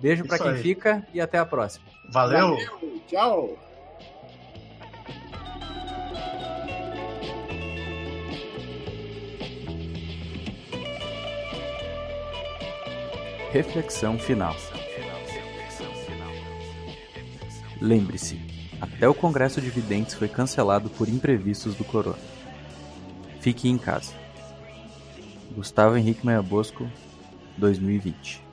Beijo 0.00 0.24
para 0.24 0.38
quem 0.38 0.50
aí. 0.50 0.62
fica 0.62 1.06
e 1.14 1.20
até 1.20 1.38
a 1.38 1.46
próxima. 1.46 1.86
Valeu. 2.10 2.56
Valeu. 2.56 3.02
Tchau. 3.06 3.67
Reflexão 13.50 14.18
final. 14.18 14.54
Lembre-se, 17.80 18.38
até 18.80 19.08
o 19.08 19.14
Congresso 19.14 19.60
de 19.60 19.70
Videntes 19.70 20.14
foi 20.14 20.28
cancelado 20.28 20.90
por 20.90 21.08
imprevistos 21.08 21.74
do 21.74 21.84
corona. 21.84 22.18
Fique 23.40 23.68
em 23.68 23.78
casa. 23.78 24.12
Gustavo 25.54 25.96
Henrique 25.96 26.26
Meia 26.26 26.42
Bosco, 26.42 26.90
2020. 27.56 28.47